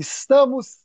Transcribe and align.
Estamos 0.00 0.78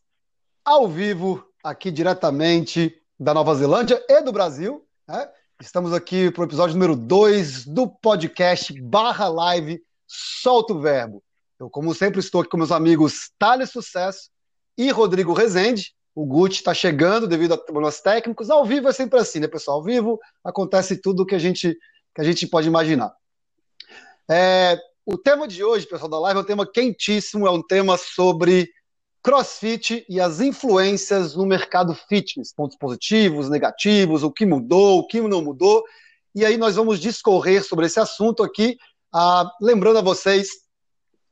ao 0.65 0.89
vivo 0.89 1.41
aqui 1.63 1.89
diretamente 1.89 3.01
da 3.17 3.33
Nova 3.33 3.55
Zelândia 3.55 4.03
e 4.09 4.21
do 4.21 4.29
Brasil. 4.29 4.85
Né? 5.07 5.31
Estamos 5.61 5.93
aqui 5.93 6.29
para 6.31 6.41
o 6.41 6.43
episódio 6.43 6.73
número 6.73 6.97
2 6.97 7.65
do 7.65 7.87
podcast 7.87 8.77
barra 8.81 9.29
live 9.29 9.81
Solta 10.05 10.73
o 10.73 10.81
Verbo. 10.81 11.23
Eu, 11.57 11.69
como 11.69 11.95
sempre, 11.95 12.19
estou 12.19 12.41
aqui 12.41 12.49
com 12.49 12.57
meus 12.57 12.73
amigos 12.73 13.31
Thales 13.39 13.69
Sucesso 13.69 14.29
e 14.77 14.91
Rodrigo 14.91 15.31
Rezende. 15.31 15.95
O 16.13 16.25
Gucci 16.25 16.57
está 16.57 16.73
chegando 16.73 17.25
devido 17.25 17.53
a 17.53 17.57
problemas 17.57 18.01
técnicos. 18.01 18.49
Ao 18.49 18.65
vivo 18.65 18.89
é 18.89 18.91
sempre 18.91 19.17
assim, 19.17 19.39
né, 19.39 19.47
pessoal? 19.47 19.77
Ao 19.77 19.83
vivo 19.83 20.19
acontece 20.43 20.97
tudo 20.97 21.25
que 21.25 21.35
a 21.35 21.39
gente, 21.39 21.73
que 22.13 22.19
a 22.19 22.23
gente 22.25 22.45
pode 22.47 22.67
imaginar. 22.67 23.15
É, 24.29 24.77
o 25.05 25.17
tema 25.17 25.47
de 25.47 25.63
hoje, 25.63 25.87
pessoal 25.87 26.09
da 26.09 26.19
live, 26.19 26.39
é 26.39 26.43
um 26.43 26.45
tema 26.45 26.69
quentíssimo, 26.69 27.47
é 27.47 27.51
um 27.51 27.65
tema 27.65 27.97
sobre 27.97 28.74
crossfit 29.25 30.05
e 30.07 30.21
as 30.21 30.39
influências 30.39 31.35
no 31.35 31.47
mercado 31.47 31.95
fitness, 31.95 32.53
pontos 32.53 32.77
positivos, 32.77 33.49
negativos, 33.49 34.21
o 34.21 34.31
que 34.31 34.45
mudou, 34.45 34.99
o 34.99 35.07
que 35.07 35.19
não 35.19 35.41
mudou. 35.41 35.83
E 36.35 36.45
aí 36.45 36.57
nós 36.57 36.75
vamos 36.75 36.99
discorrer 36.99 37.63
sobre 37.63 37.87
esse 37.87 37.99
assunto 37.99 38.43
aqui, 38.43 38.77
ah, 39.11 39.51
lembrando 39.59 39.97
a 39.97 40.03
vocês 40.03 40.49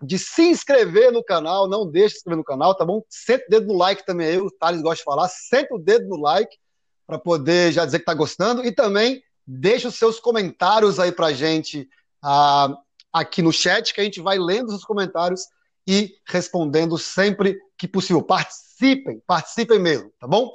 de 0.02 0.18
se 0.18 0.42
inscrever 0.42 1.12
no 1.12 1.24
canal, 1.24 1.70
não 1.70 1.86
deixe 1.88 2.08
de 2.08 2.14
se 2.14 2.18
inscrever 2.22 2.38
no 2.38 2.44
canal, 2.44 2.74
tá 2.74 2.84
bom? 2.84 3.04
Senta 3.08 3.46
o 3.46 3.50
dedo 3.52 3.68
no 3.68 3.78
like 3.78 4.04
também, 4.04 4.26
aí, 4.26 4.38
o 4.40 4.50
Thales 4.50 4.82
gosta 4.82 4.98
de 4.98 5.04
falar, 5.04 5.28
senta 5.28 5.76
o 5.76 5.80
dedo 5.80 6.08
no 6.08 6.20
like 6.20 6.58
para 7.06 7.20
poder 7.20 7.72
já 7.72 7.86
dizer 7.86 8.00
que 8.00 8.06
tá 8.06 8.16
gostando 8.16 8.66
e 8.66 8.72
também 8.72 9.22
deixe 9.46 9.86
os 9.88 9.94
seus 9.94 10.20
comentários 10.20 11.00
aí 11.00 11.12
pra 11.12 11.32
gente 11.32 11.88
ah, 12.24 12.76
aqui 13.14 13.44
no 13.44 13.54
chat, 13.54 13.94
que 13.94 14.02
a 14.02 14.04
gente 14.04 14.20
vai 14.20 14.40
lendo 14.40 14.70
os 14.70 14.84
comentários 14.84 15.46
e 15.88 16.16
respondendo 16.28 16.98
sempre 16.98 17.58
que 17.78 17.88
possível. 17.88 18.24
Participem, 18.24 19.22
participem 19.26 19.80
mesmo, 19.80 20.12
tá 20.20 20.28
bom? 20.28 20.52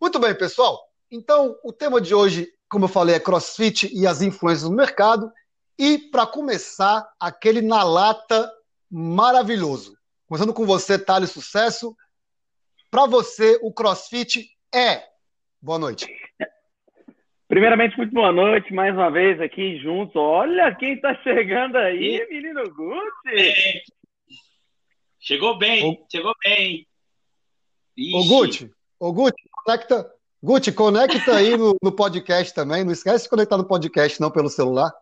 Muito 0.00 0.18
bem, 0.18 0.34
pessoal. 0.34 0.78
Então, 1.10 1.56
o 1.64 1.72
tema 1.72 2.00
de 2.00 2.14
hoje, 2.14 2.48
como 2.68 2.84
eu 2.84 2.88
falei, 2.88 3.16
é 3.16 3.20
CrossFit 3.20 3.90
e 3.92 4.06
as 4.06 4.22
influências 4.22 4.68
no 4.68 4.76
mercado. 4.76 5.30
E 5.78 5.98
para 5.98 6.26
começar, 6.26 7.08
aquele 7.18 7.62
na 7.62 7.82
lata 7.82 8.50
maravilhoso. 8.90 9.96
Começando 10.26 10.52
com 10.52 10.66
você, 10.66 10.98
Thales 10.98 11.30
Sucesso. 11.30 11.96
Para 12.90 13.06
você, 13.06 13.58
o 13.62 13.72
CrossFit 13.72 14.48
é. 14.74 15.02
Boa 15.60 15.78
noite. 15.78 16.06
Primeiramente, 17.48 17.96
muito 17.96 18.12
boa 18.12 18.30
noite, 18.30 18.74
mais 18.74 18.94
uma 18.94 19.10
vez 19.10 19.40
aqui 19.40 19.78
juntos. 19.78 20.14
Olha 20.16 20.74
quem 20.74 20.94
está 20.94 21.14
chegando 21.22 21.76
aí, 21.76 22.26
menino 22.30 22.62
Gucci. 22.74 23.82
Chegou 25.20 25.58
bem, 25.58 26.04
chegou 26.10 26.34
bem. 26.44 26.86
Ixi. 27.96 28.16
Ô 28.16 28.24
Gucci, 28.24 28.70
ô 29.00 29.12
Gucci, 29.12 29.48
conecta, 29.50 30.14
Gucci, 30.42 30.72
conecta 30.72 31.36
aí 31.36 31.56
no, 31.56 31.76
no 31.82 31.90
podcast 31.90 32.54
também. 32.54 32.84
Não 32.84 32.92
esquece 32.92 33.24
de 33.24 33.30
conectar 33.30 33.56
no 33.56 33.66
podcast, 33.66 34.20
não 34.20 34.30
pelo 34.30 34.48
celular. 34.48 34.92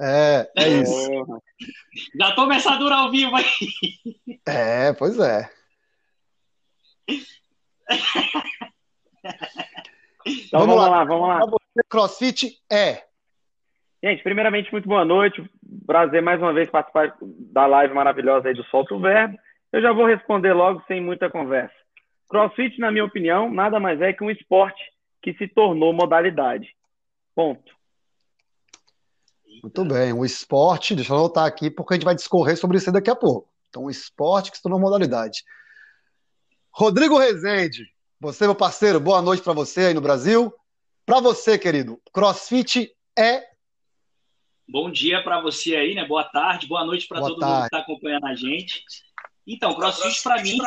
É, 0.00 0.48
é 0.56 0.68
isso. 0.68 1.40
Já 2.18 2.34
tô 2.34 2.46
mensadura 2.46 2.94
ao 2.94 3.10
vivo 3.10 3.34
aí. 3.34 4.38
É, 4.46 4.92
pois 4.92 5.18
é. 5.18 5.50
Então 10.26 10.60
vamos, 10.60 10.76
vamos 10.76 10.90
lá, 10.90 11.04
vamos 11.04 11.28
lá. 11.28 11.40
CrossFit 11.88 12.58
é. 12.70 13.04
Gente, 14.02 14.22
primeiramente, 14.22 14.70
muito 14.70 14.88
boa 14.88 15.04
noite. 15.04 15.42
Prazer 15.86 16.22
mais 16.22 16.40
uma 16.40 16.52
vez 16.52 16.70
participar 16.70 17.16
da 17.20 17.66
live 17.66 17.94
maravilhosa 17.94 18.48
aí 18.48 18.54
do 18.54 18.64
Solto 18.64 18.94
o 18.96 19.00
Verbo. 19.00 19.38
Eu 19.76 19.82
já 19.82 19.92
vou 19.92 20.06
responder 20.06 20.54
logo 20.54 20.82
sem 20.88 21.02
muita 21.02 21.28
conversa. 21.28 21.74
CrossFit, 22.30 22.80
na 22.80 22.90
minha 22.90 23.04
opinião, 23.04 23.52
nada 23.52 23.78
mais 23.78 24.00
é 24.00 24.10
que 24.10 24.24
um 24.24 24.30
esporte 24.30 24.82
que 25.20 25.34
se 25.34 25.46
tornou 25.46 25.92
modalidade. 25.92 26.74
Ponto. 27.34 27.76
Muito 29.62 29.84
bem, 29.84 30.14
um 30.14 30.24
esporte, 30.24 30.94
deixa 30.94 31.12
eu 31.12 31.18
anotar 31.18 31.44
aqui, 31.44 31.70
porque 31.70 31.92
a 31.92 31.96
gente 31.96 32.06
vai 32.06 32.14
discorrer 32.14 32.56
sobre 32.56 32.78
isso 32.78 32.90
daqui 32.90 33.10
a 33.10 33.14
pouco. 33.14 33.50
Então, 33.68 33.84
um 33.84 33.90
esporte 33.90 34.50
que 34.50 34.56
se 34.56 34.62
tornou 34.62 34.80
modalidade. 34.80 35.44
Rodrigo 36.72 37.18
Rezende, 37.18 37.84
você, 38.18 38.46
meu 38.46 38.54
parceiro, 38.54 38.98
boa 38.98 39.20
noite 39.20 39.42
para 39.42 39.52
você 39.52 39.88
aí 39.88 39.94
no 39.94 40.00
Brasil. 40.00 40.50
Para 41.04 41.20
você, 41.20 41.58
querido, 41.58 42.00
CrossFit 42.14 42.90
é. 43.14 43.42
Bom 44.66 44.90
dia 44.90 45.22
para 45.22 45.38
você 45.42 45.76
aí, 45.76 45.94
né? 45.94 46.06
Boa 46.06 46.24
tarde, 46.24 46.66
boa 46.66 46.82
noite 46.82 47.06
para 47.06 47.20
todo 47.20 47.38
tarde. 47.38 47.44
mundo 47.44 47.60
que 47.60 47.66
está 47.66 47.78
acompanhando 47.80 48.24
a 48.24 48.34
gente. 48.34 48.82
Então, 49.46 49.74
CrossFit 49.74 50.22
para 50.22 50.42
mim 50.42 50.58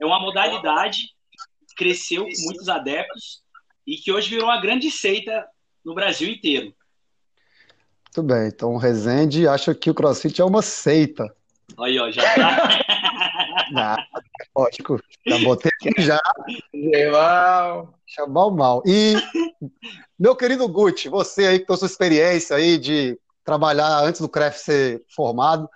é 0.00 0.04
uma 0.04 0.18
modalidade 0.18 1.10
que 1.68 1.74
cresceu 1.76 2.24
com 2.24 2.42
muitos 2.44 2.68
adeptos 2.68 3.42
e 3.86 3.96
que 3.96 4.12
hoje 4.12 4.28
virou 4.28 4.46
uma 4.46 4.60
grande 4.60 4.90
seita 4.90 5.46
no 5.84 5.94
Brasil 5.94 6.28
inteiro. 6.28 6.74
Muito 8.16 8.22
bem, 8.22 8.48
então 8.48 8.74
o 8.74 8.78
Rezende 8.78 9.46
acha 9.46 9.74
que 9.74 9.90
o 9.90 9.94
CrossFit 9.94 10.40
é 10.40 10.44
uma 10.44 10.62
seita. 10.62 11.32
Aí, 11.78 11.98
ó, 11.98 12.10
já 12.10 12.22
tá. 12.34 12.68
Não, 13.70 13.96
lógico, 14.56 15.00
já 15.26 15.38
botei 15.38 15.70
aqui 15.74 16.02
já. 16.02 16.20
Mal. 17.12 17.94
Chamar 18.06 18.46
o 18.46 18.50
mal. 18.50 18.82
E, 18.86 19.14
meu 20.18 20.36
querido 20.36 20.68
Gucci, 20.68 21.08
você 21.08 21.46
aí 21.46 21.58
que 21.58 21.66
tem 21.66 21.76
sua 21.76 21.86
experiência 21.86 22.56
aí 22.56 22.78
de 22.78 23.18
trabalhar 23.44 24.02
antes 24.02 24.20
do 24.20 24.28
CREF 24.28 24.58
ser 24.58 25.04
formado, 25.14 25.68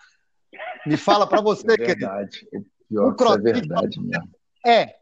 me 0.86 0.96
fala 0.96 1.26
para 1.26 1.41
você, 1.41 1.66
é 1.72 1.76
verdade. 1.76 2.46
querido. 2.46 2.70
O 2.91 3.14
pior 3.14 3.30
o 3.30 3.34
é 3.34 3.52
verdade 3.52 4.00
mesmo. 4.00 4.30
É. 4.66 4.96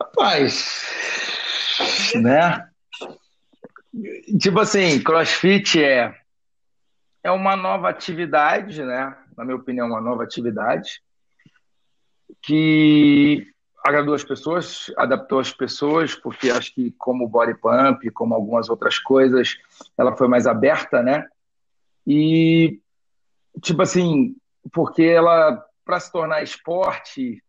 Rapaz, 0.00 0.84
né? 2.16 2.68
Tipo 4.38 4.60
assim, 4.60 5.02
CrossFit 5.02 5.82
é 5.82 6.14
é 7.24 7.30
uma 7.30 7.56
nova 7.56 7.88
atividade, 7.88 8.84
né? 8.84 9.16
Na 9.34 9.44
minha 9.44 9.56
opinião, 9.56 9.86
uma 9.86 10.00
nova 10.00 10.22
atividade 10.22 11.00
que 12.42 13.50
agradou 13.82 14.14
as 14.14 14.22
pessoas, 14.22 14.92
adaptou 14.96 15.40
as 15.40 15.50
pessoas, 15.50 16.14
porque 16.14 16.50
acho 16.50 16.74
que 16.74 16.92
como 16.98 17.24
o 17.24 17.28
body 17.28 17.54
pump, 17.54 18.10
como 18.10 18.34
algumas 18.34 18.68
outras 18.68 18.98
coisas, 18.98 19.56
ela 19.96 20.14
foi 20.14 20.28
mais 20.28 20.46
aberta, 20.46 21.02
né? 21.02 21.26
E 22.06 22.78
tipo 23.60 23.82
assim, 23.82 24.36
porque 24.72 25.02
ela 25.02 25.64
para 25.84 26.00
se 26.00 26.10
tornar 26.10 26.42
esporte, 26.42 27.42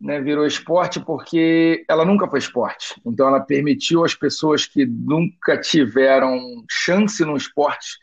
né, 0.00 0.20
virou 0.20 0.46
esporte 0.46 1.00
porque 1.00 1.84
ela 1.88 2.04
nunca 2.04 2.28
foi 2.28 2.38
esporte. 2.38 3.00
Então, 3.04 3.28
ela 3.28 3.40
permitiu 3.40 4.04
às 4.04 4.14
pessoas 4.14 4.66
que 4.66 4.86
nunca 4.86 5.58
tiveram 5.58 6.38
chance 6.68 7.24
no 7.24 7.36
esporte 7.36 7.98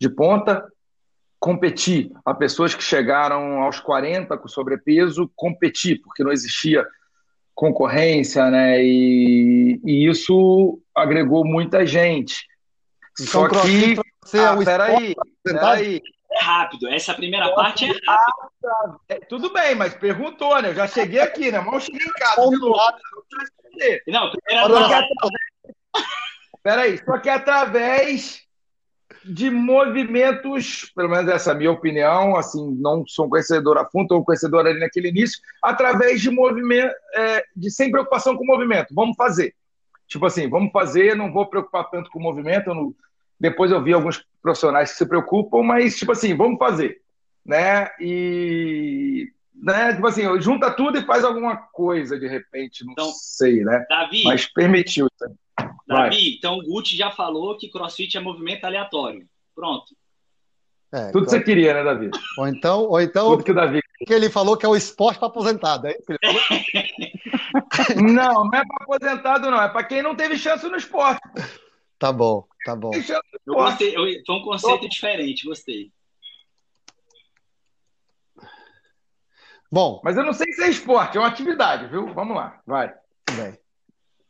de 0.00 0.08
ponta 0.08 0.64
competir, 1.38 2.12
a 2.24 2.32
pessoas 2.32 2.72
que 2.72 2.84
chegaram 2.84 3.62
aos 3.62 3.80
40 3.80 4.38
com 4.38 4.46
sobrepeso 4.46 5.28
competir, 5.34 6.00
porque 6.00 6.22
não 6.22 6.30
existia 6.30 6.86
concorrência, 7.52 8.48
né? 8.48 8.80
E, 8.80 9.80
e 9.84 10.08
isso 10.08 10.80
agregou 10.94 11.44
muita 11.44 11.84
gente. 11.84 12.46
Então, 13.20 13.26
Só 13.26 13.48
que. 13.48 13.96
Você 14.24 14.38
ah, 14.38 14.42
é 14.42 14.50
um 14.52 14.64
peraí, 14.64 15.14
peraí. 15.42 16.02
É 16.34 16.42
rápido. 16.42 16.88
Essa 16.88 17.14
primeira 17.14 17.54
parte 17.54 17.84
é 17.84 17.88
rápida. 17.88 19.00
É, 19.08 19.14
tudo 19.20 19.52
bem, 19.52 19.74
mas 19.74 19.94
perguntou, 19.94 20.60
né? 20.60 20.70
Eu 20.70 20.74
já 20.74 20.86
cheguei 20.86 21.20
aqui, 21.20 21.50
né? 21.50 21.60
Mal 21.60 21.80
cheguei 21.80 22.06
em 22.06 22.12
casa 22.12 22.48
de 22.48 22.58
novo. 22.58 22.76
Não, 24.06 24.30
primeira 24.30 25.06
Peraí, 26.62 26.98
só 27.04 27.18
que 27.18 27.28
através 27.28 28.42
de 29.24 29.50
movimentos, 29.50 30.90
pelo 30.94 31.08
menos 31.08 31.30
essa 31.30 31.50
é 31.50 31.52
a 31.52 31.56
minha 31.56 31.70
opinião, 31.70 32.36
assim, 32.36 32.74
não 32.80 33.04
sou 33.06 33.26
um 33.26 33.28
conhecedor 33.28 33.78
a 33.78 33.84
fundo, 33.88 34.16
um 34.16 34.24
conhecedor 34.24 34.66
ali 34.66 34.78
naquele 34.78 35.08
início, 35.08 35.40
através 35.62 36.20
de 36.20 36.30
movimento, 36.30 36.92
é, 37.14 37.44
de 37.54 37.70
sem 37.70 37.90
preocupação 37.90 38.36
com 38.36 38.44
o 38.44 38.46
movimento. 38.46 38.94
Vamos 38.94 39.16
fazer. 39.16 39.54
Tipo 40.06 40.26
assim, 40.26 40.48
vamos 40.48 40.72
fazer, 40.72 41.16
não 41.16 41.32
vou 41.32 41.46
preocupar 41.46 41.88
tanto 41.90 42.10
com 42.10 42.18
o 42.18 42.22
movimento, 42.22 42.74
não, 42.74 42.94
depois 43.42 43.72
eu 43.72 43.82
vi 43.82 43.92
alguns 43.92 44.24
profissionais 44.40 44.92
que 44.92 44.98
se 44.98 45.04
preocupam, 45.04 45.64
mas, 45.64 45.96
tipo 45.96 46.12
assim, 46.12 46.32
vamos 46.32 46.58
fazer. 46.58 47.02
Né? 47.44 47.90
E. 47.98 49.32
Né? 49.52 49.94
Tipo 49.94 50.06
assim, 50.06 50.40
junta 50.40 50.70
tudo 50.70 50.96
e 50.96 51.04
faz 51.04 51.24
alguma 51.24 51.56
coisa 51.56 52.16
de 52.16 52.28
repente, 52.28 52.84
não 52.84 52.92
então, 52.92 53.10
sei, 53.10 53.64
né? 53.64 53.84
Davi, 53.88 54.22
mas 54.22 54.46
permitiu. 54.46 55.08
Davi, 55.88 56.36
então 56.36 56.56
o 56.56 56.62
Gucci 56.62 56.96
já 56.96 57.10
falou 57.10 57.58
que 57.58 57.68
crossfit 57.68 58.16
é 58.16 58.20
movimento 58.20 58.64
aleatório. 58.64 59.26
Pronto. 59.56 59.86
É, 60.92 61.10
Tudo 61.10 61.24
que 61.24 61.30
você 61.32 61.40
queria, 61.40 61.74
né, 61.74 61.82
Davi? 61.82 62.10
Ou 62.38 62.46
então, 62.46 62.82
ou 62.82 63.00
então 63.00 63.30
Tudo 63.30 63.44
que 63.44 63.50
o 63.50 63.54
Davi 63.54 63.80
que 64.06 64.12
ele 64.12 64.30
falou 64.30 64.56
que 64.56 64.66
é 64.66 64.68
o 64.68 64.76
esporte 64.76 65.18
para 65.18 65.28
aposentado, 65.28 65.86
é 65.86 65.92
isso? 65.92 66.06
não, 68.02 68.44
não 68.44 68.54
é 68.54 68.62
para 68.64 68.76
aposentado, 68.82 69.50
não. 69.50 69.62
É 69.62 69.68
para 69.68 69.84
quem 69.84 70.02
não 70.02 70.14
teve 70.14 70.36
chance 70.36 70.68
no 70.68 70.76
esporte. 70.76 71.20
Tá 72.02 72.12
bom, 72.12 72.48
tá 72.64 72.74
bom. 72.74 72.90
Eu 73.46 73.54
gostei, 73.54 73.96
eu, 73.96 74.24
foi 74.26 74.34
um 74.34 74.42
conceito 74.42 74.88
diferente, 74.88 75.46
gostei. 75.46 75.92
Bom. 79.70 80.00
Mas 80.02 80.16
eu 80.16 80.24
não 80.24 80.32
sei 80.32 80.52
se 80.52 80.64
é 80.64 80.68
esporte, 80.68 81.16
é 81.16 81.20
uma 81.20 81.28
atividade, 81.28 81.86
viu? 81.86 82.12
Vamos 82.12 82.36
lá, 82.36 82.60
vai. 82.66 82.92
Bem. 83.30 83.56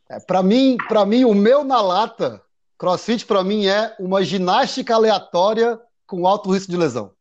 É, 0.07 0.19
para 0.19 0.43
mim, 0.43 0.77
para 0.87 1.03
mim, 1.03 1.25
o 1.25 1.33
meu 1.33 1.63
na 1.63 1.81
lata, 1.81 2.43
CrossFit 2.77 3.25
para 3.25 3.43
mim 3.43 3.65
é 3.65 3.95
uma 3.99 4.23
ginástica 4.23 4.93
aleatória 4.93 5.81
com 6.05 6.27
alto 6.27 6.51
risco 6.51 6.69
de 6.69 6.77
lesão. 6.77 7.11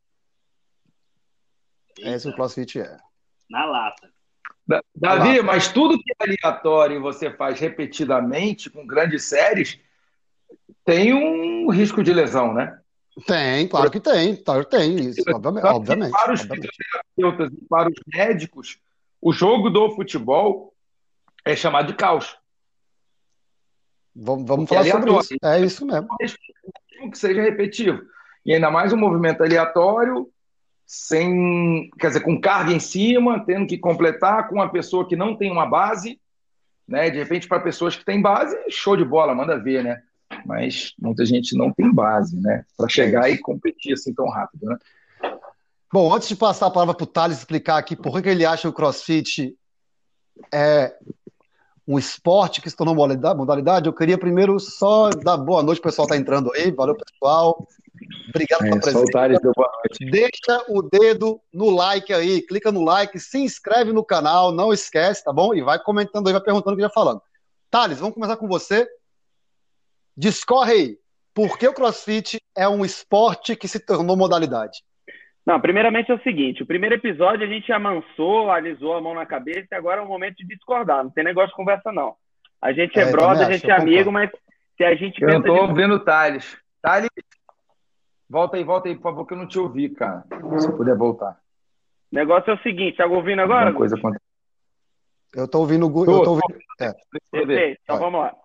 Eita. 1.96 2.10
É 2.10 2.14
isso 2.14 2.28
que 2.28 2.34
o 2.34 2.37
CrossFit 2.37 2.78
é. 2.78 2.99
Na 3.49 3.64
lata. 3.64 4.12
Davi, 4.94 5.28
lata. 5.31 5.43
mas 5.44 5.72
tudo 5.72 5.99
que 5.99 6.12
é 6.12 6.25
aleatório 6.25 6.96
e 6.96 7.00
você 7.00 7.34
faz 7.34 7.58
repetidamente 7.58 8.69
com 8.69 8.87
grandes 8.87 9.25
séries 9.25 9.81
tem 10.84 11.14
um 11.14 11.70
risco 11.70 12.02
de 12.02 12.12
lesão, 12.12 12.52
né? 12.52 12.79
Tem, 13.26 13.69
claro 13.69 13.90
que 13.90 14.00
tem. 14.00 14.37
Tem, 14.70 14.96
isso, 14.96 15.23
obviamente. 15.29 15.67
obviamente 15.67 16.12
para 16.12 16.32
os 16.32 16.40
fisioterapeutas 16.40 17.52
e 17.52 17.64
para 17.67 17.88
os 17.88 17.94
médicos, 18.06 18.79
o 19.20 19.32
jogo 19.32 19.69
do 19.69 19.90
futebol 19.90 20.73
é 21.44 21.55
chamado 21.55 21.88
de 21.88 21.94
caos. 21.94 22.37
Vamos, 24.14 24.46
vamos 24.46 24.69
falar 24.69 24.84
sobre 24.87 25.12
isso. 25.12 25.34
É 25.43 25.61
isso 25.61 25.87
mesmo. 25.87 26.08
Que 27.11 27.19
seja 27.19 27.43
repetitivo. 27.43 28.02
E 28.44 28.55
ainda 28.55 28.70
mais 28.70 28.93
um 28.93 28.96
movimento 28.96 29.43
aleatório, 29.43 30.28
sem, 30.87 31.90
quer 31.99 32.08
dizer, 32.08 32.20
com 32.20 32.40
carga 32.40 32.73
em 32.73 32.81
cima, 32.81 33.44
tendo 33.44 33.67
que 33.67 33.78
completar 33.78 34.49
com 34.49 34.56
uma 34.56 34.70
pessoa 34.70 35.06
que 35.06 35.17
não 35.17 35.37
tem 35.37 35.50
uma 35.50 35.67
base, 35.67 36.20
né? 36.88 37.11
De 37.11 37.19
repente, 37.19 37.46
para 37.46 37.61
pessoas 37.61 37.94
que 37.94 38.05
têm 38.05 38.20
base, 38.20 38.56
show 38.70 38.96
de 38.96 39.05
bola, 39.05 39.35
manda 39.35 39.58
ver, 39.58 39.85
né? 39.85 40.02
Mas 40.46 40.93
muita 40.99 41.25
gente 41.25 41.56
não 41.56 41.73
tem 41.73 41.93
base, 41.93 42.40
né? 42.40 42.64
Para 42.76 42.88
chegar 42.88 43.31
e 43.31 43.38
competir 43.38 43.93
assim 43.93 44.12
tão 44.14 44.29
rápido, 44.29 44.67
né? 44.67 44.76
Bom, 45.93 46.12
antes 46.12 46.29
de 46.29 46.37
passar 46.37 46.67
a 46.67 46.70
palavra 46.70 46.94
para 46.94 47.05
o 47.05 47.06
Thales 47.06 47.38
explicar 47.38 47.76
aqui 47.76 47.94
por 47.94 48.23
que 48.23 48.29
ele 48.29 48.46
acha 48.46 48.62
que 48.62 48.69
o 48.69 48.73
CrossFit 48.73 49.55
é 50.52 50.94
um 51.87 51.99
esporte 51.99 52.62
que 52.62 52.70
se 52.70 52.76
tornou 52.76 52.94
modalidade, 52.94 53.87
eu 53.87 53.93
queria 53.93 54.17
primeiro 54.17 54.58
só 54.58 55.11
dar 55.11 55.37
boa 55.37 55.62
noite, 55.62 55.81
o 55.81 55.82
pessoal 55.82 56.06
está 56.06 56.17
entrando 56.17 56.50
aí, 56.55 56.70
valeu 56.70 56.96
pessoal, 56.96 57.67
obrigado 58.31 58.61
pela 58.61 58.76
é, 58.76 58.81
presença. 58.81 59.52
boa 59.55 59.70
noite. 59.85 60.11
Deixa 60.11 60.64
o 60.69 60.81
dedo 60.81 61.40
no 61.52 61.70
like 61.70 62.12
aí, 62.12 62.40
clica 62.40 62.73
no 62.73 62.82
like, 62.82 63.19
se 63.19 63.38
inscreve 63.38 63.93
no 63.93 64.05
canal, 64.05 64.52
não 64.52 64.73
esquece, 64.73 65.25
tá 65.25 65.32
bom? 65.32 65.55
E 65.55 65.61
vai 65.61 65.78
comentando 65.78 66.26
aí, 66.26 66.32
vai 66.32 66.43
perguntando 66.43 66.75
o 66.75 66.76
que 66.76 66.82
já 66.82 66.90
falando. 66.90 67.20
Thales, 67.70 67.99
vamos 67.99 68.14
começar 68.14 68.37
com 68.37 68.46
você. 68.46 68.88
Discorre 70.17 70.73
aí, 70.73 70.97
por 71.35 71.59
que 71.59 71.67
o 71.67 71.75
CrossFit 71.75 72.41
é 72.56 72.69
um 72.69 72.85
esporte 72.85 73.56
que 73.56 73.67
se 73.67 73.85
tornou 73.85 74.17
modalidade? 74.17 74.82
Não, 75.44 75.61
primeiramente 75.61 76.11
é 76.11 76.14
o 76.14 76.23
seguinte: 76.23 76.62
o 76.62 76.67
primeiro 76.67 76.94
episódio 76.94 77.47
a 77.47 77.49
gente 77.49 77.73
amansou, 77.73 78.50
alisou 78.50 78.94
a 78.94 79.00
mão 79.00 79.14
na 79.14 79.26
cabeça 79.26 79.67
e 79.73 79.75
agora 79.75 80.00
é 80.00 80.05
o 80.05 80.09
momento 80.09 80.37
de 80.37 80.47
discordar. 80.47 81.03
Não 81.03 81.11
tem 81.11 81.25
negócio 81.25 81.50
de 81.50 81.56
conversa, 81.56 81.91
não. 81.91 82.14
A 82.61 82.73
gente 82.73 82.99
é, 82.99 83.03
é 83.03 83.11
brother, 83.11 83.47
a 83.47 83.53
gente 83.53 83.69
é 83.69 83.75
amigo, 83.75 84.12
mas 84.12 84.31
se 84.76 84.85
a 84.85 84.94
gente. 84.94 85.20
Eu 85.23 85.43
tô 85.43 85.55
de... 85.55 85.61
ouvindo 85.61 85.94
o 85.94 86.00
Thales. 86.00 86.56
Thales, 86.81 87.11
volta 88.29 88.56
aí, 88.56 88.64
volta 88.64 88.88
aí, 88.88 88.94
por 88.94 89.03
favor, 89.03 89.26
que 89.26 89.35
eu 89.35 89.38
não 89.38 89.49
te 89.49 89.59
ouvi, 89.59 89.88
cara. 89.88 90.25
Se 90.59 90.70
puder 90.73 90.97
voltar. 90.97 91.41
O 92.12 92.14
negócio 92.14 92.50
é 92.50 92.55
o 92.55 92.62
seguinte: 92.62 92.99
tá 92.99 93.06
ouvindo 93.06 93.43
agora? 93.43 93.73
Coisa 93.73 93.97
Eu 95.35 95.49
tô 95.49 95.59
ouvindo 95.61 95.87
o 95.87 95.91
Google. 95.91 96.19
Eu 96.19 96.25
tô 96.25 96.31
ouvindo. 96.31 96.59
É. 96.81 96.93
Perfeito, 97.31 97.81
então 97.82 97.97
Vai. 97.97 98.05
vamos 98.05 98.20
lá. 98.20 98.41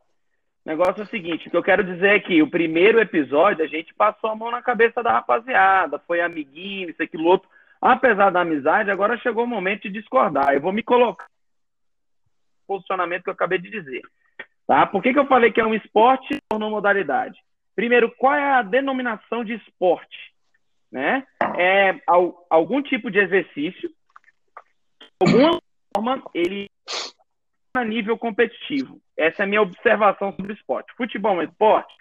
O 0.67 0.69
negócio 0.69 0.99
é 0.99 1.03
o 1.05 1.07
seguinte, 1.07 1.47
o 1.47 1.51
que 1.51 1.55
eu 1.55 1.63
quero 1.63 1.81
dizer 1.81 2.09
é 2.09 2.19
que 2.19 2.41
o 2.41 2.49
primeiro 2.49 2.99
episódio 2.99 3.63
a 3.63 3.67
gente 3.69 3.93
passou 3.93 4.29
a 4.29 4.35
mão 4.35 4.51
na 4.51 4.61
cabeça 4.61 5.01
da 5.01 5.13
rapaziada, 5.13 5.97
foi 5.99 6.19
amiguinho, 6.19 6.89
isso, 6.89 7.01
aquilo, 7.01 7.23
outro. 7.23 7.47
Apesar 7.81 8.31
da 8.31 8.41
amizade, 8.41 8.91
agora 8.91 9.17
chegou 9.19 9.45
o 9.45 9.47
momento 9.47 9.83
de 9.83 9.91
discordar. 9.91 10.53
Eu 10.53 10.59
vou 10.59 10.73
me 10.73 10.83
colocar 10.83 11.23
no 11.23 12.75
posicionamento 12.75 13.23
que 13.23 13.29
eu 13.29 13.33
acabei 13.33 13.59
de 13.59 13.69
dizer. 13.69 14.01
Tá? 14.67 14.85
Por 14.85 15.01
que, 15.01 15.13
que 15.13 15.19
eu 15.19 15.25
falei 15.25 15.53
que 15.53 15.61
é 15.61 15.65
um 15.65 15.73
esporte 15.73 16.37
ou 16.51 16.59
não 16.59 16.69
modalidade? 16.69 17.39
Primeiro, 17.73 18.13
qual 18.17 18.33
é 18.33 18.55
a 18.55 18.61
denominação 18.61 19.45
de 19.45 19.53
esporte? 19.53 20.33
Né? 20.91 21.25
É 21.57 21.95
algum 22.49 22.81
tipo 22.81 23.09
de 23.09 23.19
exercício, 23.19 23.89
alguma 25.21 25.61
forma, 25.95 26.21
ele 26.33 26.69
a 27.77 27.85
nível 27.85 28.17
competitivo. 28.17 28.99
Essa 29.15 29.43
é 29.43 29.45
a 29.45 29.47
minha 29.47 29.61
observação 29.61 30.31
sobre 30.33 30.53
o 30.53 30.55
esporte. 30.55 30.93
Futebol 30.95 31.35
é 31.35 31.39
um 31.39 31.49
esporte, 31.49 31.93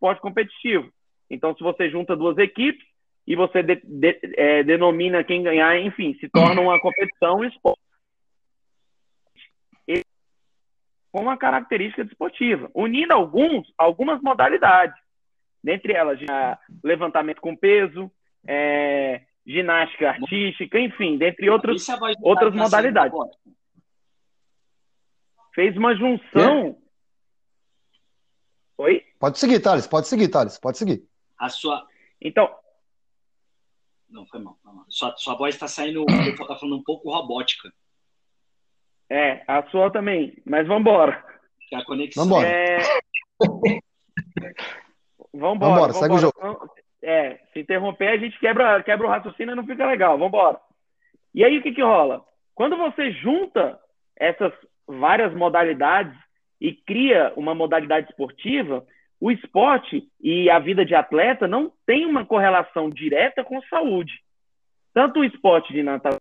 esporte 0.00 0.20
competitivo. 0.20 0.90
Então, 1.28 1.54
se 1.54 1.62
você 1.62 1.90
junta 1.90 2.16
duas 2.16 2.38
equipes 2.38 2.84
e 3.26 3.36
você 3.36 3.62
de, 3.62 3.80
de, 3.84 4.18
é, 4.36 4.62
denomina 4.62 5.22
quem 5.22 5.42
ganhar, 5.42 5.78
enfim, 5.78 6.14
se 6.18 6.28
torna 6.28 6.60
uma 6.60 6.80
competição, 6.80 7.38
um 7.38 7.44
esporte. 7.44 7.80
Com 11.12 11.22
uma 11.22 11.36
característica 11.36 12.04
desportiva, 12.04 12.70
unindo 12.72 13.12
alguns, 13.12 13.72
algumas 13.76 14.22
modalidades. 14.22 14.96
Dentre 15.62 15.92
elas, 15.92 16.18
levantamento 16.82 17.40
com 17.40 17.56
peso, 17.56 18.10
é, 18.46 19.22
ginástica 19.44 20.10
artística, 20.10 20.78
enfim, 20.78 21.18
dentre 21.18 21.50
outros, 21.50 21.86
outras 22.22 22.54
modalidades 22.54 23.12
fez 25.54 25.76
uma 25.76 25.94
junção. 25.94 26.76
É. 26.76 26.80
Oi? 28.78 29.04
Pode 29.18 29.38
seguir, 29.38 29.60
Thales, 29.60 29.86
pode 29.86 30.08
seguir, 30.08 30.28
Thales, 30.28 30.58
pode 30.58 30.78
seguir. 30.78 31.04
A 31.38 31.48
sua. 31.48 31.86
Então. 32.20 32.54
Não, 34.08 34.26
foi 34.26 34.40
mal. 34.40 34.58
Foi 34.62 34.72
mal. 34.72 34.84
Sua, 34.88 35.16
sua 35.16 35.34
voz 35.34 35.54
está 35.54 35.68
saindo, 35.68 36.04
tá 36.46 36.56
falando 36.56 36.76
um 36.76 36.82
pouco 36.82 37.10
robótica. 37.10 37.72
É, 39.08 39.42
a 39.46 39.62
sua 39.70 39.90
também, 39.90 40.40
mas 40.46 40.66
vamos 40.66 40.82
embora. 40.82 41.24
É 41.72 41.76
a 41.76 41.84
conexão. 41.84 42.24
Vambora. 42.24 42.48
É... 42.48 42.78
vambora, 45.32 45.72
vambora, 45.72 45.92
segue 45.92 46.14
o 46.14 46.18
jogo. 46.18 46.70
É, 47.02 47.40
se 47.52 47.60
interromper, 47.60 48.08
a 48.08 48.18
gente 48.18 48.38
quebra, 48.38 48.82
quebra 48.82 49.06
o 49.06 49.10
raciocínio 49.10 49.52
e 49.52 49.56
não 49.56 49.66
fica 49.66 49.86
legal. 49.86 50.18
Vambora. 50.18 50.60
E 51.34 51.44
aí, 51.44 51.58
o 51.58 51.62
que 51.62 51.72
que 51.72 51.82
rola? 51.82 52.24
Quando 52.54 52.76
você 52.76 53.12
junta 53.12 53.80
essas 54.16 54.52
várias 54.98 55.34
modalidades 55.34 56.16
e 56.60 56.72
cria 56.72 57.32
uma 57.36 57.54
modalidade 57.54 58.08
esportiva, 58.10 58.84
o 59.20 59.30
esporte 59.30 60.08
e 60.20 60.48
a 60.50 60.58
vida 60.58 60.84
de 60.84 60.94
atleta 60.94 61.46
não 61.46 61.72
tem 61.86 62.06
uma 62.06 62.24
correlação 62.24 62.88
direta 62.88 63.44
com 63.44 63.60
saúde. 63.62 64.12
Tanto 64.92 65.20
o 65.20 65.24
esporte 65.24 65.72
de 65.72 65.82
natação, 65.82 66.18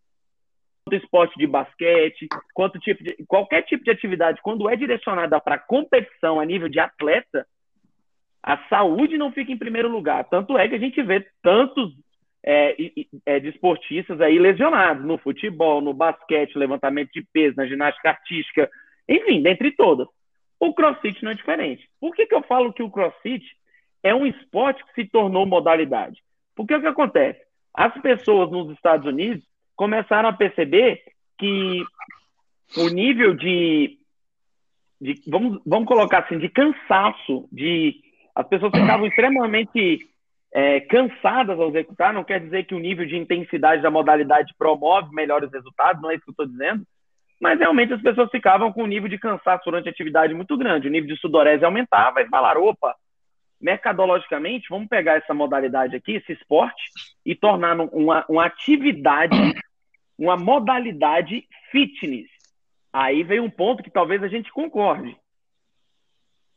quanto 0.86 0.94
o 0.94 1.04
esporte 1.04 1.38
de 1.38 1.48
basquete, 1.48 2.28
quanto 2.54 2.80
tipo 2.80 3.04
de, 3.04 3.16
qualquer 3.28 3.64
tipo 3.64 3.84
de 3.84 3.92
atividade, 3.92 4.42
quando 4.42 4.70
é 4.70 4.76
direcionada 4.76 5.40
para 5.40 5.58
competição 5.58 6.40
a 6.40 6.46
nível 6.46 6.68
de 6.68 6.80
atleta, 6.80 7.46
a 8.44 8.58
saúde 8.68 9.18
não 9.18 9.32
fica 9.32 9.52
em 9.52 9.58
primeiro 9.58 9.90
lugar. 9.90 10.24
Tanto 10.26 10.58
é 10.58 10.68
que 10.68 10.76
a 10.76 10.80
gente 10.80 11.02
vê 11.02 11.26
tantos 11.42 11.94
é, 12.46 12.76
é, 13.26 13.40
desportistas 13.40 14.22
aí 14.22 14.40
lesionados 14.40 15.06
no 15.06 15.18
futebol, 15.18 15.82
no 15.82 15.94
basquete, 15.94 16.58
levantamento 16.58 17.12
de 17.12 17.26
peso, 17.34 17.58
na 17.58 17.68
ginástica 17.68 18.10
artística, 18.10 18.70
enfim, 19.08 19.42
dentre 19.42 19.72
todas. 19.72 20.08
O 20.60 20.74
crossfit 20.74 21.24
não 21.24 21.32
é 21.32 21.36
diferente. 21.36 21.90
Por 22.00 22.14
que, 22.16 22.26
que 22.26 22.36
eu 22.36 22.44
falo 22.44 22.74
que 22.74 22.84
o 22.84 22.92
crossfit 22.92 23.44
é 24.04 24.14
um 24.14 24.26
esporte 24.26 24.84
que 24.86 24.94
se 24.94 25.10
tornou 25.10 25.46
modalidade? 25.46 26.22
Porque 26.56 26.76
o 26.76 26.82
que 26.82 26.88
acontece? 26.88 27.40
As 27.74 27.94
pessoas 28.02 28.52
nos 28.52 28.72
Estados 28.74 29.06
Unidos 29.06 29.44
começaram 29.76 30.30
a 30.30 30.34
perceber 30.34 31.02
que 31.38 31.84
o 32.78 32.90
nível 32.90 33.34
de, 33.34 33.98
de 35.00 35.22
vamos, 35.28 35.62
vamos 35.66 35.88
colocar 35.88 36.20
assim, 36.20 36.38
de 36.38 36.50
cansaço, 36.50 37.48
de 37.52 37.96
as 38.36 38.48
pessoas 38.48 38.72
ficavam 38.74 39.08
extremamente 39.08 40.09
é, 40.52 40.80
cansadas 40.82 41.60
ao 41.60 41.70
executar, 41.70 42.14
não 42.14 42.24
quer 42.24 42.40
dizer 42.40 42.66
que 42.66 42.74
o 42.74 42.80
nível 42.80 43.06
de 43.06 43.16
intensidade 43.16 43.82
da 43.82 43.92
modalidade 43.92 44.54
promove 44.58 45.14
melhores 45.14 45.52
resultados, 45.52 46.02
não 46.02 46.10
é 46.10 46.16
isso 46.16 46.24
que 46.24 46.30
eu 46.30 46.44
estou 46.44 46.48
dizendo, 46.48 46.84
mas 47.40 47.60
realmente 47.60 47.94
as 47.94 48.02
pessoas 48.02 48.30
ficavam 48.32 48.74
com 48.74 48.84
um 48.84 48.88
nível 48.88 49.08
de 49.08 49.18
cansaço 49.18 49.64
durante 49.66 49.88
a 49.88 49.92
atividade 49.92 50.34
muito 50.34 50.58
grande, 50.58 50.88
o 50.88 50.92
nível 50.92 51.14
de 51.14 51.20
sudorese 51.22 51.64
aumentava 51.64 52.22
e 52.22 52.28
falaram, 52.28 52.64
opa, 52.64 52.96
mercadologicamente, 53.62 54.70
vamos 54.70 54.88
pegar 54.88 55.16
essa 55.16 55.34
modalidade 55.34 55.96
aqui, 55.96 56.14
esse 56.14 56.32
esporte, 56.32 56.82
e 57.26 57.36
tornar 57.36 57.80
uma, 57.80 58.26
uma 58.28 58.46
atividade, 58.46 59.38
uma 60.18 60.38
modalidade 60.38 61.46
fitness. 61.72 62.28
Aí 62.92 63.22
veio 63.22 63.44
um 63.44 63.50
ponto 63.50 63.84
que 63.84 63.92
talvez 63.92 64.24
a 64.24 64.28
gente 64.28 64.52
concorde. 64.52 65.16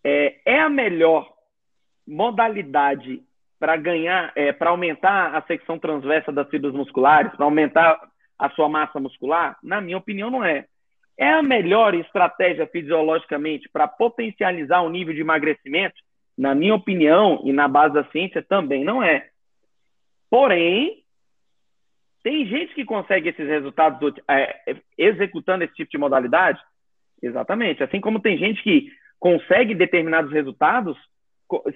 É, 0.04 0.40
é 0.46 0.61
a 0.61 0.68
melhor 0.68 1.30
modalidade 2.06 3.22
para 3.62 3.76
ganhar, 3.76 4.33
é, 4.35 4.52
para 4.52 4.71
aumentar 4.71 5.37
a 5.37 5.42
secção 5.42 5.78
transversa 5.78 6.33
das 6.33 6.49
fibras 6.49 6.75
musculares, 6.75 7.31
para 7.37 7.45
aumentar 7.45 7.97
a 8.37 8.50
sua 8.50 8.69
massa 8.69 8.99
muscular? 8.99 9.57
Na 9.62 9.81
minha 9.81 9.99
opinião, 9.99 10.33
não 10.33 10.45
é. 10.45 10.66
É 11.16 11.28
a 11.28 11.45
melhor 11.45 11.95
estratégia 11.95 12.66
fisiologicamente 12.66 13.69
para 13.73 13.87
potencializar 13.87 14.81
o 14.81 14.90
nível 14.90 15.14
de 15.14 15.21
emagrecimento? 15.21 15.95
Na 16.37 16.57
minha 16.57 16.75
opinião 16.75 17.40
e 17.45 17.52
na 17.52 17.69
base 17.69 17.95
da 17.95 18.02
ciência, 18.11 18.42
também 18.42 18.83
não 18.83 19.00
é. 19.00 19.28
Porém, 20.28 21.04
Tem 22.25 22.45
gente 22.47 22.75
que 22.75 22.85
consegue 22.85 23.28
esses 23.28 23.47
resultados 23.47 24.12
é, 24.28 24.76
executando 24.99 25.62
esse 25.62 25.75
tipo 25.75 25.90
de 25.90 25.99
modalidade? 25.99 26.61
Exatamente. 27.23 27.83
Assim 27.83 28.00
como 28.00 28.21
tem 28.21 28.37
gente 28.38 28.61
que 28.62 28.88
consegue 29.21 29.73
determinados 29.73 30.33
resultados 30.33 30.97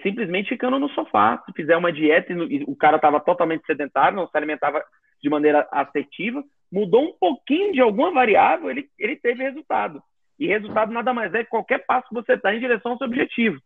simplesmente 0.03 0.49
ficando 0.49 0.79
no 0.79 0.89
sofá. 0.91 1.43
Se 1.45 1.53
fizer 1.53 1.77
uma 1.77 1.93
dieta 1.93 2.33
e 2.33 2.65
o 2.67 2.77
cara 2.77 2.97
estava 2.97 3.21
totalmente 3.21 3.65
sedentário, 3.67 4.17
não 4.17 4.29
se 4.29 4.37
alimentava 4.37 4.83
de 5.23 5.29
maneira 5.29 5.67
assertiva, 5.71 6.45
mudou 6.71 7.03
um 7.03 7.13
pouquinho 7.19 7.73
de 7.73 7.81
alguma 7.81 8.13
variável, 8.13 8.71
ele, 8.71 8.89
ele 8.99 9.17
teve 9.17 9.43
resultado. 9.43 10.03
E 10.39 10.47
resultado 10.47 10.93
nada 10.93 11.13
mais 11.15 11.33
é 11.35 11.43
que 11.43 11.51
qualquer 11.51 11.85
passo 11.87 12.09
que 12.09 12.15
você 12.15 12.35
está 12.35 12.55
em 12.55 12.61
direção 12.61 12.93
ao 12.93 12.99
seu 12.99 13.07
objetivo. 13.07 13.59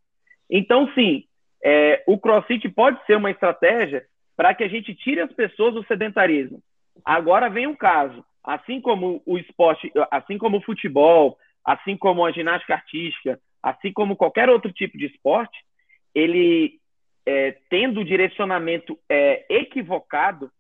Então, 0.49 0.89
sim, 0.95 1.25
é, 1.63 2.03
o 2.07 2.19
CrossFit 2.19 2.69
pode 2.71 3.05
ser 3.07 3.17
uma 3.17 3.31
estratégia 3.31 4.05
para 4.37 4.55
que 4.55 4.65
a 4.65 4.69
gente 4.69 4.95
tire 4.95 5.21
as 5.21 5.33
pessoas 5.33 5.75
do 5.75 5.85
sedentarismo. 5.85 6.63
Agora 7.05 7.49
vem 7.49 7.67
um 7.67 7.75
caso, 7.75 8.25
assim 8.43 8.81
como 8.81 9.23
o 9.27 9.37
esporte, 9.39 9.93
assim 10.11 10.39
como 10.39 10.59
o 10.59 10.63
futebol, 10.63 11.37
assim 11.65 11.97
como 11.97 12.25
a 12.25 12.33
ginástica 12.33 12.75
artística, 12.75 13.39
assim 13.63 13.93
como 13.93 14.17
qualquer 14.17 14.49
outro 14.49 14.73
tipo 14.73 14.97
de 14.97 15.07
esporte, 15.07 15.59
ele 16.15 16.81
é, 17.27 17.57
tendo 17.69 18.05
direcionamento 18.05 18.99
é, 19.09 19.45
equivocado, 19.49 20.51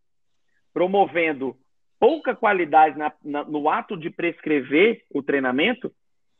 promovendo 0.72 1.56
pouca 1.98 2.34
qualidade 2.34 2.96
na, 2.96 3.12
na, 3.24 3.44
no 3.44 3.68
ato 3.68 3.96
de 3.96 4.08
prescrever 4.08 5.02
o 5.12 5.22
treinamento, 5.22 5.92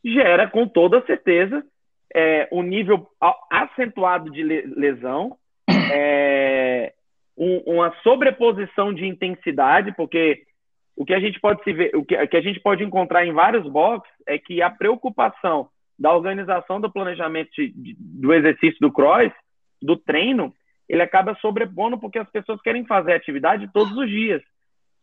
gera 0.05 0.49
com 0.49 0.67
toda 0.67 1.05
certeza 1.05 1.65
é, 2.15 2.49
um 2.51 2.63
nível 2.63 3.07
acentuado 3.51 4.31
de 4.31 4.43
lesão, 4.43 5.37
é, 5.93 6.93
um, 7.37 7.59
uma 7.67 7.95
sobreposição 8.03 8.93
de 8.93 9.07
intensidade, 9.07 9.93
porque 9.97 10.43
o 10.97 11.05
que 11.05 11.15
a 11.15 11.21
gente 11.21 11.41
pode 11.41 11.63
se 11.63 11.73
ver, 11.73 11.95
o 11.95 12.05
que, 12.05 12.27
que 12.27 12.37
a 12.37 12.43
gente 12.43 12.61
pode 12.61 12.83
encontrar 12.83 13.25
em 13.25 13.33
vários 13.33 13.67
boxes 13.67 14.13
é 14.27 14.39
que 14.39 14.61
a 14.61 14.71
preocupação 14.71 15.69
da 16.01 16.15
organização 16.15 16.81
do 16.81 16.91
planejamento 16.91 17.51
de, 17.55 17.69
de, 17.69 17.97
do 17.99 18.33
exercício 18.33 18.79
do 18.81 18.91
cross, 18.91 19.31
do 19.83 19.97
treino, 19.97 20.53
ele 20.89 21.03
acaba 21.03 21.37
sobrepondo 21.37 21.99
porque 21.99 22.19
as 22.19 22.29
pessoas 22.31 22.61
querem 22.63 22.87
fazer 22.87 23.13
atividade 23.13 23.71
todos 23.73 23.95
os 23.95 24.09
dias. 24.09 24.43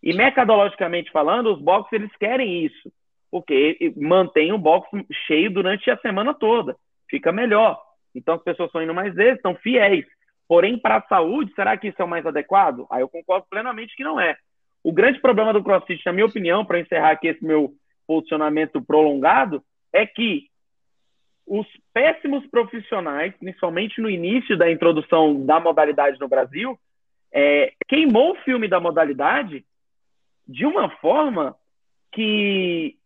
E 0.02 0.12
metodologicamente 0.12 1.12
falando, 1.12 1.54
os 1.54 1.62
boxes 1.62 1.94
eles 1.94 2.16
querem 2.18 2.66
isso, 2.66 2.92
porque 3.30 3.94
mantém 3.96 4.52
o 4.52 4.58
box 4.58 4.90
cheio 5.28 5.52
durante 5.52 5.90
a 5.92 5.98
semana 5.98 6.34
toda, 6.34 6.76
fica 7.08 7.32
melhor. 7.32 7.80
Então 8.16 8.34
as 8.34 8.44
pessoas 8.44 8.70
estão 8.70 8.82
indo 8.82 8.94
mais 8.94 9.14
vezes, 9.14 9.36
estão 9.36 9.56
fiéis. 9.56 10.06
Porém, 10.48 10.80
para 10.80 10.98
a 10.98 11.08
saúde, 11.08 11.54
será 11.54 11.78
que 11.78 11.90
isso 11.90 12.02
é 12.02 12.06
o 12.06 12.08
mais 12.08 12.26
adequado? 12.26 12.88
Aí 12.90 13.02
eu 13.02 13.10
concordo 13.10 13.46
plenamente 13.50 13.96
que 13.96 14.04
não 14.04 14.20
é. 14.20 14.36
O 14.84 14.92
grande 14.92 15.20
problema 15.20 15.54
do 15.54 15.64
CrossFit, 15.64 16.04
na 16.06 16.14
minha 16.14 16.26
opinião, 16.26 16.66
para 16.66 16.80
encerrar 16.80 17.12
aqui 17.12 17.28
esse 17.28 17.44
meu 17.44 17.74
posicionamento 18.08 18.82
prolongado, 18.82 19.62
é 19.94 20.06
que 20.06 20.48
os 21.48 21.66
péssimos 21.94 22.46
profissionais, 22.48 23.34
principalmente 23.38 24.02
no 24.02 24.10
início 24.10 24.58
da 24.58 24.70
introdução 24.70 25.46
da 25.46 25.60
modalidade 25.60 26.20
no 26.20 26.28
Brasil, 26.28 26.78
é, 27.32 27.74
queimou 27.88 28.34
o 28.34 28.40
filme 28.42 28.68
da 28.68 28.82
modalidade 28.82 29.66
de 30.46 30.66
uma 30.66 30.90
forma 30.98 31.56
que, 32.12 32.98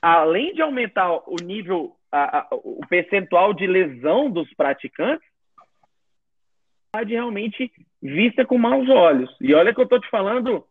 além 0.00 0.54
de 0.54 0.60
aumentar 0.60 1.12
o 1.26 1.36
nível, 1.42 1.96
a, 2.10 2.40
a, 2.40 2.48
o 2.50 2.80
percentual 2.88 3.54
de 3.54 3.66
lesão 3.66 4.30
dos 4.30 4.52
praticantes, 4.54 5.26
realmente 7.06 7.72
vista 8.02 8.44
com 8.44 8.58
maus 8.58 8.88
olhos. 8.90 9.34
E 9.40 9.54
olha 9.54 9.72
que 9.72 9.80
eu 9.80 9.84
estou 9.84 9.98
te 9.98 10.10
falando, 10.10 10.66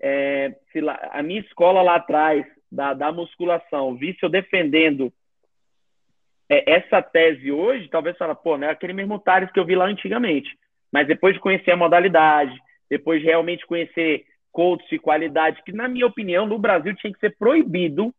é, 0.00 0.54
lá, 0.76 1.08
a 1.10 1.20
minha 1.20 1.40
escola 1.40 1.82
lá 1.82 1.96
atrás 1.96 2.46
da, 2.70 2.94
da 2.94 3.10
musculação 3.10 3.96
visse 3.96 4.18
eu 4.22 4.28
defendendo 4.28 5.12
é, 6.48 6.72
essa 6.72 7.02
tese 7.02 7.52
hoje, 7.52 7.88
talvez 7.88 8.16
fala, 8.16 8.34
pô, 8.34 8.56
não 8.56 8.66
é 8.66 8.70
aquele 8.70 8.92
mesmo 8.92 9.18
Tales 9.18 9.50
que 9.52 9.60
eu 9.60 9.64
vi 9.64 9.76
lá 9.76 9.86
antigamente. 9.86 10.56
Mas 10.90 11.06
depois 11.06 11.34
de 11.34 11.40
conhecer 11.40 11.70
a 11.70 11.76
modalidade, 11.76 12.58
depois 12.88 13.20
de 13.20 13.26
realmente 13.26 13.66
conhecer 13.66 14.24
coaches 14.50 14.90
e 14.90 14.98
qualidade, 14.98 15.62
que 15.62 15.72
na 15.72 15.86
minha 15.86 16.06
opinião, 16.06 16.46
no 16.46 16.58
Brasil 16.58 16.94
tinha 16.96 17.12
que 17.12 17.20
ser 17.20 17.36
proibido 17.36 18.12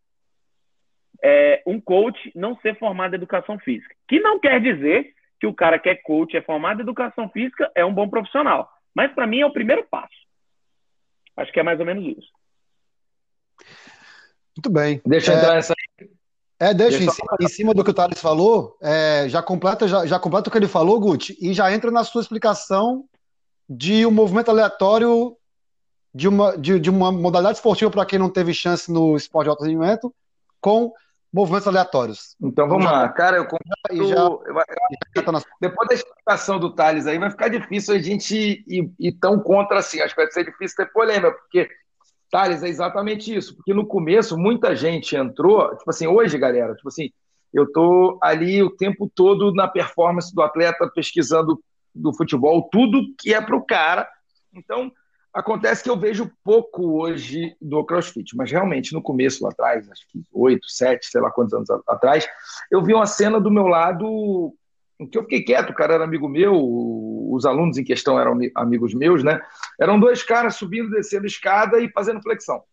é, 1.21 1.61
um 1.65 1.81
coach 1.81 2.31
não 2.35 2.55
ser 2.57 2.77
formado 2.77 3.13
em 3.13 3.17
educação 3.17 3.57
física. 3.59 3.93
Que 4.07 4.19
não 4.19 4.39
quer 4.39 4.61
dizer 4.61 5.13
que 5.39 5.47
o 5.47 5.53
cara 5.53 5.79
que 5.79 5.89
é 5.89 5.95
coach, 5.95 6.35
é 6.37 6.41
formado 6.41 6.79
em 6.79 6.83
educação 6.83 7.29
física, 7.29 7.71
é 7.75 7.83
um 7.83 7.93
bom 7.93 8.07
profissional. 8.07 8.69
Mas 8.93 9.11
para 9.13 9.27
mim 9.27 9.39
é 9.39 9.45
o 9.45 9.53
primeiro 9.53 9.85
passo. 9.89 10.13
Acho 11.35 11.51
que 11.51 11.59
é 11.59 11.63
mais 11.63 11.79
ou 11.79 11.85
menos 11.85 12.05
isso. 12.05 12.29
Muito 14.55 14.69
bem. 14.71 15.01
Deixa 15.05 15.31
eu 15.31 15.35
é... 15.35 15.39
entrar 15.39 15.55
nessa 15.55 15.73
é, 16.59 16.73
deixa, 16.73 16.97
em, 16.97 17.09
cima, 17.09 17.37
em, 17.39 17.47
cima, 17.47 17.73
do 17.73 17.83
que 17.83 17.91
o 17.91 17.93
Thales 17.93 18.19
falou, 18.19 18.77
é, 18.81 19.27
já, 19.29 19.41
completa, 19.41 19.87
já, 19.87 20.05
já 20.05 20.19
completa 20.19 20.49
o 20.49 20.51
que 20.51 20.57
ele 20.57 20.67
falou, 20.67 20.99
Guti, 20.99 21.37
e 21.39 21.53
já 21.53 21.71
entra 21.71 21.89
na 21.89 22.03
sua 22.03 22.21
explicação 22.21 23.05
de 23.69 24.05
um 24.05 24.11
movimento 24.11 24.49
aleatório 24.51 25.37
de 26.13 26.27
uma, 26.27 26.57
de, 26.57 26.79
de 26.79 26.89
uma 26.89 27.11
modalidade 27.11 27.57
esportiva 27.57 27.91
para 27.91 28.05
quem 28.05 28.19
não 28.19 28.29
teve 28.29 28.53
chance 28.53 28.91
no 28.91 29.15
esporte 29.15 29.45
de 29.45 29.49
alto 29.51 29.63
rendimento, 29.63 30.13
com 30.59 30.91
movimentos 31.31 31.67
aleatórios. 31.67 32.35
Então 32.41 32.67
vamos 32.67 32.85
lá, 32.85 33.07
cara, 33.09 33.37
eu 33.37 33.45
concordo. 33.45 34.07
Já, 34.09 34.15
já, 35.15 35.23
tá 35.23 35.41
depois 35.61 35.87
da 35.87 35.95
explicação 35.95 36.59
do 36.59 36.73
Thales 36.73 37.05
aí, 37.07 37.17
vai 37.19 37.29
ficar 37.29 37.47
difícil 37.47 37.95
a 37.95 37.99
gente 37.99 38.63
ir, 38.67 38.91
ir 38.99 39.11
tão 39.13 39.39
contra 39.39 39.79
assim. 39.79 40.01
Acho 40.01 40.15
que 40.15 40.21
vai 40.21 40.31
ser 40.31 40.45
difícil 40.45 40.75
ter 40.75 40.91
polêmica, 40.91 41.31
porque 41.31 41.69
Thales, 42.29 42.63
é 42.63 42.67
exatamente 42.67 43.35
isso, 43.35 43.55
porque 43.55 43.73
no 43.73 43.85
começo 43.85 44.37
muita 44.37 44.75
gente 44.75 45.15
entrou, 45.15 45.75
tipo 45.75 45.89
assim, 45.89 46.07
hoje, 46.07 46.37
galera, 46.37 46.75
tipo 46.75 46.87
assim, 46.87 47.11
eu 47.53 47.71
tô 47.71 48.19
ali 48.21 48.61
o 48.61 48.69
tempo 48.69 49.11
todo 49.13 49.53
na 49.53 49.67
performance 49.67 50.33
do 50.33 50.41
atleta, 50.41 50.89
pesquisando 50.93 51.59
do 51.93 52.13
futebol, 52.13 52.69
tudo 52.71 53.13
que 53.17 53.33
é 53.33 53.41
para 53.41 53.55
o 53.55 53.65
cara. 53.65 54.07
Então, 54.53 54.91
acontece 55.33 55.83
que 55.83 55.89
eu 55.89 55.97
vejo 55.97 56.31
pouco 56.43 57.01
hoje 57.01 57.55
do 57.61 57.83
CrossFit, 57.83 58.35
mas 58.35 58.51
realmente 58.51 58.93
no 58.93 59.01
começo 59.01 59.43
lá 59.43 59.49
atrás, 59.49 59.89
acho 59.89 60.07
que 60.09 60.21
oito, 60.31 60.69
sete, 60.69 61.07
sei 61.07 61.21
lá 61.21 61.31
quantos 61.31 61.53
anos 61.53 61.69
atrás, 61.87 62.27
eu 62.71 62.83
vi 62.83 62.93
uma 62.93 63.05
cena 63.05 63.39
do 63.39 63.51
meu 63.51 63.67
lado 63.67 64.53
que 65.07 65.17
eu 65.17 65.23
fiquei 65.23 65.43
quieto, 65.43 65.69
o 65.69 65.73
cara 65.73 65.93
era 65.93 66.03
amigo 66.03 66.27
meu, 66.27 66.53
os 67.31 67.45
alunos 67.45 67.77
em 67.77 67.83
questão 67.83 68.19
eram 68.19 68.37
amigos 68.55 68.93
meus, 68.93 69.23
né? 69.23 69.39
Eram 69.79 69.99
dois 69.99 70.23
caras 70.23 70.55
subindo, 70.55 70.89
descendo 70.89 71.25
escada 71.25 71.79
e 71.79 71.89
fazendo 71.89 72.21
flexão. 72.21 72.63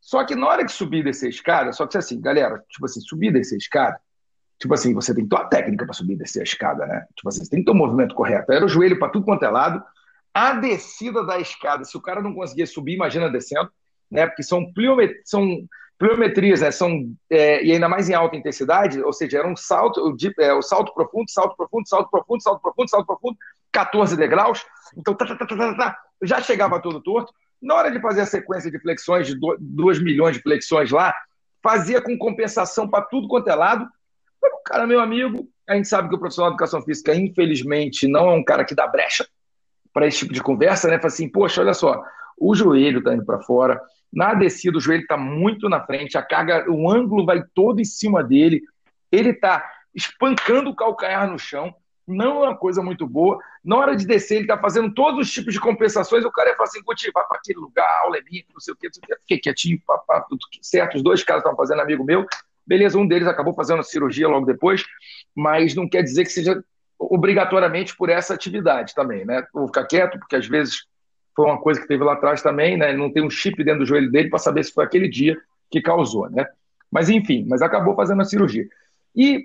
Só 0.00 0.24
que 0.24 0.34
na 0.34 0.46
hora 0.46 0.64
que 0.64 0.72
subir 0.72 0.98
e 0.98 1.04
descer 1.04 1.28
escada, 1.28 1.72
só 1.72 1.86
que 1.86 1.96
assim, 1.96 2.20
galera, 2.20 2.62
tipo 2.68 2.84
assim, 2.86 3.00
subir 3.00 3.28
e 3.28 3.32
descer 3.32 3.54
a 3.54 3.58
escada, 3.58 4.00
tipo 4.58 4.72
assim, 4.74 4.94
você 4.94 5.14
tem 5.14 5.26
que 5.26 5.34
ter 5.34 5.48
técnica 5.48 5.84
para 5.84 5.94
subir 5.94 6.14
e 6.14 6.18
descer 6.18 6.40
a 6.40 6.44
escada, 6.44 6.86
né? 6.86 7.06
Tipo 7.14 7.28
assim, 7.28 7.44
você 7.44 7.50
tem 7.50 7.60
que 7.60 7.66
ter 7.66 7.70
o 7.70 7.74
movimento 7.74 8.14
correto. 8.14 8.52
Era 8.52 8.64
o 8.64 8.68
joelho 8.68 8.98
para 8.98 9.10
tudo 9.10 9.24
quanto 9.24 9.44
é 9.44 9.50
lado. 9.50 9.82
A 10.32 10.54
descida 10.54 11.24
da 11.24 11.38
escada, 11.38 11.84
se 11.84 11.96
o 11.96 12.00
cara 12.00 12.22
não 12.22 12.34
conseguir 12.34 12.66
subir, 12.66 12.94
imagina 12.94 13.30
descendo, 13.30 13.70
né? 14.10 14.26
Porque 14.26 14.42
são, 14.42 14.72
pliomet 14.72 15.20
são 15.24 15.66
pliometrias, 16.00 16.62
né? 16.62 16.70
São, 16.70 17.14
é, 17.28 17.62
e 17.62 17.72
ainda 17.72 17.86
mais 17.86 18.08
em 18.08 18.14
alta 18.14 18.34
intensidade, 18.34 19.02
ou 19.02 19.12
seja, 19.12 19.38
era 19.38 19.46
um 19.46 19.54
salto, 19.54 20.00
o, 20.00 20.16
é, 20.42 20.54
o 20.54 20.62
salto 20.62 20.94
profundo, 20.94 21.30
salto 21.30 21.54
profundo, 21.54 21.86
salto 21.86 22.10
profundo, 22.10 22.42
salto 22.42 22.62
profundo, 22.62 22.88
salto 22.88 23.06
profundo, 23.06 23.36
14 23.70 24.16
degraus. 24.16 24.64
Então, 24.96 25.12
tá, 25.14 25.26
tá, 25.26 25.36
tá, 25.36 25.46
tá, 25.46 25.56
tá, 25.56 25.74
tá 25.74 25.98
já 26.22 26.40
chegava 26.40 26.80
todo 26.80 27.02
torto. 27.02 27.34
Na 27.60 27.74
hora 27.74 27.90
de 27.90 28.00
fazer 28.00 28.22
a 28.22 28.26
sequência 28.26 28.70
de 28.70 28.80
flexões, 28.80 29.26
de 29.26 29.38
2 29.60 30.02
milhões 30.02 30.34
de 30.34 30.42
flexões 30.42 30.90
lá, 30.90 31.14
fazia 31.62 32.00
com 32.00 32.16
compensação 32.16 32.88
para 32.88 33.04
tudo 33.04 33.28
quanto 33.28 33.50
é 33.50 33.54
lado. 33.54 33.86
Cara, 34.64 34.86
meu 34.86 35.00
amigo, 35.00 35.46
a 35.68 35.74
gente 35.74 35.86
sabe 35.86 36.08
que 36.08 36.14
o 36.14 36.18
profissional 36.18 36.50
de 36.50 36.54
educação 36.54 36.80
física, 36.80 37.14
infelizmente, 37.14 38.08
não 38.08 38.30
é 38.30 38.34
um 38.34 38.42
cara 38.42 38.64
que 38.64 38.74
dá 38.74 38.86
brecha 38.86 39.28
para 39.92 40.06
esse 40.06 40.20
tipo 40.20 40.32
de 40.32 40.42
conversa, 40.42 40.88
né? 40.88 40.96
Fala 40.96 41.08
assim, 41.08 41.28
poxa, 41.28 41.60
olha 41.60 41.74
só, 41.74 42.02
o 42.38 42.54
joelho 42.54 43.00
está 43.00 43.12
indo 43.12 43.26
para 43.26 43.40
fora, 43.40 43.78
na 44.12 44.34
descida 44.34 44.78
o 44.78 44.80
joelho 44.80 45.02
está 45.02 45.16
muito 45.16 45.68
na 45.68 45.84
frente, 45.84 46.18
a 46.18 46.22
carga, 46.22 46.70
o 46.70 46.90
ângulo 46.90 47.24
vai 47.24 47.42
todo 47.54 47.80
em 47.80 47.84
cima 47.84 48.22
dele, 48.24 48.62
ele 49.10 49.30
está 49.30 49.70
espancando 49.94 50.70
o 50.70 50.76
calcanhar 50.76 51.30
no 51.30 51.38
chão, 51.38 51.74
não 52.06 52.44
é 52.44 52.48
uma 52.48 52.56
coisa 52.56 52.82
muito 52.82 53.06
boa. 53.06 53.38
Na 53.64 53.76
hora 53.76 53.96
de 53.96 54.06
descer, 54.06 54.36
ele 54.36 54.44
está 54.44 54.58
fazendo 54.58 54.92
todos 54.92 55.20
os 55.20 55.32
tipos 55.32 55.54
de 55.54 55.60
compensações. 55.60 56.24
O 56.24 56.32
cara 56.32 56.50
ia 56.50 56.56
falar 56.56 56.68
assim: 56.68 56.82
Guti, 56.82 57.10
vai 57.12 57.24
para 57.24 57.38
aquele 57.38 57.60
lugar, 57.60 57.88
aula 58.02 58.16
é 58.16 58.20
não 58.52 58.60
sei 58.60 58.74
o 58.74 58.76
quê, 58.76 58.88
não 58.88 58.94
sei 58.94 59.02
o 59.04 59.06
quê. 59.06 59.16
Fiquei 59.20 59.38
quietinho, 59.38 59.80
papá, 59.86 60.20
tudo 60.28 60.40
certo. 60.60 60.96
Os 60.96 61.02
dois 61.02 61.22
caras 61.22 61.40
estavam 61.40 61.56
fazendo, 61.56 61.80
amigo 61.80 62.04
meu. 62.04 62.26
Beleza, 62.66 62.98
um 62.98 63.06
deles 63.06 63.28
acabou 63.28 63.54
fazendo 63.54 63.82
cirurgia 63.82 64.28
logo 64.28 64.46
depois, 64.46 64.84
mas 65.34 65.74
não 65.74 65.88
quer 65.88 66.02
dizer 66.02 66.24
que 66.24 66.30
seja 66.30 66.62
obrigatoriamente 66.98 67.96
por 67.96 68.10
essa 68.10 68.34
atividade 68.34 68.94
também, 68.94 69.24
né? 69.24 69.46
Vou 69.52 69.66
ficar 69.66 69.86
quieto, 69.86 70.18
porque 70.18 70.36
às 70.36 70.46
vezes 70.46 70.84
foi 71.34 71.46
uma 71.46 71.60
coisa 71.60 71.80
que 71.80 71.86
teve 71.86 72.04
lá 72.04 72.14
atrás 72.14 72.42
também, 72.42 72.76
né? 72.76 72.90
Ele 72.90 72.98
não 72.98 73.12
tem 73.12 73.24
um 73.24 73.30
chip 73.30 73.62
dentro 73.62 73.80
do 73.80 73.86
joelho 73.86 74.10
dele 74.10 74.28
para 74.28 74.38
saber 74.38 74.64
se 74.64 74.72
foi 74.72 74.84
aquele 74.84 75.08
dia 75.08 75.40
que 75.70 75.80
causou, 75.80 76.28
né? 76.30 76.46
Mas 76.90 77.08
enfim, 77.08 77.44
mas 77.48 77.62
acabou 77.62 77.94
fazendo 77.94 78.22
a 78.22 78.24
cirurgia. 78.24 78.68
E 79.14 79.44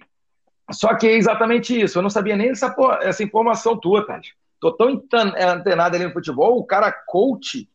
só 0.72 0.96
que 0.96 1.08
é 1.08 1.16
exatamente 1.16 1.80
isso. 1.80 1.98
Eu 1.98 2.02
não 2.02 2.10
sabia 2.10 2.36
nem 2.36 2.50
essa, 2.50 2.76
essa 3.02 3.24
informação 3.24 3.78
tua, 3.78 4.06
Thales. 4.06 4.34
Tô 4.60 4.72
tão 4.72 5.04
antenado 5.40 5.96
ali 5.96 6.06
no 6.06 6.14
futebol, 6.14 6.58
o 6.58 6.64
cara 6.64 6.92
coach 6.92 7.70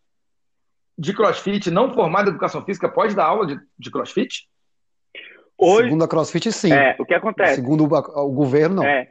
de 0.98 1.14
crossfit 1.14 1.70
não 1.70 1.94
formado 1.94 2.26
em 2.26 2.30
educação 2.30 2.64
física 2.64 2.88
pode 2.88 3.14
dar 3.14 3.26
aula 3.26 3.46
de, 3.46 3.60
de 3.78 3.90
crossfit? 3.90 4.48
Hoje, 5.60 5.84
Segundo 5.84 6.04
a 6.04 6.08
CrossFit, 6.08 6.50
sim. 6.52 6.72
É, 6.72 6.96
o 6.98 7.04
que 7.04 7.12
acontece? 7.12 7.56
Segundo 7.56 7.84
o, 7.84 8.20
o 8.24 8.32
governo, 8.32 8.76
não. 8.76 8.84
É. 8.84 9.10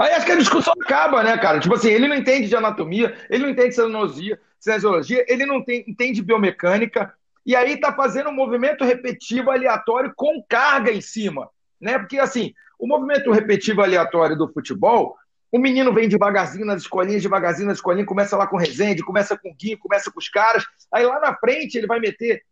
Aí 0.00 0.12
acho 0.12 0.26
que 0.26 0.32
a 0.32 0.36
discussão 0.36 0.74
acaba, 0.84 1.22
né, 1.22 1.36
cara? 1.38 1.58
Tipo 1.58 1.74
assim, 1.74 1.88
ele 1.88 2.08
não 2.08 2.16
entende 2.16 2.48
de 2.48 2.56
anatomia, 2.56 3.16
ele 3.30 3.44
não 3.44 3.50
entende 3.50 3.70
de 3.70 4.38
cinesiologia, 4.58 5.24
ele 5.28 5.46
não 5.46 5.62
tem, 5.64 5.84
entende 5.86 6.22
biomecânica, 6.22 7.14
e 7.44 7.54
aí 7.54 7.78
tá 7.78 7.92
fazendo 7.92 8.30
um 8.30 8.34
movimento 8.34 8.84
repetitivo 8.84 9.50
aleatório 9.50 10.12
com 10.16 10.42
carga 10.48 10.90
em 10.90 11.00
cima, 11.00 11.48
né? 11.80 11.98
Porque, 11.98 12.18
assim, 12.18 12.52
o 12.78 12.86
movimento 12.86 13.30
repetitivo 13.30 13.82
aleatório 13.82 14.36
do 14.36 14.52
futebol, 14.52 15.16
o 15.52 15.58
menino 15.58 15.92
vem 15.92 16.08
devagarzinho 16.08 16.66
nas 16.66 16.82
escolinhas, 16.82 17.22
devagarzinho 17.22 17.68
nas 17.68 17.78
escolinhas, 17.78 18.08
começa 18.08 18.36
lá 18.36 18.46
com 18.46 18.56
Resende, 18.56 19.02
começa 19.02 19.38
com 19.38 19.54
Gui, 19.54 19.76
começa 19.76 20.10
com 20.10 20.18
os 20.18 20.28
caras, 20.28 20.64
aí 20.92 21.06
lá 21.06 21.20
na 21.20 21.34
frente 21.36 21.78
ele 21.78 21.86
vai 21.86 22.00
meter 22.00 22.42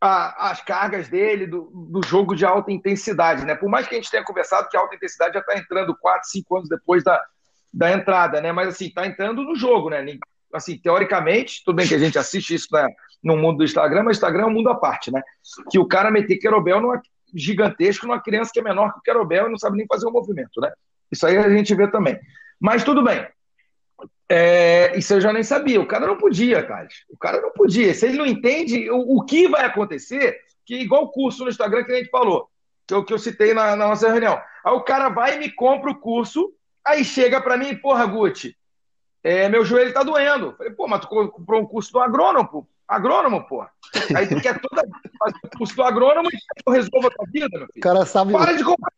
a, 0.00 0.50
as 0.50 0.60
cargas 0.60 1.08
dele 1.08 1.46
do, 1.46 1.70
do, 1.90 2.06
jogo 2.06 2.34
de 2.34 2.44
alta 2.44 2.70
intensidade, 2.70 3.44
né? 3.44 3.54
Por 3.54 3.68
mais 3.68 3.86
que 3.86 3.94
a 3.94 3.98
gente 3.98 4.10
tenha 4.10 4.24
conversado 4.24 4.68
que 4.68 4.76
a 4.76 4.80
alta 4.80 4.94
intensidade 4.94 5.34
já 5.34 5.40
está 5.40 5.56
entrando 5.58 5.96
4, 5.96 6.28
5 6.28 6.56
anos 6.56 6.68
depois 6.68 7.02
da, 7.02 7.20
da 7.72 7.92
entrada, 7.92 8.40
né? 8.40 8.52
Mas 8.52 8.68
assim, 8.68 8.86
está 8.86 9.06
entrando 9.06 9.42
no 9.42 9.56
jogo, 9.56 9.90
né? 9.90 10.04
Assim, 10.52 10.78
teoricamente, 10.78 11.62
tudo 11.64 11.76
bem 11.76 11.86
que 11.86 11.94
a 11.94 11.98
gente 11.98 12.18
assiste 12.18 12.54
isso 12.54 12.68
né, 12.72 12.86
no 13.22 13.36
mundo 13.36 13.58
do 13.58 13.64
Instagram, 13.64 14.04
mas 14.04 14.16
o 14.16 14.18
Instagram 14.18 14.44
é 14.44 14.46
um 14.46 14.52
mundo 14.52 14.70
à 14.70 14.74
parte, 14.74 15.10
né? 15.10 15.22
Que 15.70 15.78
o 15.78 15.86
cara 15.86 16.10
meter 16.10 16.38
querobel 16.38 16.80
numa, 16.80 17.02
gigantesco 17.34 18.06
numa 18.06 18.22
criança 18.22 18.50
que 18.52 18.60
é 18.60 18.62
menor 18.62 18.92
que 18.92 19.00
o 19.00 19.02
querobel 19.02 19.46
e 19.46 19.50
não 19.50 19.58
sabe 19.58 19.76
nem 19.76 19.86
fazer 19.86 20.06
o 20.06 20.12
movimento, 20.12 20.60
né? 20.60 20.72
Isso 21.10 21.26
aí 21.26 21.36
a 21.36 21.48
gente 21.50 21.74
vê 21.74 21.90
também. 21.90 22.18
Mas 22.60 22.84
tudo 22.84 23.02
bem. 23.02 23.26
É, 24.28 24.96
isso 24.96 25.14
eu 25.14 25.20
já 25.20 25.32
nem 25.32 25.42
sabia. 25.42 25.80
O 25.80 25.86
cara 25.86 26.06
não 26.06 26.16
podia, 26.16 26.62
cara. 26.62 26.86
O 27.08 27.16
cara 27.16 27.40
não 27.40 27.50
podia. 27.50 27.94
Se 27.94 28.06
ele 28.06 28.18
não 28.18 28.26
entende 28.26 28.90
o, 28.90 29.16
o 29.16 29.24
que 29.24 29.48
vai 29.48 29.64
acontecer, 29.64 30.38
que 30.66 30.76
igual 30.76 31.04
o 31.04 31.08
curso 31.10 31.44
no 31.44 31.50
Instagram 31.50 31.84
que 31.84 31.92
a 31.92 31.96
gente 31.96 32.10
falou, 32.10 32.48
que 32.86 32.94
eu, 32.94 33.04
que 33.04 33.12
eu 33.12 33.18
citei 33.18 33.54
na, 33.54 33.74
na 33.74 33.88
nossa 33.88 34.10
reunião. 34.10 34.40
Aí 34.64 34.72
o 34.72 34.82
cara 34.82 35.08
vai 35.08 35.36
e 35.36 35.38
me 35.38 35.50
compra 35.50 35.90
o 35.90 35.98
curso, 35.98 36.52
aí 36.84 37.04
chega 37.04 37.40
para 37.40 37.56
mim, 37.56 37.74
porra, 37.76 38.04
Guti, 38.06 38.56
é, 39.22 39.48
meu 39.48 39.64
joelho 39.64 39.92
tá 39.92 40.02
doendo. 40.02 40.54
Falei, 40.56 40.72
pô, 40.72 40.86
mas 40.86 41.00
tu 41.00 41.08
comprou 41.08 41.62
um 41.62 41.66
curso 41.66 41.92
do 41.92 42.00
agrônomo, 42.00 42.68
agrônomo, 42.86 43.46
pô. 43.46 43.66
Aí 44.14 44.26
tu 44.26 44.40
quer 44.40 44.60
toda 44.60 44.82
fazer 45.18 45.38
o 45.44 45.58
curso 45.58 45.74
do 45.74 45.82
agrônomo 45.82 46.28
e 46.32 46.62
tu 46.64 46.70
resolva 46.70 47.08
a 47.08 47.10
tua 47.10 47.26
vida, 47.32 47.58
meu 47.58 47.66
filho. 47.66 47.78
O 47.78 47.80
cara 47.80 48.06
sabe. 48.06 48.32
Para 48.32 48.52
de 48.52 48.64
comprar. 48.64 48.92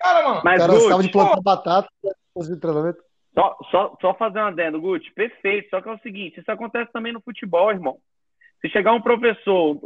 Cara, 0.00 0.28
mano. 0.28 0.42
Mas, 0.44 0.56
o 0.56 0.58
cara 0.58 0.72
Guti, 0.72 0.88
sabe 0.88 1.02
de 1.02 1.10
plantar 1.10 1.36
pô, 1.36 1.42
batata 1.42 1.88
de 2.36 2.56
treinamento. 2.56 3.07
Só, 3.38 3.56
só, 3.70 3.96
só 4.00 4.14
fazer 4.14 4.40
um 4.40 4.46
adendo, 4.46 4.80
Guti, 4.80 5.12
perfeito. 5.12 5.70
Só 5.70 5.80
que 5.80 5.88
é 5.88 5.92
o 5.92 5.98
seguinte, 5.98 6.40
isso 6.40 6.50
acontece 6.50 6.90
também 6.92 7.12
no 7.12 7.20
futebol, 7.20 7.70
irmão. 7.70 7.98
Se 8.60 8.68
chegar 8.68 8.92
um 8.92 9.00
professor. 9.00 9.78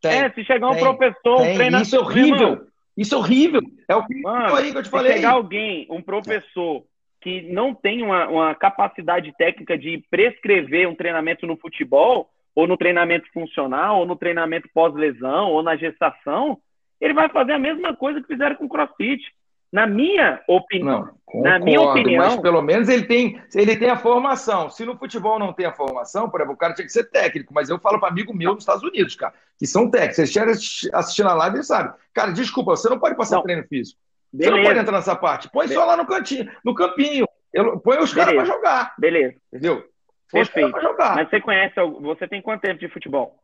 Tem, 0.00 0.22
é, 0.22 0.30
se 0.30 0.44
chegar 0.44 0.68
um 0.68 0.74
tem, 0.74 0.82
professor, 0.82 1.36
tem. 1.38 1.52
um 1.52 1.54
treinador. 1.54 1.86
Isso 1.86 1.94
é 1.94 2.00
horrível. 2.00 2.66
Isso 2.96 3.14
é 3.14 3.16
horrível. 3.16 3.60
É 3.88 3.94
o 3.94 4.72
que 4.72 4.78
eu 4.78 4.82
te 4.82 4.90
falei. 4.90 5.12
Se 5.12 5.18
chegar 5.18 5.32
alguém, 5.32 5.86
um 5.88 6.02
professor, 6.02 6.82
que 7.20 7.42
não 7.42 7.72
tem 7.72 8.02
uma, 8.02 8.26
uma 8.26 8.54
capacidade 8.56 9.32
técnica 9.36 9.78
de 9.78 10.02
prescrever 10.10 10.88
um 10.88 10.96
treinamento 10.96 11.46
no 11.46 11.56
futebol, 11.56 12.28
ou 12.52 12.66
no 12.66 12.76
treinamento 12.76 13.30
funcional, 13.32 14.00
ou 14.00 14.06
no 14.06 14.16
treinamento 14.16 14.68
pós-lesão, 14.74 15.52
ou 15.52 15.62
na 15.62 15.76
gestação, 15.76 16.58
ele 17.00 17.14
vai 17.14 17.28
fazer 17.28 17.52
a 17.52 17.58
mesma 17.58 17.94
coisa 17.94 18.20
que 18.20 18.26
fizeram 18.26 18.56
com 18.56 18.64
o 18.64 18.68
CrossFit. 18.68 19.22
Na 19.70 19.86
minha 19.86 20.42
opinião, 20.48 21.10
não, 21.34 21.42
na 21.42 21.58
minha 21.58 21.80
opinião, 21.80 22.24
mas 22.24 22.40
pelo 22.40 22.62
menos 22.62 22.88
ele 22.88 23.04
tem, 23.04 23.42
ele 23.54 23.76
tem 23.76 23.90
a 23.90 23.98
formação. 23.98 24.70
Se 24.70 24.82
no 24.84 24.96
futebol 24.96 25.38
não 25.38 25.52
tem 25.52 25.66
a 25.66 25.74
formação, 25.74 26.30
por 26.30 26.40
exemplo, 26.40 26.54
o 26.54 26.58
cara 26.58 26.72
tinha 26.72 26.86
que 26.86 26.92
ser 26.92 27.04
técnico, 27.10 27.52
mas 27.52 27.68
eu 27.68 27.78
falo 27.78 28.00
para 28.00 28.08
amigo 28.08 28.34
meu 28.34 28.54
nos 28.54 28.62
Estados 28.62 28.82
Unidos, 28.82 29.14
cara, 29.14 29.34
que 29.58 29.66
são 29.66 29.90
técnicos. 29.90 30.18
Eles 30.18 30.32
querem 30.32 30.52
assistir 30.94 31.22
na 31.22 31.34
live, 31.34 31.56
eles 31.56 31.66
sabem. 31.66 31.92
Cara, 32.14 32.32
desculpa, 32.32 32.74
você 32.74 32.88
não 32.88 32.98
pode 32.98 33.14
passar 33.14 33.36
não. 33.36 33.42
treino 33.42 33.62
físico. 33.64 34.00
Beleza. 34.32 34.50
Você 34.50 34.58
não 34.58 34.68
pode 34.68 34.80
entrar 34.80 34.92
nessa 34.92 35.16
parte. 35.16 35.50
Põe 35.50 35.66
Beleza. 35.66 35.80
só 35.80 35.86
lá 35.86 35.96
no 35.96 36.06
cantinho, 36.06 36.50
no 36.64 36.74
campinho. 36.74 37.26
Eu, 37.52 37.78
põe 37.78 37.98
os 37.98 38.12
caras 38.12 38.34
para 38.34 38.44
jogar. 38.44 38.94
Beleza. 38.98 39.36
Entendeu? 39.52 39.82
Põe 40.30 40.44
Perfeito. 40.44 40.76
Os 40.76 40.82
jogar. 40.82 41.14
Mas 41.14 41.28
você 41.28 41.40
conhece, 41.40 41.74
você 42.00 42.26
tem 42.26 42.40
quanto 42.40 42.62
tempo 42.62 42.80
de 42.80 42.88
futebol? 42.88 43.38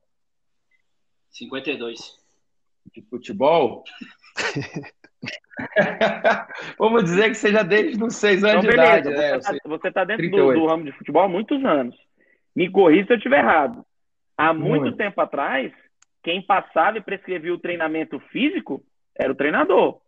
52. 1.30 2.18
De 2.94 3.02
futebol? 3.02 3.84
Vamos 6.78 7.04
dizer 7.04 7.28
que 7.28 7.34
seja 7.34 7.62
desde 7.62 8.02
os 8.02 8.16
seis 8.16 8.42
anos 8.42 8.64
então, 8.64 8.76
beleza, 8.76 9.02
de 9.02 9.16
idade. 9.16 9.52
Né? 9.52 9.58
Você 9.64 9.88
está 9.88 10.00
tá 10.00 10.04
dentro 10.04 10.30
do, 10.30 10.52
do, 10.54 10.66
ramo 10.66 10.84
de 10.84 10.92
futebol 10.92 11.22
há 11.22 11.28
muitos 11.28 11.64
anos. 11.64 11.96
Me 12.54 12.70
corrija 12.70 13.06
se 13.06 13.12
eu 13.12 13.16
estiver 13.16 13.40
errado. 13.40 13.84
Há 14.36 14.52
muito, 14.52 14.82
muito 14.82 14.96
tempo 14.96 15.20
atrás, 15.20 15.72
quem 16.22 16.42
passava 16.42 16.98
e 16.98 17.02
prescrevia 17.02 17.54
o 17.54 17.58
treinamento 17.58 18.18
físico 18.30 18.82
era 19.16 19.32
o 19.32 19.36
treinador. 19.36 20.00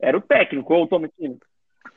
Era 0.00 0.18
o 0.18 0.20
técnico 0.20 0.74
ou 0.74 0.84
o 0.84 0.86
tomatino. 0.86 1.38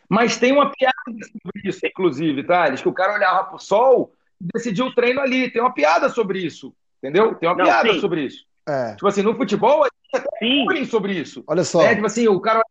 Mas 0.07 0.37
tem 0.37 0.51
uma 0.51 0.71
piada 0.71 0.93
sobre 1.07 1.69
isso, 1.69 1.85
inclusive, 1.85 2.43
Thales, 2.43 2.81
que 2.81 2.87
o 2.89 2.93
cara 2.93 3.13
olhava 3.13 3.45
para 3.45 3.55
o 3.55 3.59
sol 3.59 4.13
e 4.39 4.45
decidiu 4.53 4.85
o 4.85 4.93
treino 4.93 5.19
ali. 5.19 5.49
Tem 5.49 5.61
uma 5.61 5.73
piada 5.73 6.09
sobre 6.09 6.39
isso, 6.39 6.73
entendeu? 6.99 7.35
Tem 7.35 7.49
uma 7.49 7.55
Não, 7.55 7.65
piada 7.65 7.93
sim. 7.93 7.99
sobre 7.99 8.25
isso. 8.25 8.45
É. 8.67 8.93
Tipo 8.95 9.07
assim, 9.07 9.21
no 9.21 9.35
futebol, 9.35 9.83
a 9.83 9.87
gente 9.87 10.25
até 10.25 10.85
sobre 10.85 11.13
isso. 11.13 11.43
Olha 11.47 11.63
só. 11.63 11.83
Né? 11.83 11.95
Tipo 11.95 12.07
assim, 12.07 12.27
o 12.27 12.39
cara 12.39 12.61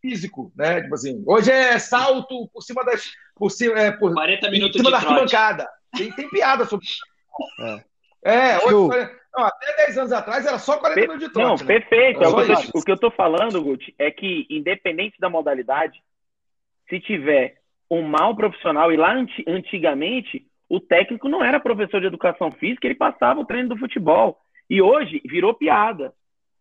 físico, 0.00 0.52
né? 0.56 0.82
Tipo 0.82 0.94
assim, 0.94 1.22
hoje 1.26 1.50
é 1.50 1.78
salto 1.78 2.48
por 2.52 2.62
cima 2.62 2.84
das. 2.84 3.10
Por 3.34 3.50
cima, 3.50 3.78
é, 3.78 3.90
por, 3.90 4.12
40 4.14 4.50
minutos 4.50 4.76
cima 4.76 4.90
da 4.90 4.98
arquibancada. 4.98 5.68
Tem, 5.96 6.12
tem 6.12 6.28
piada 6.30 6.64
sobre 6.64 6.86
isso. 6.86 7.00
É, 8.24 8.52
é 8.52 8.58
hoje, 8.58 9.10
não, 9.36 9.44
até 9.44 9.86
10 9.86 9.98
anos 9.98 10.12
atrás 10.12 10.46
era 10.46 10.58
só 10.58 10.78
40 10.78 11.00
minutos 11.00 11.26
de 11.26 11.32
trote. 11.32 11.62
Não, 11.62 11.68
né? 11.68 11.78
perfeito. 11.78 12.24
Agora, 12.24 12.54
o 12.74 12.82
que 12.82 12.90
eu 12.90 12.96
tô 12.96 13.10
falando, 13.10 13.62
Guti, 13.62 13.94
é 13.98 14.10
que, 14.10 14.46
independente 14.48 15.20
da 15.20 15.28
modalidade, 15.28 16.00
se 16.88 16.98
tiver 17.00 17.58
um 17.90 18.02
mal 18.02 18.34
profissional, 18.34 18.90
e 18.90 18.96
lá 18.96 19.14
antigamente, 19.46 20.46
o 20.68 20.80
técnico 20.80 21.28
não 21.28 21.44
era 21.44 21.60
professor 21.60 22.00
de 22.00 22.06
educação 22.06 22.50
física, 22.52 22.86
ele 22.86 22.94
passava 22.94 23.40
o 23.40 23.44
treino 23.44 23.68
do 23.68 23.78
futebol. 23.78 24.40
E 24.68 24.82
hoje 24.82 25.22
virou 25.24 25.54
piada. 25.54 26.12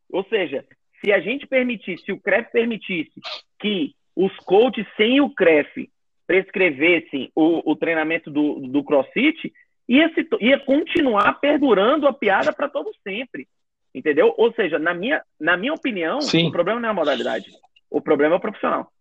Ou 0.09 0.23
seja, 0.25 0.65
se 1.03 1.11
a 1.11 1.19
gente 1.19 1.47
permitisse, 1.47 2.05
se 2.05 2.11
o 2.11 2.19
CREF 2.19 2.51
permitisse 2.51 3.13
que 3.59 3.95
os 4.15 4.35
coaches 4.37 4.87
sem 4.95 5.19
o 5.21 5.29
CREF 5.29 5.89
prescrevessem 6.25 7.31
o, 7.35 7.71
o 7.71 7.75
treinamento 7.75 8.31
do, 8.31 8.67
do 8.67 8.83
CrossFit, 8.83 9.53
ia, 9.87 10.11
se, 10.13 10.27
ia 10.41 10.59
continuar 10.59 11.39
perdurando 11.39 12.07
a 12.07 12.13
piada 12.13 12.51
para 12.51 12.69
todo 12.69 12.91
sempre. 13.03 13.47
Entendeu? 13.93 14.33
Ou 14.37 14.51
seja, 14.53 14.77
na 14.77 14.93
minha, 14.93 15.23
na 15.39 15.55
minha 15.55 15.73
opinião, 15.73 16.19
Sim. 16.21 16.47
o 16.47 16.51
problema 16.51 16.79
não 16.79 16.89
é 16.89 16.91
a 16.91 16.95
modalidade. 16.95 17.51
O 17.89 18.01
problema 18.01 18.35
é 18.35 18.37
o 18.37 18.41
profissional. 18.41 18.91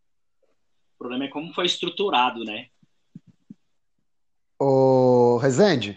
O 0.95 0.99
problema 0.99 1.25
é 1.25 1.29
como 1.29 1.53
foi 1.53 1.67
estruturado, 1.67 2.45
né? 2.45 2.67
Ô, 4.59 5.37
Rezende, 5.39 5.97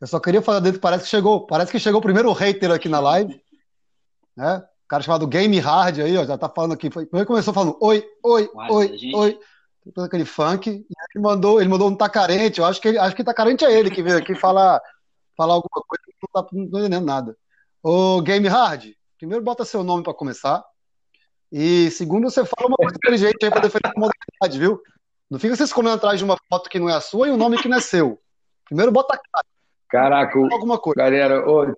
eu 0.00 0.06
só 0.06 0.20
queria 0.20 0.42
falar 0.42 0.60
dentro, 0.60 0.80
parece 0.80 1.04
que 1.04 1.10
chegou, 1.10 1.46
parece 1.46 1.72
que 1.72 1.78
chegou 1.78 2.00
o 2.00 2.02
primeiro 2.02 2.32
hater 2.32 2.70
aqui 2.70 2.88
na 2.88 3.00
live, 3.00 3.40
né? 4.36 4.64
O 4.86 4.88
cara 4.88 5.02
chamado 5.02 5.26
Game 5.26 5.58
Hard 5.58 5.98
aí, 5.98 6.16
ó, 6.16 6.24
já 6.24 6.38
tá 6.38 6.48
falando 6.48 6.74
aqui. 6.74 6.88
Primeiro 6.88 7.26
começou 7.26 7.52
falando 7.52 7.76
oi, 7.80 8.04
oi, 8.22 8.46
Quase, 8.46 8.72
oi, 8.72 8.98
gente. 8.98 9.16
oi. 9.16 9.38
Aquele 9.98 10.24
funk. 10.24 10.70
E 10.70 10.86
ele 11.14 11.22
mandou, 11.22 11.60
ele 11.60 11.68
mandou 11.68 11.88
um 11.88 11.96
tá 11.96 12.08
carente. 12.08 12.60
Eu 12.60 12.66
acho 12.66 12.80
que 12.80 12.88
ele, 12.88 12.98
acho 12.98 13.16
que 13.16 13.24
tá 13.24 13.34
carente 13.34 13.64
é 13.64 13.72
ele 13.72 13.90
que 13.90 14.02
veio 14.02 14.18
aqui 14.18 14.34
falar, 14.34 14.80
falar 15.36 15.54
alguma 15.54 15.82
coisa 15.86 16.04
que 16.06 16.14
não 16.22 16.42
tá 16.42 16.48
não 16.52 16.80
entendendo 16.80 17.04
nada. 17.04 17.36
Ô, 17.82 18.20
Game 18.20 18.46
Hard, 18.46 18.92
primeiro 19.18 19.42
bota 19.42 19.64
seu 19.64 19.82
nome 19.82 20.04
para 20.04 20.14
começar. 20.14 20.64
E 21.50 21.90
segundo, 21.90 22.30
você 22.30 22.44
fala 22.44 22.68
uma 22.68 22.76
coisa 22.76 22.94
inteligente 22.96 23.44
aí 23.44 23.50
para 23.50 23.62
defender 23.62 23.88
a 23.88 23.98
modalidade, 24.00 24.58
viu? 24.58 24.80
Não 25.28 25.38
fica 25.38 25.56
se 25.56 25.64
escondendo 25.64 25.94
atrás 25.94 26.18
de 26.18 26.24
uma 26.24 26.36
foto 26.48 26.70
que 26.70 26.78
não 26.78 26.88
é 26.88 26.94
a 26.94 27.00
sua 27.00 27.26
e 27.26 27.30
um 27.32 27.36
nome 27.36 27.60
que 27.60 27.68
não 27.68 27.76
é 27.76 27.80
seu. 27.80 28.20
Primeiro 28.66 28.92
bota 28.92 29.14
a 29.14 29.18
cara. 29.18 29.46
Caraca, 29.88 30.38
alguma 30.38 30.78
coisa. 30.78 30.96
Galera, 30.96 31.48
ô, 31.48 31.74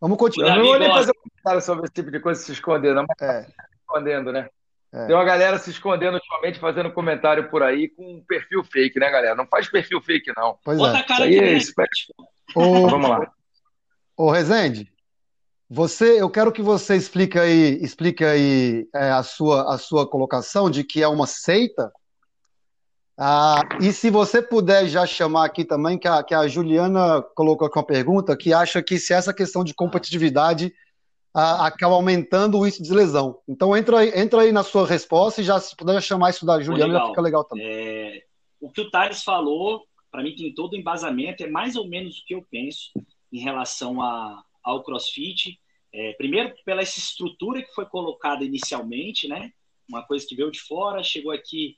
vamos 0.00 0.18
continuar. 0.18 0.50
Eu 0.50 0.56
não 0.56 0.64
vou 0.64 0.78
nem 0.78 0.88
fazer 0.88 1.10
um 1.10 1.28
comentário 1.28 1.60
sobre 1.60 1.84
esse 1.84 1.94
tipo 1.94 2.10
de 2.10 2.20
coisa 2.20 2.40
se 2.40 2.52
escondendo, 2.52 2.94
não, 2.96 3.06
mas 3.08 3.28
é. 3.28 3.42
se 3.42 3.52
escondendo, 3.80 4.32
né? 4.32 4.48
É. 4.92 5.06
Tem 5.06 5.16
uma 5.16 5.24
galera 5.24 5.58
se 5.58 5.70
escondendo 5.70 6.14
ultimamente, 6.14 6.60
fazendo 6.60 6.92
comentário 6.92 7.50
por 7.50 7.64
aí 7.64 7.88
com 7.88 8.02
um 8.16 8.24
perfil 8.24 8.62
fake, 8.62 9.00
né, 9.00 9.10
galera? 9.10 9.34
Não 9.34 9.46
faz 9.46 9.68
perfil 9.68 10.00
fake, 10.00 10.32
não. 10.36 10.56
Pois 10.64 10.78
Bota 10.78 10.98
é. 10.98 11.00
a 11.00 11.04
cara 11.04 11.26
é 11.26 11.52
isso. 11.54 11.72
Ô, 12.54 12.88
Vamos 12.88 13.10
lá. 13.10 13.32
Ô, 14.16 14.30
Rezende, 14.30 14.92
você, 15.68 16.20
eu 16.20 16.30
quero 16.30 16.52
que 16.52 16.62
você 16.62 16.94
explique 16.94 17.36
aí, 17.36 17.82
explique 17.82 18.24
aí 18.24 18.86
é, 18.94 19.10
a, 19.10 19.24
sua, 19.24 19.74
a 19.74 19.78
sua 19.78 20.08
colocação 20.08 20.70
de 20.70 20.84
que 20.84 21.02
é 21.02 21.08
uma 21.08 21.26
seita 21.26 21.90
ah, 23.16 23.60
e 23.80 23.92
se 23.92 24.10
você 24.10 24.42
puder 24.42 24.88
já 24.88 25.06
chamar 25.06 25.44
aqui 25.44 25.64
também, 25.64 25.96
que 25.96 26.08
a, 26.08 26.22
que 26.22 26.34
a 26.34 26.48
Juliana 26.48 27.22
colocou 27.34 27.66
aqui 27.66 27.78
uma 27.78 27.86
pergunta, 27.86 28.36
que 28.36 28.52
acha 28.52 28.82
que 28.82 28.98
se 28.98 29.12
essa 29.12 29.32
questão 29.32 29.62
de 29.62 29.72
competitividade 29.72 30.74
ah, 31.32 31.66
acaba 31.66 31.94
aumentando 31.94 32.58
o 32.58 32.66
índice 32.66 32.82
de 32.82 32.92
lesão. 32.92 33.38
Então 33.48 33.76
entra 33.76 34.00
aí, 34.00 34.12
entra 34.18 34.42
aí 34.42 34.52
na 34.52 34.64
sua 34.64 34.86
resposta 34.86 35.40
e 35.40 35.44
já 35.44 35.60
se 35.60 35.76
puder 35.76 36.00
chamar 36.02 36.30
isso 36.30 36.44
da 36.44 36.60
Juliana, 36.60 36.94
já 36.94 37.06
fica 37.06 37.20
legal 37.20 37.44
também. 37.44 37.66
É, 37.66 38.22
o 38.60 38.70
que 38.70 38.80
o 38.80 38.90
Thales 38.90 39.22
falou, 39.22 39.84
para 40.10 40.22
mim 40.22 40.34
tem 40.34 40.52
todo 40.52 40.72
o 40.72 40.76
embasamento, 40.76 41.44
é 41.44 41.48
mais 41.48 41.76
ou 41.76 41.86
menos 41.86 42.18
o 42.18 42.24
que 42.24 42.34
eu 42.34 42.44
penso. 42.50 42.90
em 43.32 43.40
relação 43.40 44.00
a, 44.00 44.42
ao 44.62 44.82
CrossFit. 44.82 45.58
É, 45.92 46.12
primeiro, 46.14 46.54
pela 46.64 46.82
essa 46.82 46.98
estrutura 46.98 47.62
que 47.62 47.72
foi 47.74 47.86
colocada 47.86 48.44
inicialmente, 48.44 49.28
né? 49.28 49.52
Uma 49.88 50.02
coisa 50.02 50.24
que 50.26 50.34
veio 50.34 50.50
de 50.50 50.60
fora, 50.60 51.02
chegou 51.02 51.30
aqui 51.30 51.76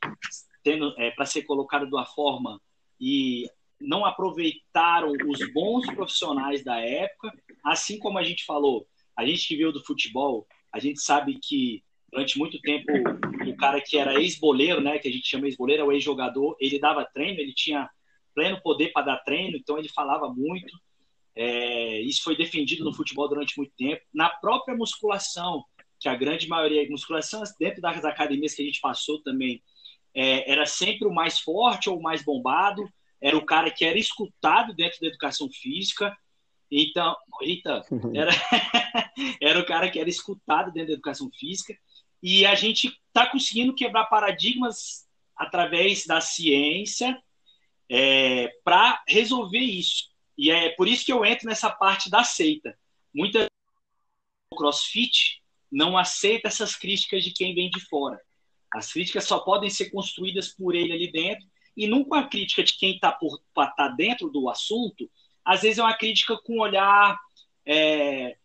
tendo 0.66 0.92
é, 0.98 1.12
para 1.12 1.24
ser 1.24 1.42
colocada 1.44 1.86
de 1.86 1.94
uma 1.94 2.04
forma 2.04 2.60
e 3.00 3.48
não 3.80 4.04
aproveitaram 4.04 5.12
os 5.28 5.52
bons 5.52 5.86
profissionais 5.94 6.64
da 6.64 6.80
época, 6.80 7.32
assim 7.64 8.00
como 8.00 8.18
a 8.18 8.24
gente 8.24 8.44
falou, 8.44 8.84
a 9.16 9.24
gente 9.24 9.46
que 9.46 9.54
veio 9.54 9.70
do 9.70 9.84
futebol, 9.84 10.44
a 10.72 10.80
gente 10.80 11.00
sabe 11.00 11.38
que 11.40 11.84
durante 12.10 12.36
muito 12.36 12.60
tempo 12.60 12.90
o 13.46 13.56
cara 13.56 13.80
que 13.80 13.96
era 13.96 14.20
ex-boleiro, 14.20 14.80
né, 14.80 14.98
que 14.98 15.06
a 15.06 15.12
gente 15.12 15.28
chama 15.28 15.46
ex-boleiro, 15.46 15.82
é 15.82 15.86
o 15.86 15.92
ex-jogador, 15.92 16.56
ele 16.58 16.80
dava 16.80 17.04
treino, 17.04 17.38
ele 17.38 17.54
tinha 17.54 17.88
pleno 18.34 18.60
poder 18.60 18.90
para 18.92 19.06
dar 19.06 19.18
treino, 19.18 19.56
então 19.56 19.78
ele 19.78 19.88
falava 19.88 20.28
muito. 20.34 20.76
É, 21.36 22.00
isso 22.00 22.24
foi 22.24 22.36
defendido 22.36 22.82
no 22.82 22.92
futebol 22.92 23.28
durante 23.28 23.56
muito 23.56 23.72
tempo. 23.76 24.02
Na 24.12 24.30
própria 24.30 24.76
musculação, 24.76 25.64
que 26.00 26.08
a 26.08 26.16
grande 26.16 26.48
maioria, 26.48 26.90
musculação 26.90 27.44
dentro 27.60 27.80
das 27.80 28.04
academias 28.04 28.52
que 28.52 28.62
a 28.62 28.64
gente 28.64 28.80
passou 28.80 29.22
também, 29.22 29.62
é, 30.16 30.50
era 30.50 30.64
sempre 30.64 31.06
o 31.06 31.12
mais 31.12 31.38
forte 31.38 31.90
ou 31.90 31.98
o 31.98 32.02
mais 32.02 32.24
bombado, 32.24 32.90
era 33.20 33.36
o 33.36 33.44
cara 33.44 33.70
que 33.70 33.84
era 33.84 33.98
escutado 33.98 34.72
dentro 34.74 34.98
da 34.98 35.08
educação 35.08 35.50
física. 35.50 36.16
Então, 36.70 37.14
eita, 37.42 37.84
era, 38.14 38.32
era 39.40 39.60
o 39.60 39.66
cara 39.66 39.90
que 39.90 40.00
era 40.00 40.08
escutado 40.08 40.72
dentro 40.72 40.88
da 40.88 40.94
educação 40.94 41.30
física. 41.30 41.76
E 42.22 42.46
a 42.46 42.54
gente 42.54 42.98
está 43.08 43.26
conseguindo 43.26 43.74
quebrar 43.74 44.06
paradigmas 44.06 45.06
através 45.36 46.06
da 46.06 46.18
ciência 46.18 47.22
é, 47.90 48.48
para 48.64 49.02
resolver 49.06 49.58
isso. 49.58 50.08
E 50.36 50.50
é 50.50 50.70
por 50.70 50.88
isso 50.88 51.04
que 51.04 51.12
eu 51.12 51.26
entro 51.26 51.46
nessa 51.46 51.70
parte 51.70 52.08
da 52.08 52.24
seita. 52.24 52.76
Muita 53.14 53.46
CrossFit 54.56 55.42
não 55.70 55.96
aceita 55.96 56.48
essas 56.48 56.74
críticas 56.74 57.22
de 57.22 57.32
quem 57.32 57.54
vem 57.54 57.68
de 57.68 57.80
fora. 57.80 58.18
As 58.72 58.92
críticas 58.92 59.24
só 59.24 59.38
podem 59.40 59.70
ser 59.70 59.90
construídas 59.90 60.48
por 60.48 60.74
ele 60.74 60.92
ali 60.92 61.10
dentro, 61.10 61.46
e 61.76 61.86
nunca 61.86 62.18
a 62.18 62.28
crítica 62.28 62.64
de 62.64 62.76
quem 62.76 62.94
está 62.94 63.16
tá 63.76 63.88
dentro 63.88 64.30
do 64.30 64.48
assunto, 64.48 65.10
às 65.44 65.62
vezes 65.62 65.78
é 65.78 65.82
uma 65.82 65.94
crítica 65.94 66.36
com 66.38 66.54
um 66.54 66.60
olhar, 66.60 67.18
é, 67.64 68.36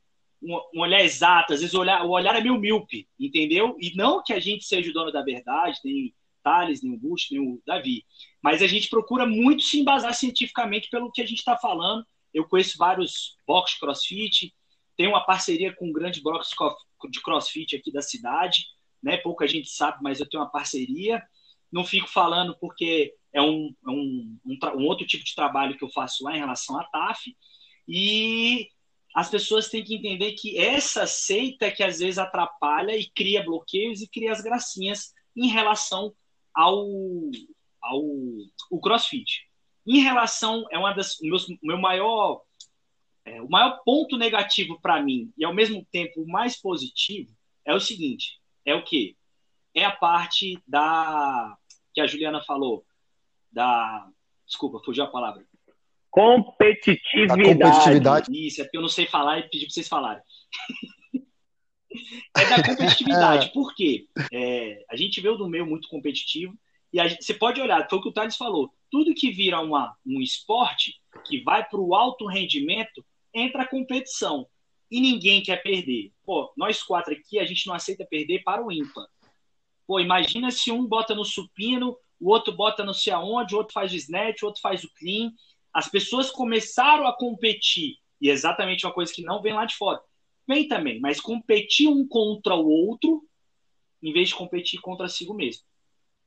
um, 0.41 0.55
um, 0.75 0.81
olhar 0.81 1.01
exato, 1.01 1.53
às 1.53 1.61
vezes 1.61 1.73
o 1.73 1.79
olhar, 1.79 2.05
o 2.05 2.09
olhar 2.09 2.35
é 2.35 2.41
meio 2.41 2.59
míope, 2.59 3.07
entendeu? 3.19 3.77
E 3.79 3.95
não 3.95 4.21
que 4.21 4.33
a 4.33 4.39
gente 4.39 4.65
seja 4.65 4.89
o 4.89 4.93
dono 4.93 5.11
da 5.11 5.23
verdade, 5.23 5.79
nem 5.83 6.13
Thales, 6.43 6.81
nem 6.81 6.93
o 6.93 6.97
Bush, 6.97 7.29
nem 7.31 7.39
o 7.39 7.61
Davi, 7.65 8.03
mas 8.41 8.61
a 8.61 8.67
gente 8.67 8.89
procura 8.89 9.25
muito 9.25 9.63
se 9.63 9.79
embasar 9.79 10.13
cientificamente 10.13 10.89
pelo 10.89 11.11
que 11.11 11.21
a 11.21 11.25
gente 11.25 11.39
está 11.39 11.55
falando. 11.55 12.05
Eu 12.33 12.47
conheço 12.47 12.77
vários 12.77 13.37
box 13.45 13.79
crossfit, 13.79 14.53
tenho 14.97 15.11
uma 15.11 15.25
parceria 15.25 15.73
com 15.73 15.87
um 15.87 15.93
grande 15.93 16.21
box 16.21 16.49
de 17.09 17.21
crossfit 17.21 17.75
aqui 17.75 17.91
da 17.91 18.01
cidade, 18.01 18.65
né? 19.01 19.17
Pouca 19.17 19.47
gente 19.47 19.69
sabe, 19.69 19.99
mas 20.01 20.19
eu 20.19 20.29
tenho 20.29 20.43
uma 20.43 20.51
parceria. 20.51 21.21
Não 21.71 21.83
fico 21.83 22.07
falando 22.07 22.57
porque 22.59 23.13
é 23.33 23.41
um, 23.41 23.73
é 23.85 23.89
um, 23.89 24.37
um, 24.45 24.57
um 24.75 24.85
outro 24.85 25.05
tipo 25.05 25.23
de 25.23 25.35
trabalho 25.35 25.77
que 25.77 25.83
eu 25.83 25.89
faço 25.89 26.23
lá 26.23 26.35
em 26.35 26.39
relação 26.39 26.79
à 26.79 26.83
TAF. 26.85 27.35
E 27.87 28.67
as 29.15 29.29
pessoas 29.29 29.69
têm 29.69 29.83
que 29.83 29.95
entender 29.95 30.33
que 30.33 30.57
essa 30.57 31.05
seita 31.05 31.71
que 31.71 31.83
às 31.83 31.99
vezes 31.99 32.17
atrapalha 32.17 32.95
e 32.95 33.09
cria 33.09 33.43
bloqueios 33.43 34.01
e 34.01 34.09
cria 34.09 34.31
as 34.31 34.41
gracinhas 34.41 35.13
em 35.35 35.47
relação 35.47 36.13
ao, 36.53 36.87
ao 37.81 38.01
o 38.69 38.79
CrossFit. 38.79 39.49
Em 39.85 39.99
relação, 39.99 40.65
é 40.69 40.77
uma 40.77 40.93
das 40.93 41.17
meus, 41.21 41.47
meu 41.61 41.77
maior 41.77 42.41
é, 43.25 43.41
o 43.41 43.49
maior 43.49 43.81
ponto 43.85 44.17
negativo 44.17 44.79
para 44.81 45.01
mim 45.01 45.31
e 45.37 45.45
ao 45.45 45.53
mesmo 45.53 45.85
tempo 45.91 46.21
o 46.21 46.27
mais 46.27 46.59
positivo 46.59 47.31
é 47.63 47.73
o 47.73 47.79
seguinte, 47.79 48.40
é 48.65 48.75
o 48.75 48.83
que 48.83 49.17
é 49.73 49.85
a 49.85 49.91
parte 49.91 50.61
da 50.67 51.57
que 51.93 52.01
a 52.01 52.07
Juliana 52.07 52.41
falou 52.43 52.85
da 53.51 54.09
desculpa, 54.45 54.81
fugiu 54.83 55.03
a 55.03 55.07
palavra. 55.07 55.45
Competitividade. 56.09 57.41
competitividade. 57.41 58.47
Isso, 58.47 58.61
é 58.61 58.63
porque 58.65 58.77
eu 58.77 58.81
não 58.81 58.89
sei 58.89 59.07
falar 59.07 59.39
e 59.39 59.49
pedi 59.49 59.65
para 59.65 59.73
vocês 59.73 59.87
falarem. 59.87 60.21
é 62.37 62.45
da 62.49 62.63
competitividade. 62.63 63.47
É. 63.47 63.49
Por 63.51 63.73
quê? 63.73 64.07
É, 64.31 64.85
a 64.89 64.95
gente 64.95 65.21
veio 65.21 65.37
do 65.37 65.47
meio 65.47 65.65
muito 65.65 65.87
competitivo 65.87 66.53
e 66.93 67.07
gente, 67.07 67.23
você 67.23 67.33
pode 67.33 67.61
olhar, 67.61 67.87
foi 67.89 67.99
o 67.99 68.01
que 68.01 68.09
o 68.09 68.11
Thales 68.11 68.35
falou, 68.35 68.73
tudo 68.89 69.15
que 69.15 69.31
vira 69.31 69.61
uma, 69.61 69.95
um 70.05 70.19
esporte 70.19 70.99
que 71.25 71.41
vai 71.41 71.63
para 71.63 71.79
o 71.79 71.95
alto 71.95 72.27
rendimento, 72.27 73.05
entra 73.33 73.63
a 73.63 73.67
competição. 73.67 74.45
E 74.91 74.99
ninguém 74.99 75.41
quer 75.41 75.63
perder. 75.63 76.11
Pô, 76.25 76.51
nós 76.57 76.83
quatro 76.83 77.13
aqui, 77.13 77.39
a 77.39 77.45
gente 77.45 77.65
não 77.65 77.73
aceita 77.73 78.05
perder 78.05 78.43
para 78.43 78.63
o 78.63 78.71
ímpar. 78.71 79.07
Pô, 79.87 79.99
imagina 79.99 80.51
se 80.51 80.69
um 80.69 80.85
bota 80.85 81.15
no 81.15 81.23
supino, 81.23 81.97
o 82.19 82.29
outro 82.29 82.53
bota 82.53 82.83
não 82.83 82.93
sei 82.93 83.13
aonde, 83.13 83.55
o 83.55 83.57
outro 83.57 83.73
faz 83.73 83.93
o 83.93 83.95
snatch, 83.95 84.43
o 84.43 84.47
outro 84.47 84.61
faz 84.61 84.83
o 84.83 84.93
clean. 84.95 85.31
As 85.73 85.87
pessoas 85.87 86.29
começaram 86.29 87.07
a 87.07 87.15
competir, 87.15 87.95
e 88.19 88.29
é 88.29 88.33
exatamente 88.33 88.85
uma 88.85 88.93
coisa 88.93 89.13
que 89.13 89.23
não 89.23 89.41
vem 89.41 89.53
lá 89.53 89.65
de 89.65 89.75
fora. 89.75 90.01
Vem 90.45 90.67
também, 90.67 90.99
mas 90.99 91.21
competir 91.21 91.87
um 91.87 92.05
contra 92.05 92.53
o 92.55 92.67
outro, 92.67 93.23
em 94.03 94.11
vez 94.11 94.29
de 94.29 94.35
competir 94.35 94.81
contra 94.81 95.07
si 95.07 95.25
mesmo. 95.33 95.63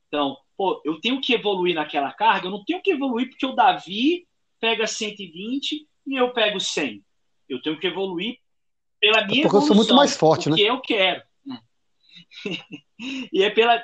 Então, 0.07 0.37
pô, 0.57 0.81
eu 0.83 0.99
tenho 0.99 1.21
que 1.21 1.33
evoluir 1.33 1.75
naquela 1.75 2.11
carga, 2.11 2.47
eu 2.47 2.51
não 2.51 2.63
tenho 2.65 2.81
que 2.81 2.91
evoluir 2.91 3.29
porque 3.29 3.45
o 3.45 3.53
Davi 3.53 4.27
pega 4.59 4.87
120 4.87 5.87
e 6.07 6.15
eu 6.15 6.33
pego 6.33 6.59
100. 6.59 7.03
Eu 7.47 7.61
tenho 7.61 7.79
que 7.79 7.87
evoluir 7.87 8.39
pela 9.05 9.25
minha 9.27 9.41
é 9.41 9.43
porque 9.43 9.57
evolução, 9.57 9.61
eu 9.61 9.67
sou 9.67 9.75
muito 9.75 9.95
mais 9.95 10.17
forte, 10.17 10.49
né? 10.49 10.55
que 10.55 10.63
eu 10.63 10.81
quero. 10.81 11.21
e 13.31 13.43
é 13.43 13.49
pela 13.51 13.81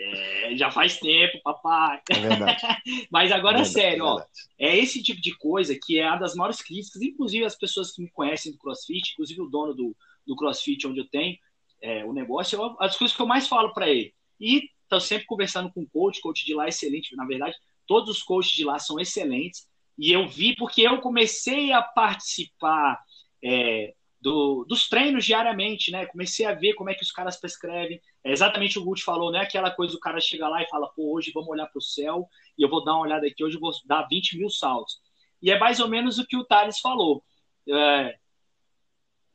é, 0.00 0.56
já 0.56 0.70
faz 0.70 0.98
tempo, 0.98 1.40
papai. 1.42 2.00
É. 2.10 2.16
Mas 3.10 3.32
agora, 3.32 3.58
é 3.58 3.62
verdade, 3.62 3.68
sério, 3.72 4.04
é 4.04 4.06
ó. 4.06 4.22
É 4.58 4.76
esse 4.76 5.02
tipo 5.02 5.20
de 5.20 5.36
coisa 5.36 5.76
que 5.80 5.98
é 5.98 6.08
uma 6.08 6.18
das 6.18 6.34
maiores 6.34 6.62
críticas, 6.62 7.00
inclusive 7.02 7.44
as 7.44 7.56
pessoas 7.56 7.92
que 7.92 8.02
me 8.02 8.10
conhecem 8.10 8.52
do 8.52 8.58
CrossFit, 8.58 9.12
inclusive 9.12 9.40
o 9.40 9.48
dono 9.48 9.74
do, 9.74 9.96
do 10.26 10.36
CrossFit 10.36 10.86
onde 10.86 11.00
eu 11.00 11.08
tenho 11.08 11.36
é, 11.80 12.04
o 12.04 12.12
negócio, 12.12 12.60
é 12.60 12.84
as 12.84 12.96
coisas 12.96 13.16
que 13.16 13.22
eu 13.22 13.26
mais 13.26 13.46
falo 13.46 13.72
para 13.72 13.88
ele. 13.88 14.14
E 14.40 14.68
estou 14.82 15.00
sempre 15.00 15.26
conversando 15.26 15.72
com 15.72 15.82
o 15.82 15.88
coach, 15.88 16.20
coach 16.20 16.44
de 16.44 16.54
lá 16.54 16.66
é 16.66 16.68
excelente, 16.68 17.14
na 17.16 17.26
verdade, 17.26 17.56
todos 17.86 18.16
os 18.16 18.22
coaches 18.22 18.52
de 18.52 18.64
lá 18.64 18.78
são 18.78 18.98
excelentes. 18.98 19.68
E 19.98 20.12
eu 20.12 20.28
vi 20.28 20.54
porque 20.54 20.82
eu 20.82 21.00
comecei 21.00 21.72
a 21.72 21.82
participar 21.82 23.02
é, 23.44 23.94
do, 24.20 24.64
dos 24.64 24.88
treinos 24.88 25.24
diariamente, 25.24 25.90
né? 25.90 26.06
Comecei 26.06 26.46
a 26.46 26.54
ver 26.54 26.74
como 26.74 26.90
é 26.90 26.94
que 26.94 27.02
os 27.02 27.10
caras 27.10 27.36
prescrevem. 27.36 28.00
É 28.22 28.32
exatamente 28.32 28.78
o 28.78 28.84
Gucci 28.84 29.02
falou, 29.02 29.32
não 29.32 29.40
é 29.40 29.42
aquela 29.42 29.70
coisa 29.70 29.96
o 29.96 30.00
cara 30.00 30.20
chega 30.20 30.48
lá 30.48 30.62
e 30.62 30.68
fala, 30.68 30.88
pô, 30.94 31.14
hoje 31.14 31.32
vamos 31.34 31.48
olhar 31.48 31.66
para 31.66 31.78
o 31.78 31.82
céu 31.82 32.28
e 32.56 32.62
eu 32.62 32.68
vou 32.68 32.84
dar 32.84 32.94
uma 32.94 33.02
olhada 33.02 33.26
aqui, 33.26 33.42
hoje 33.42 33.56
eu 33.56 33.60
vou 33.60 33.72
dar 33.86 34.06
20 34.08 34.38
mil 34.38 34.50
saltos. 34.50 35.00
E 35.42 35.50
é 35.50 35.58
mais 35.58 35.80
ou 35.80 35.88
menos 35.88 36.18
o 36.18 36.26
que 36.26 36.36
o 36.36 36.44
Thales 36.44 36.78
falou. 36.80 37.24
É... 37.68 38.16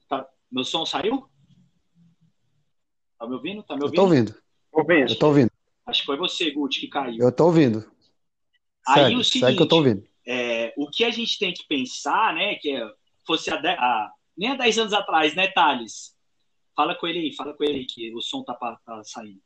Tá... 0.07 0.27
Meu 0.51 0.63
som 0.63 0.85
saiu? 0.85 1.27
Tá 3.17 3.27
me 3.27 3.35
ouvindo? 3.35 3.63
Tá 3.63 3.75
me 3.75 3.83
ouvindo? 3.83 3.95
Eu 3.95 3.95
tô 3.95 4.03
ouvindo. 4.03 4.35
ouvindo. 4.71 5.11
Eu 5.11 5.19
tô 5.19 5.27
ouvindo. 5.27 5.51
Acho 5.85 5.99
que 6.01 6.05
foi 6.05 6.17
você, 6.17 6.51
Gucci, 6.51 6.81
que 6.81 6.87
caiu. 6.87 7.21
Eu 7.21 7.31
tô 7.31 7.45
ouvindo. 7.45 7.89
Aí 8.87 9.03
segue, 9.03 9.15
o 9.15 9.23
seguinte, 9.23 9.55
que 9.55 9.63
eu 9.63 9.67
tô 9.67 9.77
ouvindo. 9.77 10.12
É, 10.25 10.73
o 10.77 10.89
que 10.89 11.03
a 11.03 11.09
gente 11.09 11.37
tem 11.37 11.53
que 11.53 11.67
pensar, 11.67 12.33
né, 12.33 12.55
que 12.55 12.71
é, 12.71 12.89
fosse 13.25 13.49
a, 13.49 13.55
a 13.55 14.11
nem 14.35 14.51
há 14.51 14.55
10 14.55 14.79
anos 14.79 14.93
atrás, 14.93 15.35
né, 15.35 15.47
Thales? 15.49 16.15
Fala 16.75 16.95
com 16.95 17.07
ele 17.07 17.19
aí, 17.19 17.35
fala 17.35 17.53
com 17.53 17.63
ele 17.63 17.79
aí, 17.79 17.85
que 17.85 18.13
o 18.15 18.21
som 18.21 18.43
tá, 18.43 18.55
tá 18.55 19.03
saindo. 19.03 19.41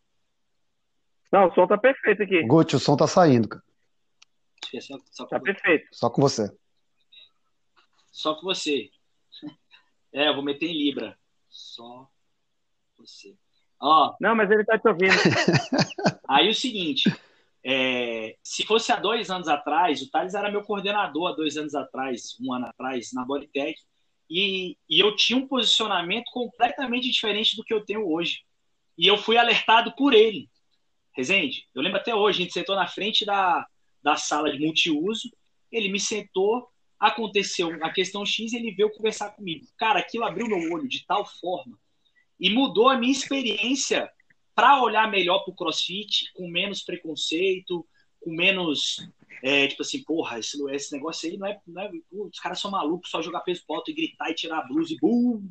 Não, 1.31 1.47
o 1.47 1.53
som 1.53 1.67
tá 1.67 1.77
perfeito 1.77 2.23
aqui. 2.23 2.43
Gucci, 2.43 2.75
o 2.75 2.79
som 2.79 2.95
tá 2.95 3.05
saindo, 3.05 3.49
cara. 3.49 3.63
É 4.73 4.81
só, 4.81 4.97
só 5.11 5.25
tá 5.25 5.39
perfeito. 5.39 5.87
Só 5.91 6.09
com 6.09 6.21
você. 6.21 6.49
Só 8.11 8.35
com 8.35 8.41
você. 8.41 8.89
É, 10.13 10.29
eu 10.29 10.35
vou 10.35 10.43
meter 10.43 10.67
em 10.67 10.77
Libra. 10.77 11.17
Só 11.49 12.09
você. 12.97 13.35
Ó. 13.79 14.15
Não, 14.19 14.35
mas 14.35 14.49
ele 14.49 14.65
tá 14.65 14.77
te 14.77 14.87
ouvindo. 14.87 15.13
aí 16.27 16.49
o 16.49 16.55
seguinte. 16.55 17.13
É, 17.69 18.37
se 18.41 18.65
fosse 18.65 18.93
há 18.93 18.95
dois 18.95 19.29
anos 19.29 19.49
atrás, 19.49 20.01
o 20.01 20.09
Thales 20.09 20.33
era 20.33 20.49
meu 20.49 20.63
coordenador 20.63 21.27
há 21.27 21.35
dois 21.35 21.57
anos 21.57 21.75
atrás, 21.75 22.37
um 22.39 22.53
ano 22.53 22.67
atrás, 22.67 23.11
na 23.11 23.25
Bodytech. 23.25 23.77
E, 24.29 24.77
e 24.89 24.99
eu 25.01 25.13
tinha 25.17 25.37
um 25.37 25.45
posicionamento 25.45 26.31
completamente 26.31 27.11
diferente 27.11 27.57
do 27.57 27.65
que 27.65 27.73
eu 27.73 27.83
tenho 27.83 28.09
hoje. 28.09 28.39
E 28.97 29.05
eu 29.05 29.17
fui 29.17 29.35
alertado 29.35 29.93
por 29.97 30.13
ele. 30.13 30.49
Rezende, 31.13 31.67
eu 31.75 31.81
lembro 31.81 31.99
até 31.99 32.15
hoje, 32.15 32.39
a 32.39 32.41
gente 32.43 32.53
sentou 32.53 32.73
na 32.73 32.87
frente 32.87 33.25
da, 33.25 33.67
da 34.01 34.15
sala 34.15 34.49
de 34.49 34.65
multiuso, 34.65 35.29
ele 35.69 35.89
me 35.89 35.99
sentou, 35.99 36.69
aconteceu 36.97 37.77
a 37.83 37.89
questão 37.89 38.25
X 38.25 38.53
ele 38.53 38.71
veio 38.71 38.93
conversar 38.93 39.31
comigo. 39.31 39.67
Cara, 39.77 39.99
aquilo 39.99 40.23
abriu 40.23 40.47
meu 40.47 40.71
olho 40.71 40.87
de 40.87 41.05
tal 41.05 41.25
forma 41.25 41.77
e 42.39 42.49
mudou 42.49 42.87
a 42.87 42.95
minha 42.95 43.11
experiência 43.11 44.09
para 44.57 44.81
olhar 44.81 45.07
melhor 45.07 45.43
para 45.43 45.51
o 45.51 45.55
CrossFit, 45.55 46.33
com 46.33 46.49
menos 46.49 46.81
preconceito, 46.81 47.87
com 48.19 48.31
menos 48.31 49.07
É, 49.43 49.67
tipo 49.67 49.83
assim, 49.83 50.03
porra, 50.03 50.39
esse, 50.39 50.57
esse 50.71 50.91
negócio 50.91 51.29
aí 51.29 51.37
não 51.37 51.45
é. 51.45 51.61
Não 51.67 51.81
é 51.83 51.91
os 52.11 52.39
caras 52.39 52.59
são 52.59 52.71
malucos, 52.71 53.11
só 53.11 53.21
jogar 53.21 53.41
peso 53.41 53.63
pro 53.67 53.75
alto 53.75 53.91
e 53.91 53.93
gritar 53.93 54.31
e 54.31 54.33
tirar 54.33 54.57
a 54.57 54.67
blusa 54.67 54.91
e 54.91 54.97
bum! 54.97 55.47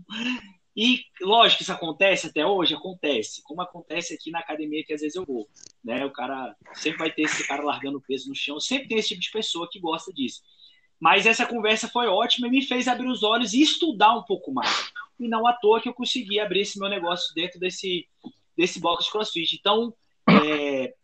E 0.77 1.05
lógico 1.23 1.59
que 1.59 1.63
isso 1.63 1.73
acontece 1.73 2.27
até 2.27 2.45
hoje, 2.45 2.75
acontece. 2.75 3.43
Como 3.45 3.63
acontece 3.63 4.13
aqui 4.13 4.33
na 4.33 4.41
academia 4.41 4.85
que 4.85 4.93
às 4.93 5.03
vezes 5.03 5.15
eu 5.15 5.25
vou. 5.25 5.49
Né? 5.85 6.05
O 6.05 6.11
cara 6.11 6.57
sempre 6.75 6.99
vai 6.99 7.13
ter 7.13 7.23
esse 7.23 7.47
cara 7.47 7.63
largando 7.63 8.01
peso 8.01 8.29
no 8.29 8.35
chão, 8.35 8.59
sempre 8.59 8.89
tem 8.89 8.99
esse 8.99 9.11
tipo 9.11 9.21
de 9.21 9.31
pessoa 9.31 9.69
que 9.71 9.79
gosta 9.79 10.13
disso. 10.13 10.43
Mas 10.99 11.27
essa 11.27 11.47
conversa 11.47 11.89
foi 11.89 12.09
ótima 12.09 12.49
e 12.49 12.51
me 12.51 12.63
fez 12.63 12.89
abrir 12.89 13.09
os 13.09 13.23
olhos 13.23 13.55
e 13.55 13.63
estudar 13.63 14.19
um 14.19 14.25
pouco 14.25 14.53
mais. 14.53 14.93
E 15.19 15.29
não 15.29 15.47
à 15.47 15.53
toa 15.53 15.81
que 15.81 15.89
eu 15.89 15.95
consegui 15.95 16.41
abrir 16.41 16.63
esse 16.63 16.79
meu 16.79 16.89
negócio 16.89 17.33
dentro 17.35 17.59
desse, 17.61 18.07
desse 18.57 18.81
box 18.81 19.05
de 19.05 19.11
crossfit. 19.11 19.57
Então, 19.59 19.95
é, 20.29 20.95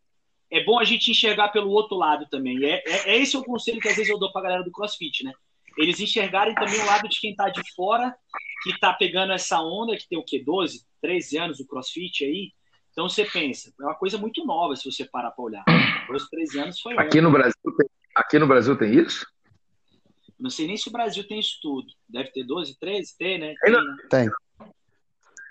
é 0.50 0.64
bom 0.64 0.78
a 0.78 0.84
gente 0.84 1.10
enxergar 1.10 1.48
pelo 1.48 1.70
outro 1.70 1.96
lado 1.96 2.26
também. 2.30 2.64
É, 2.64 2.82
é, 2.86 3.10
é 3.10 3.18
esse 3.18 3.36
o 3.36 3.44
conselho 3.44 3.80
que 3.80 3.88
às 3.88 3.96
vezes 3.96 4.10
eu 4.10 4.18
dou 4.18 4.32
para 4.32 4.42
a 4.42 4.44
galera 4.44 4.64
do 4.64 4.72
crossfit, 4.72 5.24
né? 5.24 5.32
Eles 5.78 6.00
enxergarem 6.00 6.54
também 6.54 6.78
o 6.80 6.86
lado 6.86 7.08
de 7.08 7.18
quem 7.18 7.30
está 7.30 7.48
de 7.48 7.62
fora 7.74 8.14
que 8.62 8.70
está 8.70 8.92
pegando 8.92 9.32
essa 9.32 9.60
onda, 9.60 9.96
que 9.96 10.08
tem 10.08 10.18
o 10.18 10.24
quê? 10.24 10.42
12, 10.44 10.84
13 11.00 11.38
anos 11.38 11.60
o 11.60 11.66
crossfit 11.66 12.24
aí. 12.24 12.52
Então 12.90 13.08
você 13.08 13.24
pensa, 13.24 13.72
é 13.80 13.84
uma 13.84 13.94
coisa 13.94 14.18
muito 14.18 14.44
nova 14.44 14.76
se 14.76 14.84
você 14.84 15.04
parar 15.04 15.30
para 15.30 15.44
olhar. 15.44 15.64
12, 16.06 16.30
13 16.30 16.60
anos 16.60 16.80
foi. 16.80 16.98
Aqui 16.98 17.20
no, 17.20 17.30
Brasil 17.30 17.76
tem, 17.76 17.88
aqui 18.14 18.38
no 18.38 18.46
Brasil 18.46 18.76
tem 18.76 18.94
isso? 18.94 19.26
Não 20.38 20.50
sei 20.50 20.66
nem 20.66 20.76
se 20.76 20.88
o 20.88 20.92
Brasil 20.92 21.26
tem 21.26 21.38
isso 21.38 21.58
tudo. 21.62 21.86
Deve 22.08 22.30
ter 22.30 22.44
12, 22.44 22.78
13? 22.78 23.16
Tem, 23.16 23.38
né? 23.38 23.54
Tem. 23.62 23.72
Tem. 24.10 24.26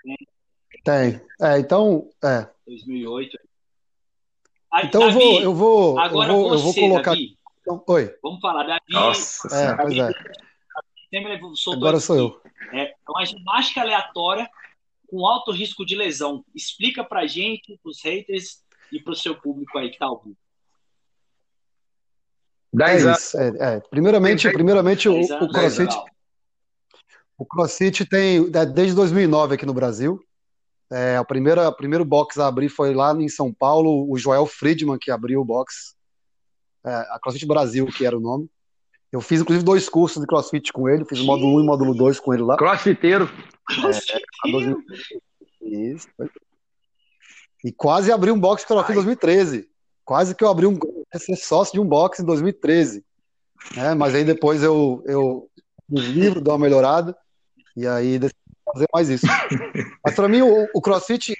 Né? 0.04 0.14
Tem. 0.84 1.20
É, 1.40 1.58
então. 1.58 2.10
É. 2.22 2.48
2008. 2.66 3.38
Então 4.84 5.00
Davi, 5.00 5.12
eu 5.12 5.20
vou. 5.20 5.40
Eu 5.42 5.54
vou, 5.54 5.98
agora 5.98 6.32
eu 6.32 6.36
vou, 6.36 6.48
você, 6.50 6.54
eu 6.54 6.58
vou 6.58 6.74
colocar. 6.74 7.10
Davi, 7.10 7.38
então, 7.60 7.84
oi. 7.86 8.16
Vamos 8.22 8.40
falar, 8.40 8.64
Davi. 8.64 8.80
Nossa, 8.90 9.48
é, 9.54 9.76
pois 9.76 9.96
é. 9.98 10.10
Agora 11.72 12.00
sou 12.00 12.16
eu. 12.16 12.40
É 12.72 12.94
uma 13.08 13.24
ginástica 13.24 13.82
aleatória 13.82 14.48
com 15.08 15.26
alto 15.26 15.52
risco 15.52 15.84
de 15.84 15.94
lesão. 15.94 16.42
Explica 16.54 17.04
pra 17.04 17.26
gente, 17.26 17.78
pros 17.82 18.02
haters 18.02 18.62
e 18.90 18.98
pro 18.98 19.14
seu 19.14 19.34
público 19.34 19.78
aí 19.78 19.90
que 19.90 19.98
tá 19.98 20.10
ouvindo. 20.10 20.36
10 22.72 23.06
anos. 23.06 23.34
É, 23.34 23.48
é, 23.48 23.80
primeiramente, 23.80 24.50
primeiramente 24.50 25.08
o, 25.08 25.20
o 25.20 25.48
CrossFit. 25.48 25.94
O 27.36 27.44
CrossFit 27.44 28.06
tem 28.06 28.38
é, 28.38 28.64
desde 28.64 28.94
2009 28.94 29.54
aqui 29.54 29.66
no 29.66 29.74
Brasil. 29.74 30.24
É, 30.92 31.16
a 31.16 31.24
primeira, 31.24 31.68
a 31.68 31.72
primeiro 31.72 32.04
box 32.04 32.38
a 32.38 32.46
abrir 32.46 32.68
foi 32.68 32.92
lá 32.92 33.14
em 33.14 33.28
São 33.28 33.50
Paulo, 33.50 34.06
o 34.10 34.18
Joel 34.18 34.44
Friedman 34.44 34.98
que 34.98 35.10
abriu 35.10 35.40
o 35.40 35.44
box. 35.44 35.94
É, 36.84 36.90
a 36.90 37.18
CrossFit 37.18 37.46
Brasil, 37.46 37.86
que 37.86 38.04
era 38.04 38.16
o 38.16 38.20
nome. 38.20 38.46
Eu 39.10 39.20
fiz, 39.20 39.40
inclusive, 39.40 39.64
dois 39.64 39.88
cursos 39.88 40.20
de 40.20 40.26
crossfit 40.26 40.72
com 40.72 40.88
ele, 40.88 41.04
fiz 41.04 41.20
o 41.20 41.24
módulo 41.24 41.56
1 41.56 41.60
e 41.60 41.62
o 41.62 41.66
módulo 41.66 41.94
2 41.94 42.20
com 42.20 42.34
ele 42.34 42.42
lá. 42.42 42.56
Crossfiteiro. 42.56 43.30
É, 45.62 45.66
Isso. 45.66 46.08
E 47.64 47.72
quase 47.72 48.12
abri 48.12 48.30
um 48.30 48.40
box 48.40 48.62
de 48.62 48.68
crossfit 48.68 48.92
em 48.92 48.94
2013. 48.94 49.68
Quase 50.04 50.34
que 50.34 50.44
eu 50.44 50.48
abri 50.48 50.66
um 50.66 50.78
ser 51.14 51.36
sócio 51.36 51.72
de 51.72 51.80
um 51.80 51.86
box 51.86 52.20
em 52.20 52.24
2013. 52.24 53.04
Né? 53.76 53.94
Mas 53.94 54.14
aí 54.14 54.24
depois 54.24 54.62
eu, 54.62 55.02
eu 55.06 55.48
fiz 55.88 56.04
livro, 56.06 56.40
dou 56.40 56.52
uma 56.52 56.58
melhorada, 56.58 57.16
e 57.76 57.86
aí 57.86 58.18
decidi 58.18 58.41
fazer 58.64 58.86
mais 58.92 59.08
isso. 59.08 59.26
Mas 60.04 60.14
para 60.14 60.28
mim, 60.28 60.42
o, 60.42 60.68
o 60.74 60.80
crossfit, 60.80 61.36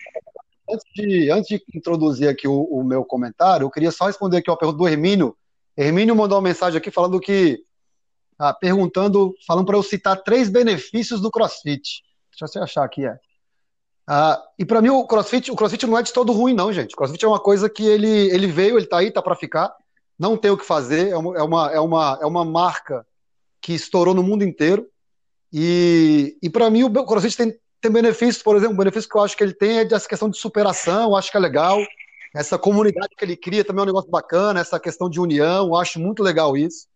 antes 0.71 0.85
de, 0.95 1.31
antes 1.31 1.49
de 1.49 1.63
introduzir 1.75 2.29
aqui 2.29 2.49
o, 2.49 2.63
o 2.63 2.85
meu 2.85 3.05
comentário, 3.05 3.65
eu 3.65 3.71
queria 3.71 3.91
só 3.91 4.07
responder 4.07 4.39
aqui 4.39 4.51
uma 4.51 4.59
pergunta 4.59 4.79
do 4.79 4.89
Hermínio, 4.89 5.37
Hermínio 5.77 6.15
mandou 6.15 6.37
uma 6.37 6.49
mensagem 6.49 6.79
aqui 6.79 6.91
falando 6.91 7.21
que. 7.21 7.65
Ah, 8.39 8.53
perguntando, 8.53 9.35
falando 9.47 9.67
para 9.67 9.77
eu 9.77 9.83
citar 9.83 10.21
três 10.23 10.49
benefícios 10.49 11.21
do 11.21 11.31
CrossFit. 11.31 12.03
Deixa 12.31 12.59
eu 12.59 12.63
achar 12.65 12.85
aqui, 12.85 13.07
é. 13.07 13.17
Ah, 14.07 14.43
e 14.59 14.65
para 14.65 14.83
mim 14.83 14.89
o 14.89 15.07
CrossFit, 15.07 15.51
o 15.51 15.55
CrossFit 15.55 15.87
não 15.87 15.97
é 15.97 16.03
de 16.03 16.13
todo 16.13 16.33
ruim, 16.33 16.53
não, 16.53 16.73
gente. 16.73 16.93
O 16.93 16.97
CrossFit 16.97 17.25
é 17.25 17.29
uma 17.29 17.39
coisa 17.39 17.71
que 17.71 17.85
ele, 17.85 18.09
ele 18.09 18.49
veio, 18.49 18.77
ele 18.77 18.87
tá 18.87 18.99
aí, 18.99 19.13
tá 19.13 19.23
para 19.23 19.37
ficar. 19.37 19.73
Não 20.19 20.37
tem 20.37 20.51
o 20.51 20.57
que 20.57 20.65
fazer. 20.65 21.11
É 21.11 21.17
uma, 21.17 21.39
é 21.39 21.43
uma, 21.43 21.73
é 21.73 21.81
uma, 21.81 22.19
é 22.23 22.27
uma 22.27 22.45
marca 22.45 23.07
que 23.61 23.75
estourou 23.75 24.15
no 24.15 24.23
mundo 24.25 24.43
inteiro. 24.43 24.89
E, 25.53 26.38
e 26.43 26.49
para 26.49 26.71
mim 26.71 26.85
o 26.85 27.05
CrossFit 27.05 27.37
tem, 27.37 27.55
tem 27.81 27.91
benefícios, 27.91 28.43
por 28.43 28.57
exemplo, 28.57 28.75
o 28.75 28.79
benefício 28.79 29.09
que 29.09 29.17
eu 29.17 29.23
acho 29.23 29.37
que 29.37 29.45
ele 29.45 29.55
tem 29.55 29.79
é 29.79 29.85
dessa 29.85 30.09
questão 30.09 30.31
de 30.31 30.38
superação, 30.38 31.11
eu 31.11 31.17
acho 31.17 31.31
que 31.31 31.37
é 31.37 31.41
legal. 31.41 31.79
Essa 32.35 32.59
comunidade 32.59 33.15
que 33.17 33.25
ele 33.25 33.37
cria 33.37 33.62
também 33.62 33.81
é 33.81 33.83
um 33.83 33.87
negócio 33.87 34.11
bacana, 34.11 34.61
essa 34.61 34.81
questão 34.81 35.11
de 35.11 35.21
união, 35.21 35.67
eu 35.67 35.77
acho 35.77 36.01
muito 36.01 36.23
legal 36.23 36.57
isso. 36.57 36.87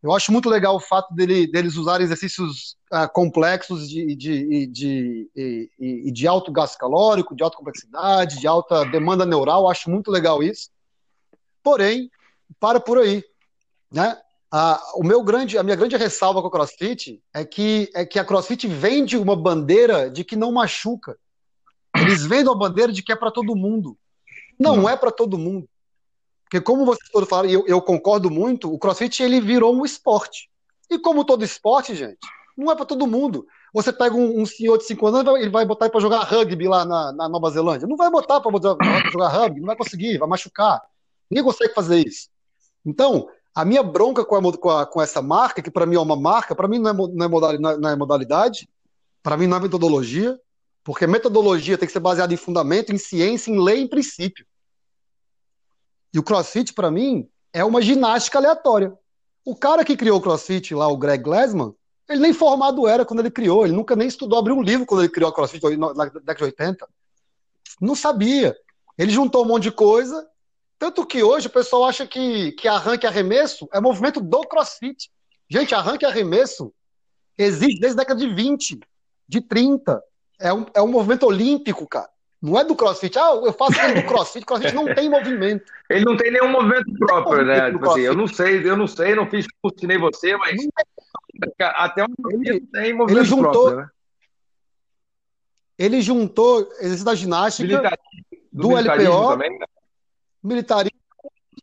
Eu 0.00 0.12
acho 0.12 0.30
muito 0.30 0.48
legal 0.48 0.76
o 0.76 0.80
fato 0.80 1.12
dele, 1.12 1.50
deles 1.50 1.74
usarem 1.74 2.04
exercícios 2.04 2.76
uh, 2.92 3.12
complexos 3.12 3.88
de, 3.88 4.14
de, 4.14 4.66
de, 4.68 5.30
de, 5.34 6.12
de 6.12 6.28
alto 6.28 6.52
gasto 6.52 6.78
calórico, 6.78 7.34
de 7.34 7.42
alta 7.42 7.56
complexidade, 7.56 8.38
de 8.38 8.46
alta 8.46 8.84
demanda 8.84 9.26
neural, 9.26 9.62
eu 9.62 9.68
acho 9.68 9.90
muito 9.90 10.08
legal 10.08 10.40
isso. 10.40 10.70
Porém, 11.64 12.08
para 12.60 12.78
por 12.78 12.98
aí. 12.98 13.24
Né? 13.92 14.16
A, 14.50 14.82
o 14.94 15.04
meu 15.04 15.22
grande, 15.22 15.58
a 15.58 15.62
minha 15.62 15.76
grande 15.76 15.96
ressalva 15.96 16.40
com 16.40 16.48
a 16.48 16.50
CrossFit 16.50 17.22
é 17.34 17.44
que, 17.44 17.90
é 17.94 18.06
que 18.06 18.18
a 18.18 18.24
CrossFit 18.24 18.66
vende 18.66 19.16
uma 19.16 19.36
bandeira 19.36 20.10
de 20.10 20.24
que 20.24 20.36
não 20.36 20.50
machuca. 20.50 21.18
Eles 21.96 22.24
vendem 22.24 22.46
uma 22.46 22.58
bandeira 22.58 22.92
de 22.92 23.02
que 23.02 23.12
é 23.12 23.16
para 23.16 23.30
todo 23.30 23.54
mundo. 23.54 23.96
Não 24.58 24.88
é 24.88 24.96
para 24.96 25.10
todo 25.10 25.38
mundo. 25.38 25.68
Porque 26.44 26.62
como 26.62 26.86
vocês 26.86 27.10
todos 27.10 27.28
falaram, 27.28 27.50
e 27.50 27.52
eu, 27.52 27.66
eu, 27.66 27.82
concordo 27.82 28.30
muito, 28.30 28.72
o 28.72 28.78
CrossFit 28.78 29.22
ele 29.22 29.38
virou 29.38 29.74
um 29.74 29.84
esporte. 29.84 30.48
E 30.90 30.98
como 30.98 31.24
todo 31.24 31.44
esporte, 31.44 31.94
gente, 31.94 32.18
não 32.56 32.72
é 32.72 32.74
para 32.74 32.86
todo 32.86 33.06
mundo. 33.06 33.46
Você 33.74 33.92
pega 33.92 34.16
um, 34.16 34.40
um, 34.40 34.46
senhor 34.46 34.78
de 34.78 34.84
5 34.84 35.06
anos, 35.06 35.40
ele 35.40 35.50
vai 35.50 35.66
botar 35.66 35.90
para 35.90 36.00
jogar 36.00 36.24
rugby 36.24 36.66
lá 36.66 36.86
na, 36.86 37.12
na, 37.12 37.28
Nova 37.28 37.50
Zelândia. 37.50 37.86
Não 37.86 37.98
vai 37.98 38.10
botar 38.10 38.40
para 38.40 38.50
jogar 39.12 39.28
rugby, 39.28 39.60
não 39.60 39.66
vai 39.66 39.76
conseguir, 39.76 40.16
vai 40.16 40.26
machucar. 40.26 40.80
Ninguém 41.30 41.44
consegue 41.44 41.74
fazer 41.74 42.06
isso. 42.06 42.30
Então, 42.84 43.28
a 43.58 43.64
minha 43.64 43.82
bronca 43.82 44.24
com, 44.24 44.36
a, 44.36 44.56
com, 44.56 44.70
a, 44.70 44.86
com 44.86 45.02
essa 45.02 45.20
marca, 45.20 45.60
que 45.60 45.68
para 45.68 45.84
mim 45.84 45.96
é 45.96 46.00
uma 46.00 46.14
marca, 46.14 46.54
para 46.54 46.68
mim 46.68 46.78
não 46.78 46.90
é, 46.90 46.92
não 46.92 47.26
é 47.26 47.28
modalidade, 47.28 47.80
não 47.80 47.90
é 47.90 47.96
modalidade 47.96 48.68
para 49.20 49.36
mim 49.36 49.48
não 49.48 49.56
é 49.56 49.60
metodologia, 49.60 50.38
porque 50.84 51.08
metodologia 51.08 51.76
tem 51.76 51.88
que 51.88 51.92
ser 51.92 51.98
baseada 51.98 52.32
em 52.32 52.36
fundamento, 52.36 52.92
em 52.92 52.98
ciência, 52.98 53.50
em 53.50 53.60
lei, 53.60 53.80
em 53.80 53.88
princípio. 53.88 54.46
E 56.14 56.20
o 56.20 56.22
CrossFit, 56.22 56.72
para 56.72 56.88
mim, 56.88 57.28
é 57.52 57.64
uma 57.64 57.82
ginástica 57.82 58.38
aleatória. 58.38 58.96
O 59.44 59.56
cara 59.56 59.84
que 59.84 59.96
criou 59.96 60.18
o 60.18 60.22
CrossFit 60.22 60.72
lá, 60.72 60.86
o 60.86 60.96
Greg 60.96 61.24
Glassman, 61.24 61.74
ele 62.08 62.20
nem 62.20 62.32
formado 62.32 62.86
era 62.86 63.04
quando 63.04 63.20
ele 63.20 63.30
criou, 63.30 63.66
ele 63.66 63.74
nunca 63.74 63.96
nem 63.96 64.06
estudou, 64.06 64.38
abriu 64.38 64.54
um 64.54 64.62
livro 64.62 64.86
quando 64.86 65.00
ele 65.00 65.12
criou 65.12 65.30
o 65.30 65.34
CrossFit 65.34 65.76
na 65.76 66.04
década 66.04 66.34
de 66.36 66.44
80. 66.44 66.88
Não 67.80 67.96
sabia. 67.96 68.56
Ele 68.96 69.10
juntou 69.10 69.44
um 69.44 69.48
monte 69.48 69.64
de 69.64 69.72
coisa, 69.72 70.26
tanto 70.78 71.04
que 71.04 71.22
hoje 71.22 71.48
o 71.48 71.50
pessoal 71.50 71.86
acha 71.86 72.06
que, 72.06 72.52
que 72.52 72.68
arranque 72.68 73.04
e 73.04 73.08
arremesso 73.08 73.68
é 73.72 73.80
movimento 73.80 74.20
do 74.20 74.40
CrossFit. 74.42 75.10
Gente, 75.50 75.74
arranque 75.74 76.04
e 76.04 76.08
arremesso 76.08 76.72
existe 77.36 77.80
desde 77.80 77.98
a 77.98 78.02
década 78.02 78.20
de 78.20 78.32
20, 78.32 78.78
de 79.26 79.40
30. 79.40 80.00
É 80.38 80.52
um, 80.52 80.66
é 80.74 80.80
um 80.80 80.88
movimento 80.88 81.26
olímpico, 81.26 81.86
cara. 81.86 82.08
Não 82.40 82.56
é 82.56 82.64
do 82.64 82.76
crossfit. 82.76 83.18
Ah, 83.18 83.32
eu 83.34 83.52
faço 83.52 83.80
ele 83.80 84.00
do 84.00 84.06
crossfit. 84.06 84.46
Crossfit 84.46 84.72
não 84.72 84.94
tem 84.94 85.10
movimento. 85.10 85.64
Ele 85.90 86.04
não 86.04 86.16
tem 86.16 86.30
nenhum 86.30 86.52
movimento 86.52 86.92
próprio, 86.96 87.44
né? 87.44 87.72
Tipo 87.72 87.90
assim, 87.90 88.02
eu 88.02 88.14
não 88.14 88.28
sei, 88.28 88.68
eu 88.68 88.76
não 88.76 88.86
sei, 88.86 89.14
não 89.16 89.28
fiz 89.28 89.46
curso 89.60 89.84
nem 89.84 89.98
você, 89.98 90.36
mas 90.36 90.60
até 91.60 92.04
um 92.04 92.14
ele, 92.30 92.60
tem 92.60 92.92
movimento 92.92 93.18
ele 93.18 93.28
juntou, 93.28 93.52
próprio, 93.52 93.76
né? 93.78 93.88
Ele 95.76 96.00
juntou 96.00 96.60
exercício 96.78 97.04
da 97.04 97.14
ginástica, 97.16 97.98
do, 98.52 98.68
do 98.68 98.76
LPO, 98.76 99.28
também, 99.30 99.58
né? 99.58 99.66
Militarismo 100.42 100.98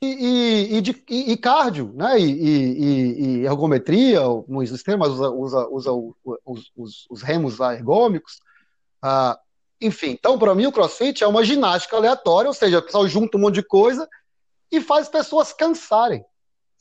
e, 0.02 0.78
e, 0.78 0.82
de, 0.82 1.04
e, 1.10 1.32
e 1.32 1.38
cardio, 1.38 1.94
né? 1.96 2.20
E, 2.20 3.46
ergometria, 3.46 4.22
nos 4.48 4.70
sistemas 4.70 5.10
usa, 5.10 5.30
usa, 5.30 5.68
usa 5.68 5.92
os, 6.46 6.72
os, 6.76 7.08
os 7.10 7.22
remos 7.22 7.60
ergômicos. 7.60 8.40
Ah, 9.02 9.40
enfim, 9.82 10.12
então 10.12 10.38
para 10.38 10.56
mim 10.56 10.66
o 10.66 10.72
crossfit 10.72 11.24
é 11.24 11.28
uma 11.28 11.44
ginástica 11.44 11.96
aleatória, 11.96 12.48
ou 12.48 12.54
seja, 12.54 12.80
o 12.80 12.82
pessoal 12.82 13.08
junta 13.08 13.38
um 13.38 13.42
monte 13.42 13.56
de 13.56 13.64
coisa 13.64 14.08
e 14.72 14.82
faz 14.82 15.04
as 15.04 15.10
pessoas 15.10 15.54
cansarem. 15.54 16.24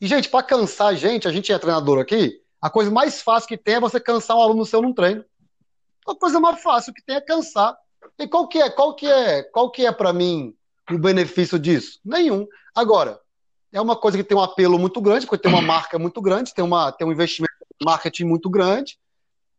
E, 0.01 0.07
gente, 0.07 0.29
para 0.29 0.43
cansar 0.43 0.89
a 0.89 0.95
gente, 0.95 1.29
a 1.29 1.33
gente 1.33 1.53
é 1.53 1.59
treinador 1.59 2.01
aqui, 2.01 2.41
a 2.61 2.71
coisa 2.71 2.91
mais 2.91 3.21
fácil 3.21 3.49
que 3.49 3.59
tem 3.59 3.75
é 3.75 3.81
você 3.81 4.01
cansar 4.01 4.37
um 4.37 4.41
aluno 4.41 4.65
seu 4.65 4.81
num 4.81 4.93
treino. 4.93 5.25
A 6.07 6.15
coisa 6.15 6.41
mais 6.41 6.63
fácil 6.63 6.93
que 6.93 7.03
tem 7.03 7.17
é 7.17 7.21
cansar. 7.21 7.77
E 8.19 8.27
qual 8.27 8.49
que 8.49 8.61
é, 8.61 8.71
qual 8.71 8.95
que 8.95 9.07
é, 9.07 9.43
qual 9.43 9.71
que 9.71 9.87
é 9.87 9.93
para 9.93 10.13
mim 10.13 10.55
o 10.91 10.99
benefício 10.99 11.59
disso? 11.59 12.01
Nenhum. 12.05 12.47
Agora, 12.75 13.21
é 13.73 13.81
uma 13.81 13.97
coisa 13.97 14.17
que 14.17 14.25
tem 14.25 14.37
um 14.37 14.43
apelo 14.43 14.79
muito 14.79 15.01
grande, 15.01 15.27
porque 15.27 15.43
tem 15.43 15.53
uma 15.53 15.63
marca 15.63 15.99
muito 15.99 16.21
grande, 16.21 16.55
tem, 16.55 16.65
uma, 16.65 16.93
tem 16.93 17.07
um 17.07 17.13
investimento 17.13 17.53
em 17.81 17.85
marketing 17.85 18.25
muito 18.25 18.49
grande, 18.49 18.99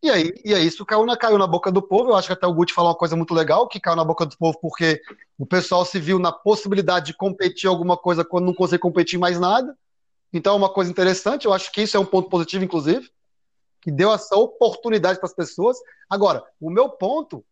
e 0.06 0.10
aí, 0.10 0.34
e 0.46 0.54
aí 0.54 0.68
isso 0.68 0.86
caiu 0.86 1.04
na, 1.04 1.18
caiu 1.18 1.38
na 1.38 1.48
boca 1.48 1.72
do 1.72 1.82
povo. 1.82 2.12
Eu 2.12 2.16
acho 2.16 2.28
que 2.28 2.34
até 2.34 2.46
o 2.46 2.54
Guti 2.54 2.72
falou 2.72 2.92
uma 2.92 2.98
coisa 2.98 3.16
muito 3.16 3.34
legal, 3.34 3.68
que 3.68 3.80
caiu 3.80 3.96
na 3.96 4.04
boca 4.04 4.24
do 4.24 4.38
povo 4.38 4.56
porque 4.62 5.02
o 5.36 5.48
pessoal 5.48 5.84
se 5.84 6.00
viu 6.00 6.20
na 6.20 6.32
possibilidade 6.32 7.08
de 7.08 7.14
competir 7.16 7.68
alguma 7.68 7.98
coisa 7.98 8.24
quando 8.24 8.46
não 8.46 8.54
consegue 8.54 8.82
competir 8.82 9.18
mais 9.18 9.40
nada. 9.40 9.76
Então 10.32 10.54
é 10.54 10.58
uma 10.58 10.70
coisa 10.70 10.92
interessante, 10.92 11.46
eu 11.46 11.54
acho 11.54 11.72
que 11.72 11.82
isso 11.82 11.98
é 11.98 12.00
um 12.00 12.06
ponto 12.06 12.30
positivo, 12.30 12.64
inclusive, 12.64 13.10
que 13.82 13.90
deu 13.90 14.14
essa 14.14 14.36
oportunidade 14.36 15.18
para 15.18 15.28
as 15.28 15.34
pessoas. 15.34 15.78
Agora, 16.08 16.44
o 16.62 16.70
meu 16.70 16.90
ponto 16.90 17.44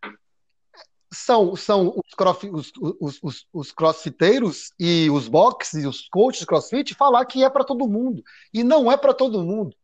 são, 1.13 1.55
são 1.55 1.93
os, 1.95 2.13
cross, 2.13 2.39
os, 2.51 2.71
os, 2.99 3.19
os, 3.21 3.47
os 3.53 3.71
crossfiteiros 3.71 4.73
e 4.79 5.09
os 5.09 5.27
boxes 5.27 5.83
e 5.83 5.87
os 5.87 6.07
coaches 6.09 6.41
de 6.41 6.45
crossfit 6.45 6.93
falar 6.95 7.25
que 7.25 7.43
é 7.43 7.49
para 7.49 7.63
todo 7.63 7.87
mundo. 7.87 8.23
E 8.53 8.63
não 8.63 8.91
é 8.91 8.97
para 8.97 9.13
todo 9.13 9.43
mundo. 9.43 9.75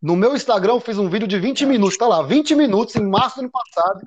No 0.00 0.16
meu 0.16 0.34
Instagram, 0.34 0.80
fiz 0.80 0.98
um 0.98 1.08
vídeo 1.08 1.28
de 1.28 1.38
20 1.38 1.66
minutos, 1.66 1.96
tá 1.96 2.06
lá, 2.06 2.22
20 2.22 2.54
minutos 2.54 2.96
em 2.96 3.06
março 3.06 3.36
do 3.36 3.40
ano 3.42 3.50
passado, 3.50 4.00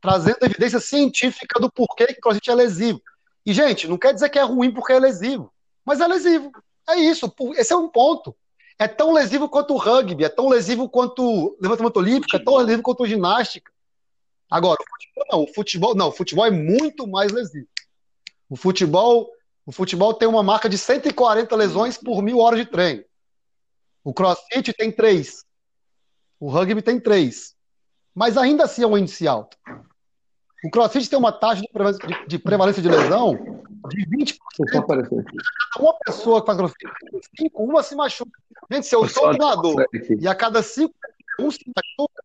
trazendo 0.00 0.38
evidência 0.42 0.80
científica 0.80 1.60
do 1.60 1.70
porquê 1.70 2.06
que 2.06 2.20
crossfit 2.20 2.50
é 2.50 2.54
lesivo. 2.54 3.00
E, 3.44 3.52
gente, 3.52 3.88
não 3.88 3.98
quer 3.98 4.14
dizer 4.14 4.30
que 4.30 4.38
é 4.38 4.42
ruim 4.42 4.70
porque 4.70 4.92
é 4.92 4.98
lesivo, 4.98 5.52
mas 5.84 6.00
é 6.00 6.06
lesivo. 6.06 6.50
É 6.88 6.96
isso, 6.96 7.32
esse 7.56 7.72
é 7.72 7.76
um 7.76 7.88
ponto. 7.88 8.34
É 8.78 8.88
tão 8.88 9.12
lesivo 9.12 9.48
quanto 9.48 9.74
o 9.74 9.76
rugby, 9.76 10.24
é 10.24 10.28
tão 10.28 10.48
lesivo 10.48 10.88
quanto 10.88 11.22
o 11.22 11.56
levantamento 11.60 11.96
olímpico, 11.96 12.36
é 12.36 12.38
tão 12.38 12.56
lesivo 12.56 12.82
quanto 12.82 13.06
ginástica. 13.06 13.70
Agora, 14.50 14.78
o 14.80 14.84
futebol 14.86 15.26
não, 15.30 15.42
o 15.42 15.54
futebol 15.54 15.94
não, 15.94 16.08
o 16.08 16.12
futebol 16.12 16.46
é 16.46 16.50
muito 16.50 17.06
mais 17.06 17.32
lesivo. 17.32 17.68
O 18.48 18.56
futebol, 18.56 19.30
o 19.66 19.72
futebol 19.72 20.14
tem 20.14 20.28
uma 20.28 20.42
marca 20.42 20.68
de 20.68 20.78
140 20.78 21.54
lesões 21.56 21.96
por 21.96 22.22
mil 22.22 22.38
horas 22.38 22.60
de 22.60 22.66
treino. 22.66 23.04
O 24.02 24.12
crossfit 24.12 24.72
tem 24.74 24.92
três. 24.92 25.44
O 26.38 26.50
rugby 26.50 26.82
tem 26.82 27.00
três. 27.00 27.54
Mas 28.14 28.36
ainda 28.36 28.64
assim 28.64 28.82
é 28.82 28.86
um 28.86 28.98
índice 28.98 29.26
alto. 29.26 29.56
O 30.64 30.70
crossfit 30.70 31.08
tem 31.08 31.18
uma 31.18 31.32
taxa 31.32 31.62
de 32.26 32.38
prevalência 32.38 32.82
de 32.82 32.88
lesão 32.88 33.34
de 33.88 34.06
20%. 34.06 34.38
Uma 35.78 35.94
pessoa 35.98 36.40
que 36.40 36.46
faz 36.46 36.58
crossfit, 36.58 36.88
cinco, 37.38 37.64
uma 37.64 37.82
se 37.82 37.94
machuca. 37.94 38.30
Gente, 38.70 38.86
se 38.86 38.94
eu 38.94 39.08
sou 39.08 39.28
treinador 39.28 39.84
e 40.20 40.28
a 40.28 40.34
cada 40.34 40.62
cinco, 40.62 40.94
um 41.40 41.50
se 41.50 41.60
machuca, 41.74 42.23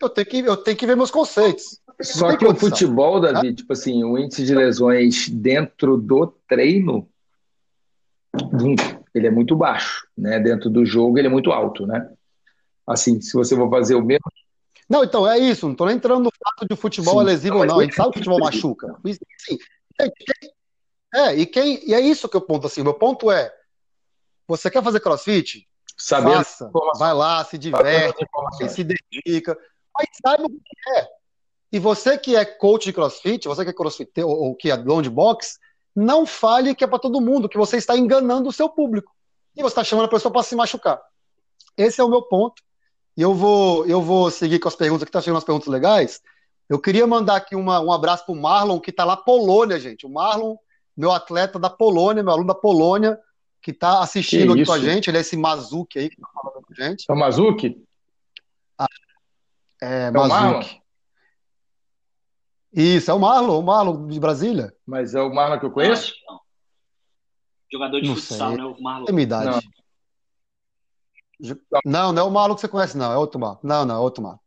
eu 0.00 0.08
tenho 0.10 0.26
que, 0.26 0.38
eu 0.38 0.56
tenho 0.56 0.76
que 0.76 0.86
ver 0.86 0.96
meus 0.96 1.10
conceitos. 1.10 1.80
Só 2.02 2.36
que 2.36 2.46
o 2.46 2.54
futebol, 2.54 3.20
Davi, 3.20 3.54
tipo 3.54 3.72
assim, 3.72 4.04
o 4.04 4.18
índice 4.18 4.44
de 4.44 4.54
lesões 4.54 5.28
dentro 5.28 5.96
do 5.96 6.26
treino, 6.46 7.08
ele 9.14 9.26
é 9.26 9.30
muito 9.30 9.56
baixo, 9.56 10.06
né? 10.16 10.38
Dentro 10.38 10.68
do 10.68 10.84
jogo, 10.84 11.18
ele 11.18 11.28
é 11.28 11.30
muito 11.30 11.50
alto, 11.50 11.86
né? 11.86 12.10
Assim, 12.86 13.20
se 13.20 13.32
você 13.32 13.56
for 13.56 13.70
fazer 13.70 13.94
o 13.94 14.04
mesmo. 14.04 14.30
Não, 14.88 15.02
então 15.02 15.28
é 15.28 15.38
isso. 15.38 15.66
Não 15.66 15.72
estou 15.72 15.86
nem 15.86 15.96
entrando 15.96 16.24
no 16.24 16.30
fato 16.30 16.66
de 16.68 16.74
o 16.74 16.76
futebol 16.76 17.14
Sim, 17.14 17.20
é 17.20 17.24
lesivo 17.24 17.58
ou 17.58 17.66
não. 17.66 17.80
A 17.80 17.82
gente 17.82 17.94
sabe 17.94 18.10
que 18.12 18.18
o 18.18 18.20
futebol 18.20 18.40
machuca. 18.40 18.94
Sim. 19.38 19.58
É, 21.14 21.34
e, 21.34 21.46
quem, 21.46 21.82
e 21.88 21.94
é 21.94 22.00
isso 22.00 22.28
que 22.28 22.36
eu 22.36 22.42
ponto 22.42 22.66
assim. 22.66 22.82
Meu 22.82 22.94
ponto 22.94 23.30
é: 23.30 23.50
você 24.46 24.70
quer 24.70 24.82
fazer 24.82 25.00
crossfit? 25.00 25.66
Sabendo 25.98 26.44
Faça, 26.44 26.70
vai 26.98 27.14
lá, 27.14 27.42
se 27.42 27.56
diverte, 27.56 28.26
se 28.68 28.84
dedica 28.84 29.56
mas 29.98 30.08
saiba 30.22 30.44
o 30.44 30.50
que 30.50 30.90
é. 30.96 31.08
E 31.72 31.78
você 31.78 32.16
que 32.16 32.36
é 32.36 32.44
coach 32.44 32.84
de 32.84 32.92
crossfit, 32.92 33.48
você 33.48 33.64
que 33.64 33.70
é 33.70 33.74
crossfit 33.74 34.10
ou, 34.22 34.30
ou 34.30 34.54
que 34.54 34.70
é 34.70 34.76
dono 34.76 35.02
de 35.02 35.10
box, 35.10 35.58
não 35.94 36.26
fale 36.26 36.74
que 36.74 36.84
é 36.84 36.86
para 36.86 36.98
todo 36.98 37.20
mundo, 37.20 37.48
que 37.48 37.58
você 37.58 37.76
está 37.76 37.96
enganando 37.96 38.48
o 38.48 38.52
seu 38.52 38.68
público. 38.68 39.12
E 39.56 39.62
você 39.62 39.72
está 39.72 39.84
chamando 39.84 40.06
a 40.06 40.10
pessoa 40.10 40.30
para 40.30 40.42
se 40.42 40.54
machucar. 40.54 41.00
Esse 41.76 42.00
é 42.00 42.04
o 42.04 42.08
meu 42.08 42.22
ponto. 42.22 42.62
E 43.16 43.22
eu 43.22 43.32
vou, 43.32 43.86
eu 43.86 44.02
vou 44.02 44.30
seguir 44.30 44.58
com 44.58 44.68
as 44.68 44.76
perguntas, 44.76 45.04
que 45.04 45.08
está 45.08 45.22
chegando 45.22 45.38
as 45.38 45.44
perguntas 45.44 45.68
legais. 45.68 46.20
Eu 46.68 46.78
queria 46.78 47.06
mandar 47.06 47.36
aqui 47.36 47.56
uma, 47.56 47.80
um 47.80 47.90
abraço 47.90 48.26
para 48.26 48.34
o 48.34 48.40
Marlon, 48.40 48.78
que 48.78 48.90
está 48.90 49.04
lá 49.04 49.16
Polônia, 49.16 49.80
gente. 49.80 50.04
O 50.04 50.10
Marlon, 50.10 50.56
meu 50.94 51.10
atleta 51.12 51.58
da 51.58 51.70
Polônia, 51.70 52.22
meu 52.22 52.32
aluno 52.32 52.48
da 52.48 52.54
Polônia, 52.54 53.18
que 53.62 53.70
está 53.70 54.00
assistindo 54.00 54.52
que 54.52 54.60
aqui 54.60 54.66
com 54.66 54.72
a 54.74 54.78
gente. 54.78 55.08
Ele 55.08 55.16
é 55.16 55.20
esse 55.20 55.36
Mazuki 55.36 55.98
aí 55.98 56.10
que 56.10 56.16
está 56.16 56.28
falando 56.34 56.62
com 56.62 56.72
a 56.72 56.84
gente. 56.84 57.06
É 57.08 57.12
o 57.12 57.16
Mazuki? 57.16 57.82
Ah, 58.78 58.86
é, 59.82 60.06
é 60.06 60.10
Mazuki. 60.10 60.80
Isso, 62.72 63.10
é 63.10 63.14
o 63.14 63.18
Marlon, 63.18 63.58
o 63.58 63.62
Marlon 63.62 64.06
de 64.06 64.20
Brasília. 64.20 64.74
Mas 64.86 65.14
é 65.14 65.20
o 65.20 65.32
Marlon 65.34 65.58
que 65.58 65.64
eu 65.64 65.70
conheço? 65.70 66.12
Não. 66.28 66.40
Jogador 67.72 68.00
de 68.00 68.08
não 68.08 68.14
futsal, 68.14 68.50
sei. 68.50 68.58
né? 68.58 68.64
O 68.64 68.82
Marlon. 68.82 69.06
Minha 69.10 69.22
idade. 69.22 69.68
Não. 71.40 71.56
não, 71.84 72.12
não 72.12 72.22
é 72.22 72.24
o 72.26 72.30
Marlon 72.30 72.54
que 72.54 72.60
você 72.60 72.68
conhece, 72.68 72.96
não. 72.98 73.10
É 73.10 73.16
outro 73.16 73.40
Marlon. 73.40 73.58
Não, 73.62 73.84
não, 73.86 73.94
é 73.94 73.98
outro 73.98 74.22
Marlon. 74.22 74.38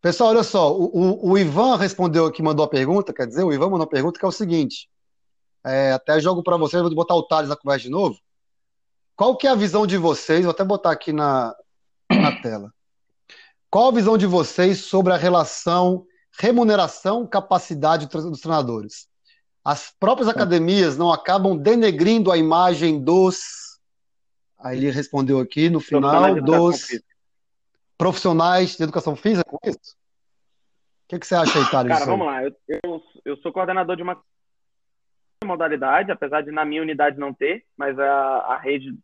Pessoal, 0.00 0.30
olha 0.30 0.42
só. 0.42 0.72
O, 0.72 0.84
o, 0.86 1.30
o, 1.32 1.38
Ivan 1.38 1.76
respondeu 1.76 2.26
aqui, 2.26 2.42
mandou 2.42 2.64
a 2.64 2.68
pergunta. 2.68 3.12
Quer 3.12 3.26
dizer, 3.26 3.44
o 3.44 3.52
Ivan 3.52 3.70
mandou 3.70 3.84
a 3.84 3.90
pergunta 3.90 4.18
que 4.18 4.24
é 4.24 4.28
o 4.28 4.32
seguinte. 4.32 4.88
É, 5.64 5.92
até 5.92 6.18
jogo 6.20 6.42
para 6.42 6.56
vocês, 6.56 6.80
vou 6.82 6.94
botar 6.94 7.14
o 7.14 7.24
Thales 7.24 7.48
na 7.48 7.56
conversa 7.56 7.84
de 7.84 7.90
novo. 7.90 8.18
Qual 9.16 9.36
que 9.36 9.46
é 9.46 9.50
a 9.50 9.54
visão 9.54 9.86
de 9.86 9.96
vocês? 9.96 10.44
Vou 10.44 10.52
até 10.52 10.64
botar 10.64 10.92
aqui 10.92 11.12
na, 11.12 11.54
na 12.10 12.40
tela. 12.40 12.72
Qual 13.76 13.90
a 13.90 13.92
visão 13.92 14.16
de 14.16 14.26
vocês 14.26 14.86
sobre 14.86 15.12
a 15.12 15.18
relação 15.18 16.06
remuneração-capacidade 16.40 18.06
dos 18.08 18.40
treinadores? 18.40 19.06
As 19.62 19.94
próprias 20.00 20.30
academias 20.30 20.96
não 20.96 21.12
acabam 21.12 21.54
denegrindo 21.54 22.32
a 22.32 22.38
imagem 22.38 23.04
dos. 23.04 23.78
Aí 24.58 24.78
ele 24.78 24.90
respondeu 24.90 25.38
aqui 25.40 25.68
no 25.68 25.78
final 25.78 26.36
dos 26.36 26.88
profissionais 27.98 28.78
de 28.78 28.82
educação 28.82 29.14
física 29.14 29.44
com 29.44 29.58
isso? 29.62 29.94
O 31.04 31.08
que, 31.08 31.18
que 31.18 31.26
você 31.26 31.34
acha 31.34 31.58
aí, 31.58 31.70
Thales? 31.70 31.92
Cara, 31.92 32.06
vamos 32.06 32.26
lá. 32.26 32.44
Eu, 32.44 32.56
eu, 32.82 33.02
eu, 33.26 33.36
sou 33.42 33.52
coordenador 33.52 33.94
de 33.94 34.02
uma 34.02 34.18
modalidade, 35.44 36.10
apesar 36.10 36.40
de 36.40 36.50
na 36.50 36.64
minha 36.64 36.80
unidade 36.80 37.18
não 37.18 37.34
ter, 37.34 37.66
mas 37.76 37.98
a, 37.98 38.06
a 38.06 38.56
rede 38.56 38.98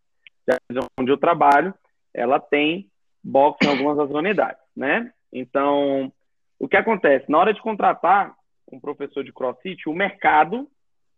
onde 0.98 1.12
eu 1.12 1.18
trabalho, 1.18 1.74
ela 2.14 2.40
tem 2.40 2.90
boxe 3.22 3.66
em 3.66 3.68
algumas 3.68 3.96
das 3.96 4.10
unidades, 4.10 4.61
né? 4.76 5.12
Então, 5.32 6.12
o 6.58 6.68
que 6.68 6.76
acontece? 6.76 7.30
Na 7.30 7.38
hora 7.38 7.52
de 7.52 7.60
contratar 7.60 8.34
um 8.70 8.80
professor 8.80 9.24
de 9.24 9.32
crossfit, 9.32 9.88
o 9.88 9.94
mercado 9.94 10.68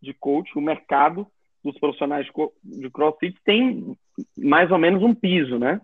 de 0.01 0.13
coach, 0.13 0.57
o 0.57 0.61
mercado 0.61 1.27
dos 1.63 1.79
profissionais 1.79 2.27
de 2.63 2.91
crossfit 2.91 3.37
tem 3.45 3.97
mais 4.37 4.71
ou 4.71 4.79
menos 4.79 5.03
um 5.03 5.15
piso, 5.15 5.59
né? 5.59 5.81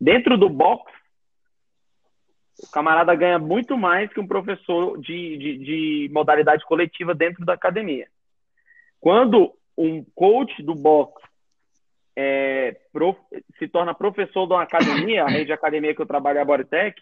Dentro 0.00 0.36
do 0.36 0.48
box, 0.48 0.92
o 2.62 2.70
camarada 2.70 3.14
ganha 3.14 3.38
muito 3.38 3.76
mais 3.76 4.12
que 4.12 4.20
um 4.20 4.26
professor 4.26 4.98
de, 5.00 5.36
de, 5.36 5.58
de 5.58 6.10
modalidade 6.12 6.64
coletiva 6.64 7.14
dentro 7.14 7.44
da 7.44 7.54
academia. 7.54 8.06
Quando 9.00 9.52
um 9.76 10.04
coach 10.14 10.62
do 10.62 10.74
box 10.74 11.20
é, 12.16 12.76
prof, 12.92 13.18
se 13.58 13.68
torna 13.68 13.94
professor 13.94 14.46
de 14.46 14.52
uma 14.52 14.62
academia, 14.62 15.24
a 15.24 15.28
rede 15.28 15.46
de 15.46 15.52
academia 15.52 15.94
que 15.94 16.00
eu 16.00 16.06
trabalho 16.06 16.38
é 16.38 16.42
a 16.42 16.44
Bodytech, 16.44 17.00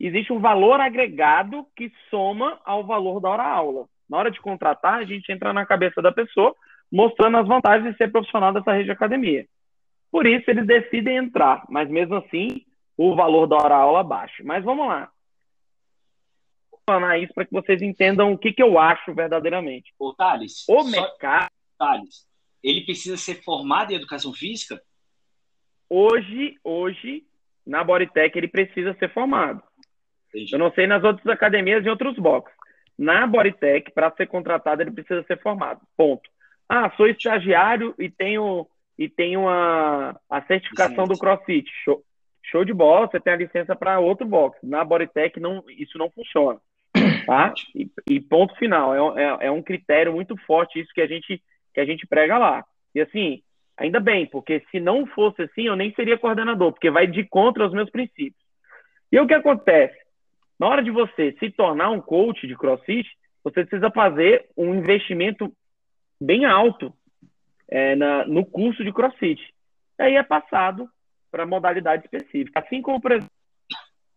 existe 0.00 0.32
um 0.32 0.40
valor 0.40 0.80
agregado 0.80 1.66
que 1.76 1.92
soma 2.10 2.60
ao 2.64 2.84
valor 2.84 3.20
da 3.20 3.30
hora-aula. 3.30 3.86
Na 4.08 4.18
hora 4.18 4.30
de 4.30 4.40
contratar, 4.40 4.94
a 4.94 5.04
gente 5.04 5.30
entra 5.30 5.52
na 5.52 5.64
cabeça 5.64 6.02
da 6.02 6.12
pessoa, 6.12 6.54
mostrando 6.90 7.38
as 7.38 7.46
vantagens 7.46 7.92
de 7.92 7.96
ser 7.96 8.10
profissional 8.10 8.52
dessa 8.52 8.72
rede 8.72 8.86
de 8.86 8.90
academia. 8.90 9.46
Por 10.10 10.26
isso, 10.26 10.50
eles 10.50 10.66
decidem 10.66 11.16
entrar, 11.16 11.64
mas 11.68 11.88
mesmo 11.88 12.16
assim, 12.16 12.66
o 12.96 13.14
valor 13.14 13.46
da 13.46 13.56
hora-aula 13.56 14.04
baixa. 14.04 14.42
Mas 14.44 14.62
vamos 14.62 14.86
lá. 14.86 15.10
Vou 16.70 16.80
falar 16.86 17.18
isso 17.18 17.32
para 17.32 17.46
que 17.46 17.52
vocês 17.52 17.80
entendam 17.80 18.32
o 18.32 18.38
que, 18.38 18.52
que 18.52 18.62
eu 18.62 18.78
acho 18.78 19.14
verdadeiramente. 19.14 19.94
Ô, 19.98 20.12
Thales, 20.12 20.66
o 20.68 20.84
mercado. 20.84 21.50
Thales, 21.78 22.26
ele 22.62 22.82
precisa 22.82 23.16
ser 23.16 23.42
formado 23.42 23.92
em 23.92 23.96
educação 23.96 24.32
física? 24.32 24.80
Hoje, 25.88 26.56
hoje, 26.64 27.24
na 27.66 27.84
Bodytech, 27.84 28.36
ele 28.36 28.48
precisa 28.48 28.94
ser 28.94 29.12
formado. 29.12 29.62
Entendi. 30.28 30.54
Eu 30.54 30.58
não 30.58 30.72
sei 30.72 30.86
nas 30.86 31.04
outras 31.04 31.26
academias 31.26 31.84
e 31.84 31.88
outros 31.90 32.16
boxes. 32.16 32.56
Na 32.98 33.26
Bodytech, 33.26 33.90
para 33.92 34.10
ser 34.12 34.26
contratado, 34.26 34.82
ele 34.82 34.90
precisa 34.90 35.22
ser 35.24 35.40
formado. 35.40 35.80
Ponto. 35.96 36.30
Ah, 36.68 36.90
sou 36.96 37.06
estagiário 37.06 37.94
e 37.98 38.08
tenho, 38.08 38.66
e 38.98 39.08
tenho 39.08 39.48
a, 39.48 40.18
a 40.30 40.42
certificação 40.42 41.04
licença. 41.04 41.12
do 41.12 41.18
CrossFit. 41.18 41.70
Show, 41.84 42.02
show 42.42 42.64
de 42.64 42.72
bola, 42.72 43.06
você 43.06 43.20
tem 43.20 43.32
a 43.32 43.36
licença 43.36 43.76
para 43.76 44.00
outro 44.00 44.26
box. 44.26 44.58
Na 44.62 44.84
Bodytech, 44.84 45.38
não, 45.38 45.62
isso 45.68 45.98
não 45.98 46.10
funciona. 46.10 46.60
Tá? 47.26 47.54
E, 47.74 47.90
e 48.10 48.20
ponto 48.20 48.54
final. 48.56 49.16
É, 49.16 49.22
é, 49.22 49.46
é 49.46 49.50
um 49.50 49.62
critério 49.62 50.12
muito 50.12 50.36
forte 50.38 50.80
isso 50.80 50.92
que 50.92 51.00
a 51.00 51.06
gente 51.06 51.42
que 51.72 51.80
a 51.80 51.84
gente 51.84 52.06
prega 52.06 52.38
lá. 52.38 52.64
E 52.94 53.00
assim, 53.00 53.42
ainda 53.76 54.00
bem, 54.00 54.26
porque 54.26 54.62
se 54.70 54.80
não 54.80 55.06
fosse 55.06 55.42
assim, 55.42 55.62
eu 55.62 55.76
nem 55.76 55.92
seria 55.94 56.18
coordenador, 56.18 56.72
porque 56.72 56.90
vai 56.90 57.06
de 57.06 57.24
contra 57.24 57.66
os 57.66 57.72
meus 57.72 57.90
princípios. 57.90 58.42
E 59.10 59.18
o 59.18 59.26
que 59.26 59.34
acontece? 59.34 59.96
Na 60.58 60.68
hora 60.68 60.82
de 60.82 60.90
você 60.90 61.32
se 61.38 61.50
tornar 61.50 61.90
um 61.90 62.00
coach 62.00 62.46
de 62.46 62.56
CrossFit, 62.56 63.08
você 63.42 63.64
precisa 63.64 63.90
fazer 63.90 64.48
um 64.56 64.74
investimento 64.74 65.52
bem 66.20 66.44
alto 66.44 66.94
é, 67.68 67.96
na, 67.96 68.26
no 68.26 68.44
curso 68.44 68.84
de 68.84 68.92
CrossFit. 68.92 69.42
E 69.98 70.02
aí 70.02 70.16
é 70.16 70.22
passado 70.22 70.88
para 71.30 71.46
modalidade 71.46 72.04
específica. 72.04 72.60
Assim 72.60 72.80
como, 72.80 73.00
por 73.00 73.12
exemplo, 73.12 73.30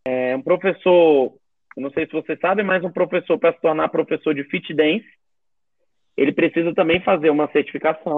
é, 0.06 0.36
um 0.36 0.42
professor, 0.42 1.34
não 1.76 1.90
sei 1.90 2.06
se 2.06 2.12
você 2.12 2.36
sabe, 2.36 2.62
mas 2.62 2.84
um 2.84 2.92
professor 2.92 3.38
para 3.38 3.52
se 3.52 3.60
tornar 3.60 3.88
professor 3.88 4.34
de 4.34 4.44
fit 4.44 4.72
dance, 4.72 5.06
ele 6.16 6.32
precisa 6.32 6.74
também 6.74 7.00
fazer 7.00 7.30
uma 7.30 7.48
certificação 7.48 8.16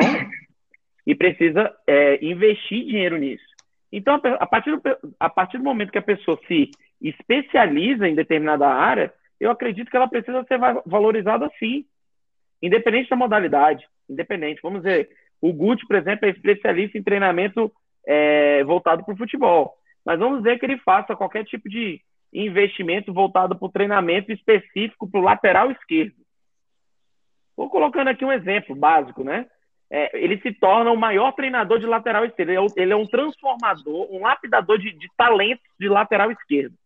e 1.07 1.15
precisa 1.15 1.75
é, 1.87 2.25
investir 2.25 2.85
dinheiro 2.85 3.17
nisso. 3.17 3.45
Então, 3.91 4.21
a 4.39 4.47
partir, 4.47 4.77
do, 4.77 4.83
a 5.19 5.31
partir 5.31 5.59
do 5.59 5.65
momento 5.65 5.91
que 5.91 5.99
a 5.99 6.03
pessoa 6.03 6.39
se 6.47 6.71
especializa 7.01 8.07
em 8.07 8.15
determinada 8.15 8.69
área, 8.69 9.13
eu 9.41 9.51
acredito 9.51 9.91
que 9.91 9.97
ela 9.97 10.09
precisa 10.09 10.45
ser 10.45 10.59
valorizada 10.85 11.51
sim, 11.59 11.85
independente 12.63 13.09
da 13.09 13.17
modalidade, 13.17 13.87
independente. 14.09 14.61
Vamos 14.63 14.83
dizer, 14.83 15.09
o 15.41 15.53
Gucci, 15.53 15.87
por 15.87 15.97
exemplo, 15.97 16.27
é 16.27 16.31
especialista 16.31 16.99
em 16.99 17.03
treinamento 17.03 17.73
é, 18.07 18.63
voltado 18.65 19.05
para 19.05 19.15
o 19.15 19.17
futebol, 19.17 19.75
mas 20.05 20.19
vamos 20.19 20.43
dizer 20.43 20.59
que 20.59 20.67
ele 20.67 20.79
faça 20.79 21.17
qualquer 21.17 21.45
tipo 21.45 21.69
de 21.69 22.01
investimento 22.33 23.13
voltado 23.13 23.57
para 23.57 23.67
o 23.67 23.73
treinamento 23.73 24.33
específico 24.33 25.09
para 25.11 25.21
o 25.21 25.25
lateral 25.25 25.71
esquerdo. 25.71 26.15
Vou 27.59 27.69
colocando 27.69 28.07
aqui 28.07 28.25
um 28.25 28.31
exemplo 28.31 28.77
básico, 28.77 29.25
né? 29.25 29.45
É, 29.91 30.17
ele 30.17 30.41
se 30.41 30.53
torna 30.53 30.93
o 30.93 30.97
maior 30.97 31.33
treinador 31.33 31.81
de 31.81 31.87
lateral 31.87 32.25
esquerdo. 32.25 32.51
Ele 32.51 32.59
é, 32.61 32.67
ele 32.77 32.93
é 32.93 32.97
um 32.97 33.05
transformador, 33.05 34.07
um 34.15 34.21
lapidador 34.23 34.79
de, 34.79 34.93
de 34.93 35.09
talentos 35.17 35.65
de 35.77 35.89
lateral 35.89 36.31
esquerdo. 36.31 36.77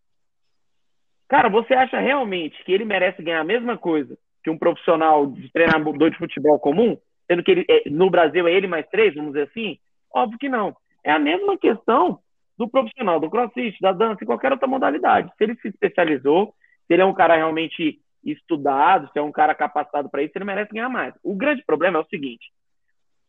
Cara, 1.29 1.51
você 1.51 1.75
acha 1.75 2.01
realmente 2.01 2.65
que 2.65 2.73
ele 2.73 2.87
merece 2.87 3.23
ganhar 3.23 3.41
a 3.41 3.45
mesma 3.45 3.77
coisa 3.77 4.17
que 4.43 4.49
um 4.49 4.57
profissional 4.57 5.27
de 5.27 5.53
treinador 5.53 6.09
de 6.09 6.17
futebol 6.17 6.59
comum? 6.59 6.97
Sendo 7.27 7.43
que 7.43 7.51
ele, 7.51 7.67
é, 7.69 7.91
no 7.91 8.09
Brasil 8.09 8.49
é 8.49 8.53
ele 8.55 8.67
mais 8.67 8.89
três, 8.89 9.15
vamos 9.15 9.35
dizer 9.35 9.49
assim? 9.51 9.77
Óbvio 10.15 10.39
que 10.39 10.49
não. 10.49 10.75
É 11.05 11.13
a 11.13 11.19
mesma 11.19 11.59
questão 11.59 12.19
do 12.57 12.67
profissional 12.67 13.21
do 13.21 13.29
crossfit, 13.29 13.79
da 13.79 13.93
dança 13.93 14.25
e 14.25 14.27
qualquer 14.27 14.53
outra 14.53 14.67
modalidade. 14.67 15.31
Se 15.37 15.45
ele 15.45 15.55
se 15.57 15.69
especializou, 15.69 16.55
se 16.87 16.95
ele 16.95 17.03
é 17.03 17.05
um 17.05 17.13
cara 17.13 17.37
realmente 17.37 18.01
estudado, 18.25 19.11
se 19.13 19.19
é 19.19 19.23
um 19.23 19.33
cara 19.33 19.55
capacitado 19.55 20.09
para 20.09 20.23
isso, 20.23 20.33
ele 20.37 20.45
merece 20.45 20.73
ganhar 20.73 20.89
mais. 20.89 21.15
O 21.23 21.35
grande 21.35 21.63
problema 21.65 21.99
é 21.99 22.03
o 22.03 22.09
seguinte: 22.09 22.53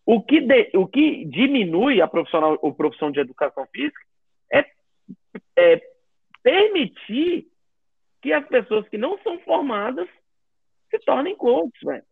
o 0.05 0.21
que, 0.21 0.41
de, 0.41 0.71
o 0.75 0.87
que 0.87 1.25
diminui 1.25 2.01
a 2.01 2.07
profissional, 2.07 2.53
a 2.53 2.71
profissão 2.71 3.11
de 3.11 3.19
educação 3.19 3.65
física 3.73 3.99
é, 4.51 4.65
é 5.57 5.81
permitir 6.41 7.47
que 8.21 8.31
as 8.31 8.45
pessoas 8.47 8.87
que 8.89 8.97
não 8.97 9.17
são 9.19 9.39
formadas 9.39 10.07
se 10.89 10.99
tornem 10.99 11.35
coaches, 11.35 11.81
velho. 11.83 12.03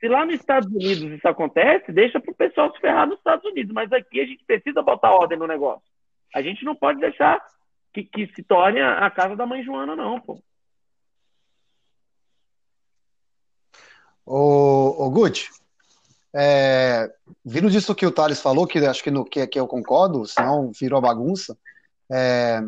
Se 0.00 0.08
lá 0.08 0.26
nos 0.26 0.34
Estados 0.34 0.68
Unidos 0.68 1.04
isso 1.04 1.26
acontece, 1.26 1.90
deixa 1.90 2.20
para 2.20 2.30
o 2.30 2.34
pessoal 2.34 2.72
se 2.72 2.80
ferrar 2.80 3.06
nos 3.06 3.18
Estados 3.18 3.44
Unidos. 3.46 3.72
Mas 3.72 3.90
aqui 3.92 4.20
a 4.20 4.26
gente 4.26 4.44
precisa 4.44 4.82
botar 4.82 5.12
ordem 5.12 5.38
no 5.38 5.46
negócio. 5.46 5.82
A 6.34 6.42
gente 6.42 6.64
não 6.64 6.74
pode 6.74 7.00
deixar 7.00 7.42
que, 7.94 8.04
que 8.04 8.26
se 8.34 8.42
torne 8.42 8.80
a, 8.80 9.06
a 9.06 9.10
casa 9.10 9.34
da 9.34 9.46
mãe 9.46 9.62
Joana, 9.62 9.96
não, 9.96 10.20
pô. 10.20 10.42
Ô, 14.26 15.06
ô 15.06 15.10
Gucci, 15.10 15.48
é, 16.34 17.10
vindo 17.44 17.70
disso 17.70 17.94
que 17.94 18.04
o 18.04 18.10
Thales 18.10 18.40
falou, 18.40 18.66
que 18.66 18.78
acho 18.78 19.02
que, 19.02 19.10
no, 19.10 19.24
que, 19.24 19.46
que 19.46 19.58
eu 19.58 19.66
concordo, 19.68 20.26
senão 20.26 20.72
virou 20.72 21.00
bagunça, 21.00 21.56
é, 22.10 22.60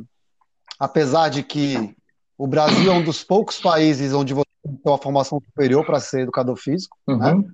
apesar 0.78 1.28
de 1.28 1.42
que 1.42 1.94
o 2.36 2.46
Brasil 2.46 2.90
é 2.90 2.94
um 2.94 3.02
dos 3.02 3.24
poucos 3.24 3.60
países 3.60 4.14
onde 4.14 4.32
você 4.32 4.46
tem 4.62 4.80
uma 4.84 4.96
formação 4.96 5.40
superior 5.44 5.84
para 5.84 5.98
ser 6.00 6.20
educador 6.20 6.56
físico, 6.56 6.96
uhum. 7.06 7.18
né? 7.18 7.44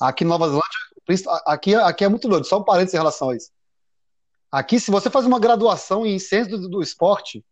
Aqui 0.00 0.24
em 0.24 0.26
Nova 0.26 0.46
Zelândia, 0.46 1.42
aqui, 1.46 1.74
aqui 1.74 2.04
é 2.04 2.08
muito 2.08 2.26
doido, 2.26 2.46
só 2.46 2.58
um 2.58 2.64
parênteses 2.64 2.94
em 2.94 2.98
relação 2.98 3.30
a 3.30 3.36
isso. 3.36 3.50
Aqui, 4.50 4.80
se 4.80 4.90
você 4.90 5.10
faz 5.10 5.26
uma 5.26 5.38
graduação 5.38 6.06
em 6.06 6.18
ciência 6.18 6.56
do, 6.56 6.68
do 6.68 6.82
esporte, 6.82 7.44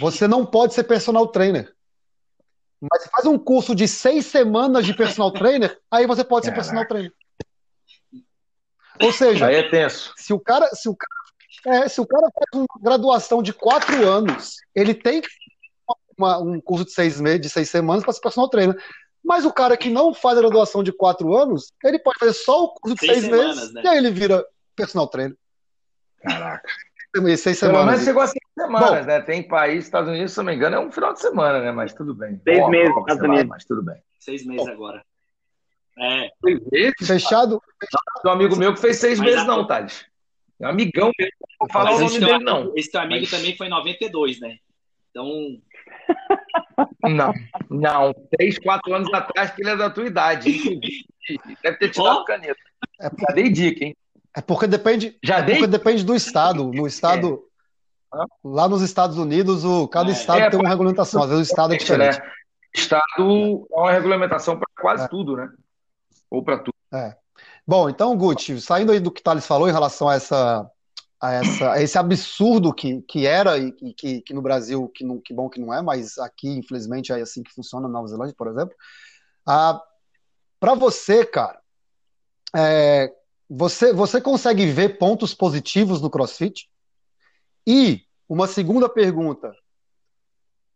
você 0.00 0.26
não 0.26 0.46
pode 0.46 0.74
ser 0.74 0.84
personal 0.84 1.26
trainer. 1.28 1.72
Mas 2.90 3.06
faz 3.06 3.26
um 3.26 3.38
curso 3.38 3.74
de 3.74 3.86
seis 3.86 4.26
semanas 4.26 4.84
de 4.84 4.94
personal 4.94 5.30
trainer, 5.32 5.78
aí 5.90 6.06
você 6.06 6.24
pode 6.24 6.46
ser 6.46 6.52
personal 6.52 6.86
trainer. 6.86 7.12
Ou 9.00 9.12
seja, 9.12 9.46
aí 9.46 9.56
é 9.56 9.68
tenso. 9.68 10.12
se 10.16 10.32
o 10.32 10.38
cara, 10.38 10.68
se 10.74 10.88
o 10.88 10.96
cara, 10.96 11.76
é, 11.76 11.88
se 11.88 12.00
o 12.00 12.06
cara 12.06 12.28
faz 12.32 12.46
uma 12.54 12.66
graduação 12.80 13.42
de 13.42 13.52
quatro 13.52 14.06
anos, 14.06 14.56
ele 14.74 14.94
tem 14.94 15.20
que 15.20 15.28
uma, 16.18 16.38
um 16.38 16.60
curso 16.60 16.84
de 16.84 16.92
seis 16.92 17.20
meses, 17.20 17.40
de 17.40 17.48
seis 17.48 17.70
semanas 17.70 18.04
para 18.04 18.12
ser 18.12 18.20
personal 18.20 18.48
trainer. 18.48 18.76
Mas 19.24 19.44
o 19.44 19.52
cara 19.52 19.76
que 19.76 19.88
não 19.88 20.12
faz 20.12 20.36
a 20.36 20.40
graduação 20.40 20.82
de 20.82 20.92
quatro 20.92 21.34
anos, 21.36 21.72
ele 21.84 21.98
pode 21.98 22.18
fazer 22.18 22.32
só 22.32 22.64
o 22.64 22.74
curso 22.74 22.96
de 22.96 23.06
seis, 23.06 23.20
seis 23.20 23.24
semanas, 23.24 23.56
meses 23.56 23.72
né? 23.72 23.82
e 23.84 23.88
aí 23.88 23.98
ele 23.98 24.10
vira 24.10 24.44
personal 24.74 25.06
trainer. 25.06 25.36
Caraca. 26.20 26.68
Seis 27.36 27.58
semanas. 27.58 27.86
Mas 27.86 28.04
chegou 28.04 28.22
a 28.22 28.26
seis 28.26 28.41
semanas, 28.54 29.00
Bom, 29.00 29.06
né? 29.06 29.20
Tem 29.20 29.42
país, 29.42 29.84
Estados 29.84 30.10
Unidos, 30.10 30.32
se 30.32 30.38
não 30.38 30.44
me 30.44 30.54
engano, 30.54 30.76
é 30.76 30.80
um 30.80 30.92
final 30.92 31.12
de 31.12 31.20
semana, 31.20 31.60
né? 31.60 31.72
Mas 31.72 31.92
tudo 31.92 32.14
bem. 32.14 32.40
Seis 32.44 32.58
Bom, 32.58 32.68
meses, 32.70 32.96
Estados 32.96 33.22
Unidos. 33.22 33.46
Mas 33.46 33.64
tudo 33.64 33.82
bem. 33.82 33.96
Seis 34.18 34.46
meses 34.46 34.66
Bom. 34.66 34.72
agora. 34.72 35.04
É. 35.98 36.30
Seis 36.44 36.60
meses? 36.70 36.94
Fechado? 37.06 37.62
Tem 38.22 38.30
um 38.30 38.34
amigo 38.34 38.56
meu 38.56 38.74
que 38.74 38.80
fez 38.80 38.98
seis 38.98 39.18
mas 39.18 39.30
meses, 39.30 39.46
não, 39.46 39.66
Thales. 39.66 40.06
É 40.60 40.66
um 40.66 40.70
amigão 40.70 41.10
mesmo. 41.18 41.32
Não 41.40 41.56
vou 41.66 41.72
falar 41.72 41.96
o 41.96 41.98
nome 41.98 42.18
dele, 42.18 42.32
amigo, 42.32 42.44
não. 42.44 42.72
Esse 42.76 42.90
teu 42.90 43.00
amigo 43.00 43.22
mas... 43.22 43.30
também 43.30 43.56
foi 43.56 43.66
em 43.66 43.70
92, 43.70 44.40
né? 44.40 44.56
Então. 45.10 45.26
Não, 47.02 47.34
não. 47.68 48.14
Três, 48.30 48.58
quatro 48.58 48.94
anos 48.94 49.12
atrás, 49.12 49.50
que 49.50 49.60
ele 49.60 49.70
é 49.70 49.76
da 49.76 49.90
tua 49.90 50.06
idade. 50.06 50.50
Deve 51.62 51.76
ter 51.78 51.90
tirado 51.90 52.20
oh. 52.20 52.24
caneta. 52.24 52.56
É, 53.00 53.04
Já 53.04 53.34
dei 53.34 53.50
dica, 53.50 53.84
hein? 53.84 53.96
É 54.34 54.40
porque 54.40 54.66
depende, 54.66 55.18
Já 55.22 55.38
é 55.38 55.42
porque 55.42 55.66
depende 55.66 56.04
do 56.04 56.14
estado. 56.14 56.72
No 56.72 56.86
estado, 56.86 57.44
é. 57.44 57.51
Lá 58.44 58.68
nos 58.68 58.82
Estados 58.82 59.16
Unidos, 59.16 59.64
o, 59.64 59.88
cada 59.88 60.10
é, 60.10 60.12
estado 60.12 60.40
é, 60.40 60.50
tem 60.50 60.58
uma 60.58 60.68
regulamentação. 60.68 61.22
Às 61.22 61.30
vezes 61.30 61.48
o 61.48 61.50
estado 61.50 61.74
é 61.74 61.76
diferente. 61.76 62.18
Né? 62.18 62.32
Estado 62.74 63.66
é 63.70 63.76
uma 63.76 63.92
regulamentação 63.92 64.58
para 64.58 64.66
quase 64.80 65.04
é. 65.04 65.08
tudo, 65.08 65.36
né? 65.36 65.48
Ou 66.30 66.42
para 66.42 66.58
tudo. 66.58 66.74
É. 66.92 67.16
Bom, 67.66 67.88
então, 67.88 68.16
Guti, 68.16 68.60
saindo 68.60 68.92
aí 68.92 69.00
do 69.00 69.10
que 69.10 69.20
o 69.20 69.24
Thales 69.24 69.46
falou 69.46 69.68
em 69.68 69.72
relação 69.72 70.08
a 70.08 70.14
essa, 70.14 70.70
a 71.20 71.32
essa, 71.32 71.72
a 71.72 71.82
esse 71.82 71.96
absurdo 71.96 72.74
que, 72.74 73.00
que 73.02 73.26
era 73.26 73.56
e 73.58 73.72
que, 73.94 74.20
que 74.22 74.34
no 74.34 74.42
Brasil, 74.42 74.88
que, 74.88 75.04
não, 75.04 75.20
que 75.20 75.32
bom 75.32 75.48
que 75.48 75.60
não 75.60 75.72
é, 75.72 75.80
mas 75.80 76.18
aqui, 76.18 76.48
infelizmente, 76.48 77.12
é 77.12 77.20
assim 77.20 77.42
que 77.42 77.52
funciona 77.52 77.86
na 77.86 77.94
Nova 77.94 78.08
Zelândia, 78.08 78.34
por 78.36 78.48
exemplo. 78.48 78.74
Ah, 79.46 79.80
para 80.58 80.74
você, 80.74 81.24
cara, 81.24 81.60
é, 82.54 83.12
você, 83.48 83.92
você 83.92 84.20
consegue 84.20 84.66
ver 84.66 84.98
pontos 84.98 85.34
positivos 85.34 86.00
no 86.00 86.10
CrossFit? 86.10 86.68
E 87.66 88.02
uma 88.28 88.46
segunda 88.46 88.88
pergunta: 88.88 89.54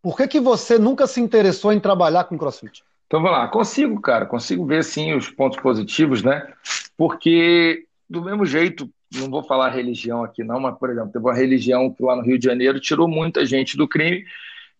por 0.02 0.16
que, 0.16 0.28
que 0.28 0.40
você 0.40 0.78
nunca 0.78 1.06
se 1.06 1.20
interessou 1.20 1.72
em 1.72 1.80
trabalhar 1.80 2.24
com 2.24 2.38
CrossFit? 2.38 2.84
Então 3.06 3.22
vamos 3.22 3.38
lá, 3.38 3.48
consigo, 3.48 4.00
cara, 4.00 4.26
consigo 4.26 4.66
ver 4.66 4.82
sim 4.82 5.14
os 5.14 5.30
pontos 5.30 5.60
positivos, 5.60 6.22
né? 6.22 6.52
Porque 6.96 7.86
do 8.08 8.22
mesmo 8.22 8.44
jeito, 8.44 8.90
não 9.14 9.30
vou 9.30 9.42
falar 9.42 9.70
religião 9.70 10.22
aqui 10.24 10.42
não, 10.42 10.60
mas 10.60 10.76
por 10.78 10.90
exemplo, 10.90 11.12
teve 11.12 11.24
uma 11.24 11.34
religião 11.34 11.92
que 11.92 12.02
lá 12.02 12.16
no 12.16 12.22
Rio 12.22 12.38
de 12.38 12.44
Janeiro 12.44 12.80
tirou 12.80 13.08
muita 13.08 13.44
gente 13.44 13.76
do 13.76 13.86
crime 13.86 14.24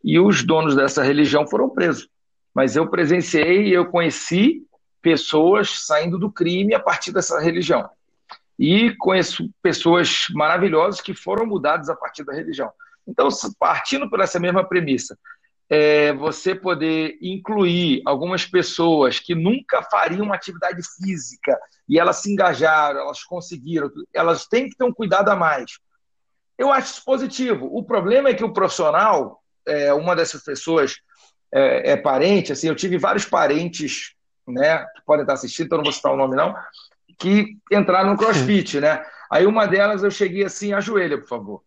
e 0.02 0.18
os 0.18 0.44
donos 0.44 0.74
dessa 0.74 1.02
religião 1.02 1.46
foram 1.46 1.68
presos. 1.68 2.08
Mas 2.54 2.74
eu 2.74 2.88
presenciei 2.88 3.68
e 3.68 3.72
eu 3.72 3.86
conheci 3.86 4.64
pessoas 5.02 5.84
saindo 5.84 6.18
do 6.18 6.30
crime 6.30 6.74
a 6.74 6.80
partir 6.80 7.12
dessa 7.12 7.40
religião. 7.40 7.88
E 8.58 8.94
conheço 8.96 9.50
pessoas 9.62 10.26
maravilhosas 10.30 11.00
que 11.00 11.14
foram 11.14 11.46
mudadas 11.46 11.88
a 11.88 11.96
partir 11.96 12.24
da 12.24 12.32
religião. 12.32 12.70
Então, 13.06 13.28
partindo 13.58 14.08
por 14.08 14.20
essa 14.20 14.40
mesma 14.40 14.64
premissa, 14.64 15.16
é 15.68 16.12
você 16.12 16.54
poder 16.54 17.18
incluir 17.20 18.00
algumas 18.06 18.46
pessoas 18.46 19.18
que 19.18 19.34
nunca 19.34 19.82
fariam 19.82 20.24
uma 20.24 20.34
atividade 20.34 20.80
física 20.96 21.58
e 21.88 21.98
elas 21.98 22.16
se 22.16 22.32
engajaram, 22.32 23.00
elas 23.00 23.22
conseguiram, 23.24 23.90
elas 24.14 24.46
têm 24.46 24.68
que 24.68 24.76
ter 24.76 24.84
um 24.84 24.92
cuidado 24.92 25.28
a 25.28 25.36
mais. 25.36 25.78
Eu 26.56 26.72
acho 26.72 26.92
isso 26.92 27.04
positivo. 27.04 27.68
O 27.72 27.82
problema 27.84 28.28
é 28.28 28.34
que 28.34 28.44
o 28.44 28.52
profissional, 28.52 29.42
é, 29.66 29.92
uma 29.92 30.14
dessas 30.14 30.42
pessoas 30.42 30.96
é, 31.52 31.92
é 31.92 31.96
parente, 31.96 32.52
assim, 32.52 32.68
eu 32.68 32.76
tive 32.76 32.96
vários 32.96 33.24
parentes 33.24 34.14
né, 34.46 34.78
que 34.78 35.02
podem 35.04 35.22
estar 35.22 35.34
assistindo, 35.34 35.66
então 35.66 35.78
não 35.78 35.84
vou 35.84 35.92
citar 35.92 36.12
o 36.12 36.16
nome 36.16 36.36
não, 36.36 36.54
que 37.18 37.56
entraram 37.72 38.10
no 38.10 38.16
crossfit, 38.16 38.80
né? 38.80 39.04
Aí 39.30 39.46
uma 39.46 39.66
delas 39.66 40.02
eu 40.02 40.10
cheguei 40.10 40.44
assim, 40.44 40.72
ajoelha, 40.72 41.18
por 41.18 41.28
favor. 41.28 41.62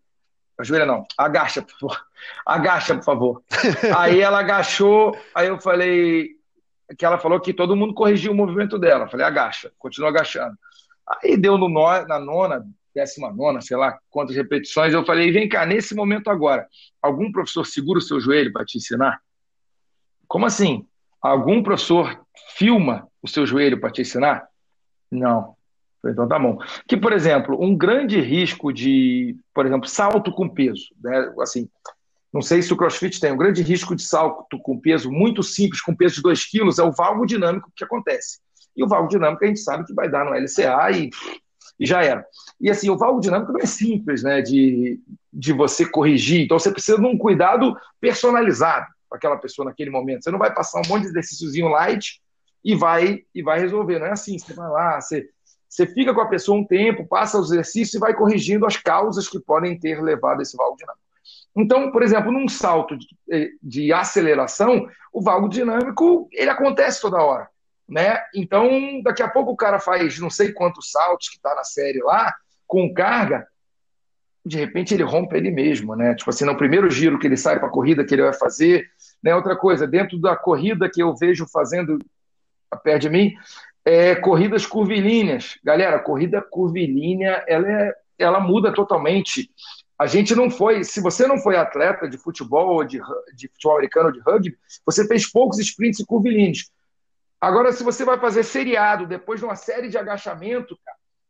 Ajoelha 0.58 0.86
não, 0.86 1.06
agacha, 1.18 1.62
por 1.62 1.72
favor. 1.80 2.06
Agacha, 2.46 2.96
por 2.96 3.04
favor. 3.04 3.44
aí 3.98 4.20
ela 4.20 4.40
agachou, 4.40 5.18
aí 5.34 5.48
eu 5.48 5.60
falei, 5.60 6.32
que 6.98 7.06
ela 7.06 7.18
falou 7.18 7.40
que 7.40 7.54
todo 7.54 7.76
mundo 7.76 7.94
corrigiu 7.94 8.32
o 8.32 8.36
movimento 8.36 8.78
dela. 8.78 9.06
Eu 9.06 9.10
falei, 9.10 9.26
agacha, 9.26 9.72
continua 9.78 10.10
agachando. 10.10 10.58
Aí 11.08 11.38
deu 11.38 11.58
no 11.58 11.70
no, 11.70 12.06
na 12.06 12.20
nona, 12.20 12.66
décima 12.94 13.32
nona, 13.32 13.62
sei 13.62 13.78
lá 13.78 13.98
quantas 14.10 14.36
repetições, 14.36 14.94
eu 14.94 15.06
falei, 15.06 15.32
vem 15.32 15.48
cá, 15.48 15.66
nesse 15.66 15.96
momento 15.96 16.30
agora, 16.30 16.68
algum 17.02 17.32
professor 17.32 17.66
segura 17.66 18.00
o 18.00 18.02
seu 18.02 18.20
joelho 18.20 18.52
para 18.52 18.66
te 18.66 18.78
ensinar? 18.78 19.22
Como 20.28 20.46
assim? 20.46 20.86
Algum 21.22 21.64
professor 21.64 22.22
filma 22.56 23.08
o 23.22 23.28
seu 23.28 23.46
joelho 23.46 23.80
para 23.80 23.92
te 23.92 24.02
ensinar? 24.02 24.48
Não. 25.12 25.56
Então 26.06 26.28
tá 26.28 26.40
bom. 26.40 26.60
Que, 26.88 26.96
por 26.96 27.12
exemplo, 27.12 27.62
um 27.62 27.76
grande 27.76 28.22
risco 28.22 28.72
de, 28.72 29.36
por 29.54 29.66
exemplo, 29.66 29.88
salto 29.88 30.32
com 30.32 30.48
peso, 30.48 30.86
né? 31.04 31.34
Assim, 31.42 31.70
não 32.32 32.42
sei 32.42 32.62
se 32.62 32.72
o 32.72 32.78
CrossFit 32.78 33.20
tem 33.20 33.32
um 33.32 33.38
grande 33.38 33.62
risco 33.62 33.96
de 33.96 34.04
salto 34.04 34.60
com 34.60 34.80
peso 34.80 35.12
muito 35.12 35.44
simples, 35.44 35.82
com 35.82 35.96
peso 35.96 36.16
de 36.16 36.22
2 36.22 36.46
quilos, 36.46 36.80
é 36.80 36.84
o 36.84 36.92
valgo 36.92 37.26
dinâmico 37.26 37.72
que 37.76 37.84
acontece. 37.84 38.40
E 38.78 38.84
o 38.84 38.88
valgo 38.88 39.10
dinâmico 39.10 39.44
a 39.44 39.48
gente 39.48 39.60
sabe 39.60 39.86
que 39.86 39.94
vai 39.94 40.10
dar 40.10 40.24
no 40.24 40.34
LCA 40.34 40.92
e 40.92 41.10
e 41.80 41.86
já 41.86 42.04
era. 42.04 42.26
E 42.60 42.70
assim, 42.70 42.90
o 42.90 42.98
valgo 42.98 43.22
dinâmico 43.22 43.54
não 43.54 43.62
é 43.62 43.66
simples, 43.66 44.22
né, 44.22 44.42
de, 44.42 45.00
de 45.32 45.54
você 45.54 45.86
corrigir. 45.86 46.42
Então 46.42 46.60
você 46.60 46.72
precisa 46.72 46.98
de 46.98 47.06
um 47.06 47.18
cuidado 47.18 47.76
personalizado 48.02 48.86
com 49.08 49.16
aquela 49.16 49.38
pessoa 49.38 49.66
naquele 49.66 49.90
momento. 49.90 50.24
Você 50.24 50.32
não 50.32 50.38
vai 50.38 50.54
passar 50.54 50.82
um 50.82 50.88
monte 50.90 51.04
de 51.04 51.10
exercíciozinho 51.10 51.70
light 51.70 52.22
e 52.64 52.76
vai 52.76 53.24
e 53.34 53.42
vai 53.42 53.60
resolver. 53.60 54.00
Não 54.00 54.08
é 54.08 54.12
assim. 54.12 54.38
Você 54.38 54.54
vai 54.54 54.70
lá, 54.70 55.00
você, 55.00 55.30
você 55.68 55.86
fica 55.86 56.14
com 56.14 56.22
a 56.22 56.28
pessoa 56.28 56.58
um 56.58 56.66
tempo, 56.66 57.08
passa 57.08 57.40
os 57.40 57.52
exercícios 57.52 57.96
e 57.96 58.00
vai 58.00 58.14
corrigindo 58.14 58.66
as 58.66 58.78
causas 58.78 59.28
que 59.28 59.40
podem 59.40 59.80
ter 59.80 60.02
levado 60.02 60.42
esse 60.42 60.58
valgo 60.58 60.78
dinâmico. 60.78 61.04
Então, 61.56 61.92
por 61.92 62.04
exemplo, 62.04 62.32
num 62.32 62.48
salto 62.48 62.98
de, 62.98 63.08
eh, 63.32 63.50
de 63.62 63.92
aceleração, 63.92 64.88
o 65.12 65.22
valgo 65.22 65.50
dinâmico 65.50 66.28
ele 66.32 66.50
acontece 66.50 67.02
toda 67.02 67.22
hora. 67.22 67.50
Né? 67.88 68.20
Então, 68.36 69.02
daqui 69.02 69.24
a 69.24 69.28
pouco 69.28 69.52
o 69.52 69.58
cara 69.58 69.80
faz 69.80 70.20
não 70.20 70.30
sei 70.30 70.54
quantos 70.54 70.92
saltos 70.92 71.28
que 71.28 71.38
está 71.38 71.56
na 71.56 71.64
série 71.64 72.00
lá, 72.00 72.34
com 72.68 72.94
carga, 72.94 73.48
de 74.46 74.58
repente 74.58 74.94
ele 74.94 75.04
rompe 75.04 75.36
ele 75.36 75.52
mesmo, 75.52 75.96
né? 75.96 76.16
Tipo 76.16 76.30
assim, 76.30 76.46
no 76.46 76.56
primeiro 76.56 76.90
giro 76.90 77.20
que 77.20 77.28
ele 77.28 77.36
sai 77.36 77.58
para 77.58 77.68
a 77.68 77.72
corrida 77.72 78.06
que 78.06 78.14
ele 78.14 78.22
vai 78.22 78.34
fazer, 78.34 78.88
né? 79.22 79.36
Outra 79.36 79.56
coisa, 79.56 79.88
dentro 79.88 80.20
da 80.20 80.36
corrida 80.36 80.90
que 80.90 81.02
eu 81.02 81.16
vejo 81.16 81.48
fazendo 81.52 82.00
perto 82.78 83.02
de 83.02 83.10
mim, 83.10 83.34
é 83.86 84.16
corridas 84.16 84.66
curvilíneas. 84.66 85.58
Galera, 85.64 86.00
corrida 86.00 86.42
curvilínea, 86.42 87.44
ela, 87.48 87.68
é, 87.68 87.94
ela 88.18 88.40
muda 88.40 88.74
totalmente. 88.74 89.50
A 89.98 90.06
gente 90.06 90.36
não 90.36 90.50
foi, 90.50 90.84
se 90.84 91.02
você 91.02 91.28
não 91.28 91.38
foi 91.38 91.58
atleta 91.58 92.08
de 92.08 92.18
futebol 92.18 92.84
de, 92.84 93.02
de 93.36 93.48
futebol 93.50 93.78
americano 93.78 94.08
ou 94.08 94.14
de 94.14 94.20
rugby, 94.20 94.58
você 94.86 95.08
fez 95.08 95.30
poucos 95.30 95.60
sprints 95.60 96.04
curvilíneos. 96.06 96.70
Agora, 97.42 97.72
se 97.72 97.84
você 97.84 98.04
vai 98.04 98.20
fazer 98.20 98.44
seriado 98.44 99.06
depois 99.06 99.40
de 99.40 99.46
uma 99.46 99.56
série 99.56 99.90
de 99.90 99.98
agachamento, 99.98 100.78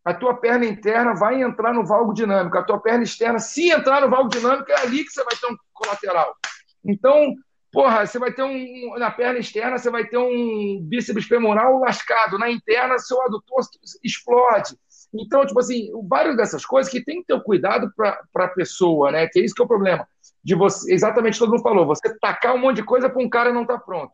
a 0.04 0.14
tua 0.14 0.36
perna 0.36 0.66
interna 0.66 1.14
vai 1.14 1.42
entrar 1.42 1.74
no 1.74 1.86
valgo 1.86 2.14
dinâmico, 2.14 2.58
a 2.58 2.64
tua 2.64 2.80
perna 2.80 3.04
externa, 3.04 3.38
se 3.38 3.70
entrar 3.70 4.02
no 4.02 4.10
valgo 4.10 4.30
dinâmico, 4.30 4.72
é 4.72 4.82
ali 4.82 5.04
que 5.04 5.12
você 5.12 5.24
vai 5.24 5.36
ter 5.36 5.48
um 5.48 5.58
colateral. 5.74 6.36
Então, 6.84 7.36
porra, 7.72 8.06
você 8.06 8.20
vai 8.20 8.32
ter 8.32 8.44
um. 8.44 8.98
Na 8.98 9.12
perna 9.12 9.40
externa, 9.40 9.78
você 9.78 9.90
vai 9.90 10.06
ter 10.06 10.18
um 10.18 10.82
bíceps 10.82 11.26
femoral 11.26 11.80
lascado, 11.80 12.38
na 12.38 12.50
interna, 12.50 12.98
seu 12.98 13.22
adutor 13.22 13.60
explode. 14.04 14.78
Então, 15.14 15.46
tipo 15.46 15.60
assim, 15.60 15.90
várias 16.08 16.38
dessas 16.38 16.66
coisas 16.66 16.92
que 16.92 17.04
tem 17.04 17.22
que 17.22 17.28
ter 17.28 17.44
cuidado 17.44 17.92
para 17.96 18.46
a 18.46 18.48
pessoa, 18.50 19.12
né? 19.12 19.28
Que 19.28 19.40
é 19.40 19.44
isso 19.44 19.56
que 19.56 19.62
é 19.62 19.66
o 19.66 19.68
problema. 19.68 20.08
De 20.44 20.56
você, 20.56 20.94
exatamente 20.94 21.40
todo 21.40 21.52
mundo 21.52 21.64
falou, 21.64 21.86
você 21.86 22.16
tacar 22.20 22.56
um 22.56 22.60
monte 22.60 22.78
de 22.78 22.84
coisa 22.84 23.10
para 23.10 23.22
um 23.22 23.30
cara 23.30 23.52
não 23.52 23.66
tá 23.66 23.78
pronto. 23.78 24.12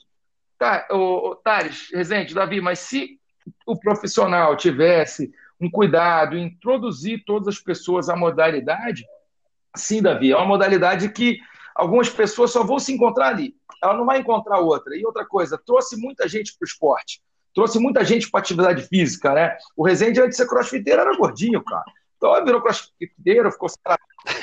Tá, 0.58 0.88
o, 0.89 1.32
o 1.32 1.36
Thales, 1.36 1.89
Rezende, 1.93 2.34
Davi, 2.34 2.62
mas 2.62 2.80
se 2.80 3.20
o 3.66 3.78
profissional 3.78 4.56
tivesse 4.56 5.32
um 5.60 5.70
cuidado 5.70 6.38
em 6.38 6.45
introduzir 6.45 7.24
todas 7.26 7.49
as 7.49 7.60
pessoas 7.60 8.10
à 8.10 8.16
modalidade, 8.16 9.06
sim, 9.76 10.01
Davi, 10.01 10.32
é 10.32 10.36
uma 10.36 10.45
modalidade 10.45 11.10
que 11.10 11.39
algumas 11.76 12.09
pessoas 12.09 12.51
só 12.51 12.63
vão 12.63 12.80
se 12.80 12.93
encontrar 12.93 13.28
ali. 13.28 13.53
Ela 13.84 13.95
não 13.95 14.05
vai 14.05 14.19
encontrar 14.19 14.59
outra. 14.59 14.95
E 14.95 15.05
outra 15.05 15.26
coisa, 15.26 15.61
trouxe 15.63 15.97
muita 15.97 16.28
gente 16.28 16.57
para 16.57 16.65
o 16.65 16.67
esporte. 16.67 17.21
Trouxe 17.53 17.78
muita 17.80 18.03
gente 18.03 18.30
para 18.30 18.39
atividade 18.39 18.84
física, 18.84 19.34
né? 19.34 19.57
O 19.76 19.84
Rezende, 19.86 20.19
antes 20.19 20.32
de 20.32 20.43
ser 20.43 20.49
crossfiteiro, 20.49 21.01
era 21.01 21.15
gordinho, 21.15 21.63
cara. 21.63 21.84
Então 22.17 22.45
virou 22.45 22.61
crossfiteiro, 22.61 23.51
ficou 23.51 23.69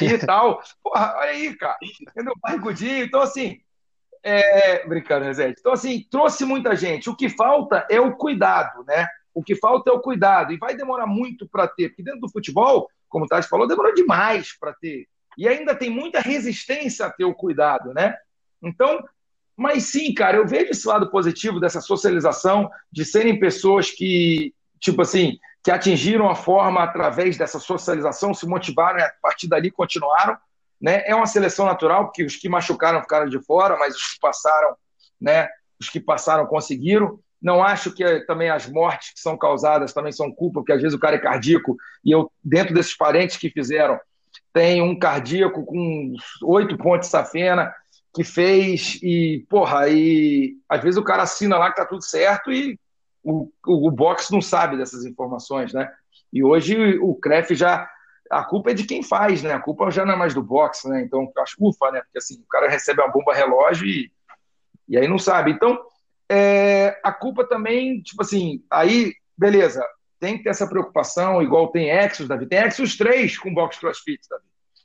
e 0.00 0.18
tal. 0.18 0.62
Porra, 0.82 1.14
olha 1.16 1.30
aí, 1.30 1.54
cara. 1.56 1.76
Entendeu? 2.00 2.34
Barrigudinho. 2.40 3.04
Então, 3.04 3.20
assim, 3.20 3.60
é, 4.22 4.86
brincando, 4.86 5.24
Rezende. 5.24 5.56
Então, 5.58 5.72
assim, 5.72 6.06
trouxe 6.10 6.44
muita 6.44 6.76
gente. 6.76 7.10
O 7.10 7.16
que 7.16 7.28
falta 7.28 7.86
é 7.90 8.00
o 8.00 8.14
cuidado, 8.14 8.84
né? 8.84 9.06
O 9.34 9.42
que 9.42 9.56
falta 9.56 9.90
é 9.90 9.92
o 9.92 10.00
cuidado. 10.00 10.52
E 10.52 10.58
vai 10.58 10.76
demorar 10.76 11.06
muito 11.06 11.48
para 11.48 11.66
ter, 11.66 11.88
porque 11.88 12.02
dentro 12.02 12.20
do 12.20 12.30
futebol, 12.30 12.88
como 13.08 13.24
o 13.24 13.28
Tati 13.28 13.48
falou, 13.48 13.66
demorou 13.66 13.94
demais 13.94 14.56
para 14.58 14.72
ter. 14.74 15.06
E 15.36 15.48
ainda 15.48 15.74
tem 15.74 15.90
muita 15.90 16.20
resistência 16.20 17.06
a 17.06 17.10
ter 17.10 17.24
o 17.24 17.34
cuidado, 17.34 17.92
né? 17.94 18.16
Então, 18.62 19.02
mas 19.56 19.84
sim, 19.84 20.12
cara, 20.14 20.36
eu 20.36 20.46
vejo 20.46 20.70
esse 20.70 20.86
lado 20.86 21.10
positivo 21.10 21.60
dessa 21.60 21.80
socialização, 21.80 22.70
de 22.90 23.04
serem 23.04 23.38
pessoas 23.38 23.90
que, 23.90 24.54
tipo 24.80 25.02
assim, 25.02 25.38
que 25.62 25.70
atingiram 25.70 26.28
a 26.28 26.34
forma 26.34 26.82
através 26.82 27.36
dessa 27.36 27.58
socialização, 27.58 28.34
se 28.34 28.46
motivaram 28.46 28.98
e 28.98 29.02
a 29.02 29.12
partir 29.22 29.48
dali 29.48 29.70
continuaram. 29.70 30.36
Né? 30.80 31.02
É 31.06 31.14
uma 31.14 31.26
seleção 31.26 31.66
natural, 31.66 32.06
porque 32.06 32.24
os 32.24 32.34
que 32.34 32.48
machucaram 32.48 33.00
ficaram 33.00 33.28
de 33.28 33.40
fora, 33.44 33.76
mas 33.78 33.94
os 33.94 34.14
que 34.14 34.20
passaram, 34.20 34.74
né? 35.20 35.48
Os 35.78 35.88
que 35.88 36.00
passaram 36.00 36.44
conseguiram. 36.46 37.20
Não 37.40 37.62
acho 37.62 37.92
que 37.92 38.20
também 38.26 38.50
as 38.50 38.66
mortes 38.66 39.12
que 39.12 39.20
são 39.20 39.38
causadas 39.38 39.92
também 39.92 40.10
são 40.10 40.32
culpa, 40.32 40.60
porque 40.60 40.72
às 40.72 40.82
vezes 40.82 40.96
o 40.96 41.00
cara 41.00 41.16
é 41.16 41.20
cardíaco 41.20 41.76
e 42.04 42.10
eu, 42.10 42.30
dentro 42.42 42.74
desses 42.74 42.96
parentes 42.96 43.36
que 43.36 43.48
fizeram, 43.48 43.98
tem 44.52 44.82
um 44.82 44.98
cardíaco 44.98 45.64
com 45.64 46.14
oito 46.44 46.76
pontos 46.76 47.08
de 47.08 47.12
safena 47.12 47.74
que 48.14 48.22
fez 48.22 48.98
e, 49.02 49.46
porra, 49.48 49.88
e 49.88 50.56
às 50.68 50.82
vezes 50.82 50.98
o 50.98 51.04
cara 51.04 51.22
assina 51.22 51.56
lá 51.56 51.70
que 51.70 51.76
tá 51.76 51.86
tudo 51.86 52.04
certo 52.04 52.52
e 52.52 52.78
o, 53.24 53.50
o, 53.66 53.88
o 53.88 53.90
boxe 53.90 54.32
não 54.32 54.42
sabe 54.42 54.76
dessas 54.76 55.04
informações, 55.04 55.72
né? 55.72 55.90
E 56.32 56.44
hoje 56.44 56.98
o 56.98 57.14
CREF 57.14 57.54
já 57.54 57.88
a 58.30 58.42
culpa 58.42 58.70
é 58.70 58.74
de 58.74 58.84
quem 58.84 59.02
faz, 59.02 59.42
né? 59.42 59.52
A 59.52 59.60
culpa 59.60 59.90
já 59.90 60.06
não 60.06 60.14
é 60.14 60.16
mais 60.16 60.32
do 60.32 60.42
boxe, 60.42 60.88
né? 60.88 61.02
Então, 61.02 61.30
acho 61.38 61.56
ufa, 61.60 61.90
né? 61.90 62.00
Porque 62.00 62.18
assim, 62.18 62.40
o 62.40 62.46
cara 62.48 62.68
recebe 62.68 63.02
uma 63.02 63.12
bomba 63.12 63.34
relógio 63.34 63.86
e, 63.86 64.10
e 64.88 64.96
aí 64.96 65.06
não 65.06 65.18
sabe. 65.18 65.50
Então, 65.52 65.78
é, 66.30 66.98
a 67.04 67.12
culpa 67.12 67.46
também, 67.46 68.00
tipo 68.00 68.22
assim, 68.22 68.64
aí, 68.70 69.12
beleza, 69.36 69.84
tem 70.22 70.38
que 70.38 70.44
ter 70.44 70.50
essa 70.50 70.68
preocupação, 70.68 71.42
igual 71.42 71.66
tem 71.72 71.90
Exos, 71.90 72.28
Davi. 72.28 72.46
Tem 72.46 72.60
Exos 72.60 72.96
3 72.96 73.36
com 73.38 73.52
boxe 73.52 73.80
crossfit, 73.80 74.20
Davi. 74.30 74.44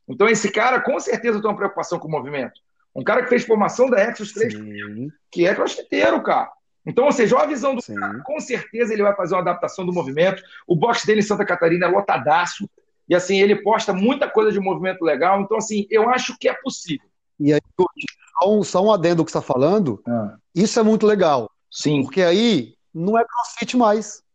Então, 0.10 0.28
esse 0.28 0.52
cara, 0.52 0.82
com 0.82 1.00
certeza, 1.00 1.40
tem 1.40 1.48
uma 1.48 1.56
preocupação 1.56 2.00
com 2.00 2.08
o 2.08 2.12
movimento. 2.12 2.60
Um 2.96 3.04
cara 3.04 3.22
que 3.22 3.30
fez 3.30 3.46
formação 3.46 3.88
da 3.88 4.00
Exos 4.02 4.34
3, 4.34 4.54
Sim. 4.54 5.12
que 5.32 5.46
é 5.46 5.54
crossfiteiro, 5.54 6.24
cara. 6.24 6.52
Então, 6.84 7.06
ou 7.06 7.12
seja, 7.12 7.38
a 7.38 7.46
visão 7.46 7.76
do 7.76 7.84
Sim. 7.84 7.94
cara, 7.94 8.20
com 8.24 8.40
certeza 8.40 8.92
ele 8.92 9.04
vai 9.04 9.16
fazer 9.16 9.36
uma 9.36 9.42
adaptação 9.42 9.86
do 9.86 9.94
movimento. 9.94 10.42
O 10.66 10.76
boxe 10.76 11.06
dele 11.06 11.20
em 11.20 11.24
Santa 11.24 11.46
Catarina 11.46 11.86
é 11.86 11.90
lotadaço. 11.90 12.68
E 13.08 13.14
assim, 13.14 13.40
ele 13.40 13.58
posta 13.58 13.94
muita 13.94 14.28
coisa 14.28 14.52
de 14.52 14.60
movimento 14.60 15.04
legal. 15.04 15.40
Então, 15.40 15.58
assim, 15.58 15.86
eu 15.92 16.10
acho 16.10 16.36
que 16.40 16.50
é 16.50 16.54
possível. 16.56 17.08
E 17.40 17.54
aí, 17.54 17.62
só 17.78 18.52
um, 18.52 18.64
só 18.64 18.84
um 18.84 18.92
adendo 18.92 19.24
que 19.24 19.32
você 19.32 19.38
está 19.38 19.54
falando, 19.54 20.02
ah. 20.08 20.36
isso 20.56 20.80
é 20.80 20.84
muito 20.84 21.06
legal. 21.06 21.52
Sim. 21.70 22.02
Porque 22.02 22.24
aí 22.24 22.74
não 22.92 23.16
é 23.20 23.24
crossfit 23.24 23.78
mais. 23.78 24.26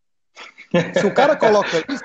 Se 0.98 1.06
o 1.06 1.14
cara 1.14 1.36
coloca 1.36 1.78
isso. 1.88 2.04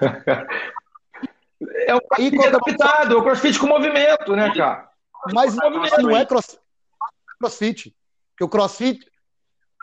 É 1.87 1.95
o 1.95 2.01
crossfit 2.01 2.45
adaptado, 2.45 3.15
é 3.15 3.17
o 3.17 3.23
crossfit 3.23 3.59
com 3.59 3.67
movimento, 3.67 4.35
né, 4.35 4.53
cara? 4.55 4.89
Mas 5.33 5.55
movimento, 5.55 6.01
não 6.01 6.15
é 6.15 6.25
crossfit. 6.25 6.59
crossfit. 7.39 7.95
Porque 8.31 8.43
o 8.43 8.49
crossfit, 8.49 9.05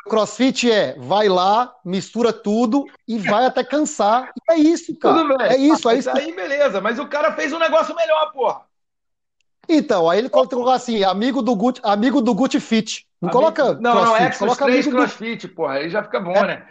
Crossfit 0.04 0.70
é 0.70 0.94
vai 0.98 1.28
lá, 1.28 1.74
mistura 1.84 2.32
tudo 2.32 2.84
e 3.08 3.18
vai 3.18 3.46
até 3.46 3.64
cansar. 3.64 4.30
E 4.36 4.52
é 4.52 4.58
isso, 4.58 4.94
cara. 4.98 5.22
Tudo 5.22 5.38
bem. 5.38 5.46
É 5.46 5.56
isso, 5.56 5.88
é 5.88 5.96
isso. 5.96 6.10
Aí, 6.10 6.32
beleza, 6.32 6.80
mas 6.80 6.98
o 6.98 7.06
cara 7.06 7.32
fez 7.32 7.52
um 7.52 7.58
negócio 7.58 7.94
melhor, 7.94 8.30
porra. 8.32 8.62
Então, 9.66 10.10
aí 10.10 10.18
ele 10.18 10.28
colocou 10.28 10.68
assim, 10.68 11.02
amigo 11.04 11.40
do 11.40 11.56
Gut, 11.56 11.80
amigo 11.82 12.20
do 12.20 12.34
Gut 12.34 12.60
Fit. 12.60 13.06
Não 13.24 13.32
coloca 13.32 13.74
Não, 13.74 13.92
crossfit, 13.92 14.20
não, 14.20 14.26
é 14.26 14.30
coloca 14.38 14.64
três 14.64 14.86
crossfit, 14.86 15.46
do... 15.46 15.54
porra, 15.54 15.74
aí 15.74 15.90
já 15.90 16.02
fica 16.02 16.20
bom, 16.20 16.36
é. 16.36 16.46
né? 16.46 16.68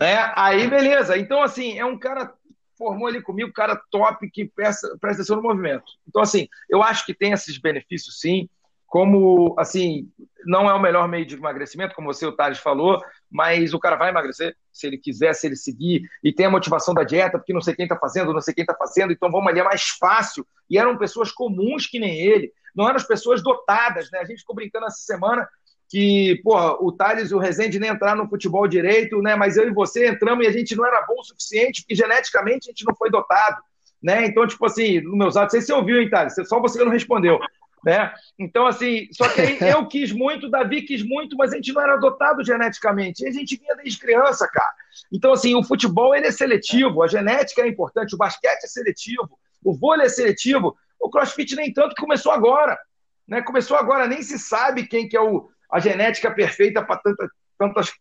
É, 0.00 0.32
aí 0.34 0.68
beleza. 0.68 1.16
Então, 1.16 1.42
assim, 1.42 1.78
é 1.78 1.84
um 1.84 1.98
cara 1.98 2.32
formou 2.76 3.06
ali 3.06 3.20
comigo, 3.20 3.52
cara 3.52 3.80
top 3.90 4.28
que 4.30 4.46
presta, 4.46 4.88
presta 5.00 5.22
atenção 5.22 5.36
no 5.36 5.42
movimento. 5.42 5.84
Então, 6.08 6.22
assim, 6.22 6.48
eu 6.68 6.82
acho 6.82 7.04
que 7.04 7.12
tem 7.12 7.32
esses 7.32 7.58
benefícios, 7.58 8.18
sim 8.18 8.48
como, 8.90 9.54
assim, 9.56 10.10
não 10.44 10.68
é 10.68 10.74
o 10.74 10.80
melhor 10.80 11.06
meio 11.06 11.24
de 11.24 11.36
emagrecimento, 11.36 11.94
como 11.94 12.12
você, 12.12 12.26
o 12.26 12.32
Thales, 12.32 12.58
falou, 12.58 13.00
mas 13.30 13.72
o 13.72 13.78
cara 13.78 13.94
vai 13.94 14.10
emagrecer, 14.10 14.56
se 14.72 14.84
ele 14.84 14.98
quiser, 14.98 15.32
se 15.32 15.46
ele 15.46 15.54
seguir, 15.54 16.02
e 16.24 16.32
tem 16.32 16.46
a 16.46 16.50
motivação 16.50 16.92
da 16.92 17.04
dieta, 17.04 17.38
porque 17.38 17.52
não 17.52 17.60
sei 17.60 17.72
quem 17.76 17.84
está 17.84 17.96
fazendo, 17.96 18.32
não 18.32 18.40
sei 18.40 18.52
quem 18.52 18.62
está 18.62 18.74
fazendo, 18.74 19.12
então 19.12 19.30
vamos 19.30 19.46
ali, 19.46 19.60
é 19.60 19.62
mais 19.62 19.90
fácil. 19.90 20.44
E 20.68 20.76
eram 20.76 20.98
pessoas 20.98 21.30
comuns 21.30 21.86
que 21.86 22.00
nem 22.00 22.18
ele, 22.18 22.52
não 22.74 22.84
eram 22.84 22.96
as 22.96 23.06
pessoas 23.06 23.40
dotadas, 23.40 24.10
né? 24.10 24.18
A 24.18 24.24
gente 24.24 24.40
ficou 24.40 24.56
brincando 24.56 24.86
essa 24.86 25.02
semana 25.02 25.48
que, 25.90 26.40
porra, 26.44 26.74
o 26.80 26.92
Thales 26.92 27.30
e 27.30 27.34
o 27.34 27.38
Rezende 27.38 27.78
nem 27.78 27.90
entraram 27.90 28.22
no 28.22 28.30
futebol 28.30 28.66
direito, 28.68 29.20
né? 29.20 29.34
Mas 29.34 29.56
eu 29.56 29.68
e 29.68 29.72
você 29.72 30.08
entramos 30.08 30.44
e 30.44 30.48
a 30.48 30.52
gente 30.52 30.76
não 30.76 30.86
era 30.86 31.02
bom 31.02 31.16
o 31.18 31.24
suficiente, 31.24 31.82
porque 31.82 31.96
geneticamente 31.96 32.68
a 32.68 32.70
gente 32.70 32.84
não 32.86 32.94
foi 32.94 33.10
dotado. 33.10 33.60
Né? 34.02 34.24
Então, 34.24 34.46
tipo 34.46 34.64
assim, 34.64 35.00
no 35.00 35.16
meus 35.16 35.36
atos, 35.36 35.62
você 35.62 35.72
ouviu, 35.72 36.00
hein, 36.00 36.08
Thales? 36.08 36.34
Só 36.46 36.60
você 36.60 36.82
não 36.82 36.90
respondeu 36.90 37.38
né? 37.84 38.12
Então, 38.38 38.66
assim, 38.66 39.08
só 39.12 39.28
que 39.28 39.40
aí 39.40 39.58
eu 39.70 39.86
quis 39.86 40.12
muito, 40.12 40.50
Davi 40.50 40.82
quis 40.82 41.02
muito, 41.02 41.36
mas 41.36 41.52
a 41.52 41.56
gente 41.56 41.72
não 41.72 41.82
era 41.82 41.96
dotado 41.96 42.44
geneticamente. 42.44 43.24
E 43.24 43.28
a 43.28 43.32
gente 43.32 43.56
vinha 43.56 43.74
desde 43.76 43.98
criança, 43.98 44.46
cara. 44.48 44.70
Então, 45.12 45.32
assim, 45.32 45.54
o 45.54 45.62
futebol 45.62 46.14
ele 46.14 46.26
é 46.26 46.32
seletivo, 46.32 47.02
a 47.02 47.08
genética 47.08 47.62
é 47.62 47.68
importante, 47.68 48.14
o 48.14 48.18
basquete 48.18 48.64
é 48.64 48.66
seletivo, 48.66 49.38
o 49.64 49.72
vôlei 49.72 50.06
é 50.06 50.10
seletivo, 50.10 50.76
o 51.00 51.10
crossfit 51.10 51.56
nem 51.56 51.72
tanto 51.72 51.94
que 51.94 52.02
começou 52.02 52.32
agora. 52.32 52.78
Né? 53.26 53.40
Começou 53.42 53.76
agora, 53.76 54.06
nem 54.06 54.22
se 54.22 54.38
sabe 54.38 54.86
quem 54.86 55.08
que 55.08 55.16
é 55.16 55.20
o, 55.20 55.48
a 55.72 55.78
genética 55.78 56.30
perfeita 56.30 56.82
para 56.82 56.96
tanta, 56.96 57.28
tantas, 57.58 57.92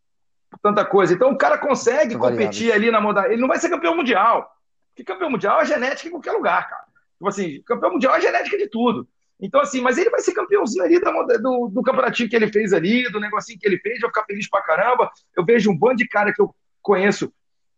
tanta 0.61 0.85
coisa. 0.85 1.13
Então 1.13 1.31
o 1.31 1.37
cara 1.37 1.57
consegue 1.57 2.17
competir 2.17 2.71
ali 2.71 2.91
na 2.91 3.01
modalidade. 3.01 3.33
Ele 3.33 3.41
não 3.41 3.47
vai 3.47 3.59
ser 3.59 3.69
campeão 3.69 3.95
mundial. 3.95 4.49
Que 4.95 5.03
campeão 5.03 5.29
mundial 5.29 5.61
é 5.61 5.65
genética 5.65 6.07
em 6.07 6.11
qualquer 6.11 6.31
lugar, 6.31 6.69
cara. 6.69 6.83
Tipo 7.17 7.27
assim, 7.27 7.61
campeão 7.63 7.91
mundial 7.91 8.15
é 8.15 8.21
genética 8.21 8.57
de 8.57 8.67
tudo. 8.67 9.07
Então, 9.41 9.61
assim, 9.61 9.79
mas 9.79 9.97
ele 9.97 10.09
vai 10.09 10.19
ser 10.19 10.33
campeãozinho 10.33 10.83
ali 10.83 10.99
do, 10.99 11.11
do, 11.41 11.69
do 11.69 11.81
campeonatinho 11.81 12.29
que 12.29 12.35
ele 12.35 12.51
fez 12.51 12.73
ali, 12.73 13.09
do 13.09 13.19
negocinho 13.19 13.57
que 13.57 13.65
ele 13.65 13.77
fez, 13.79 13.99
vai 14.01 14.09
ficar 14.09 14.25
feliz 14.25 14.49
pra 14.49 14.61
caramba. 14.61 15.09
Eu 15.35 15.45
vejo 15.45 15.71
um 15.71 15.77
bando 15.77 15.97
de 15.97 16.07
cara 16.07 16.33
que 16.33 16.41
eu 16.41 16.53
conheço 16.81 17.31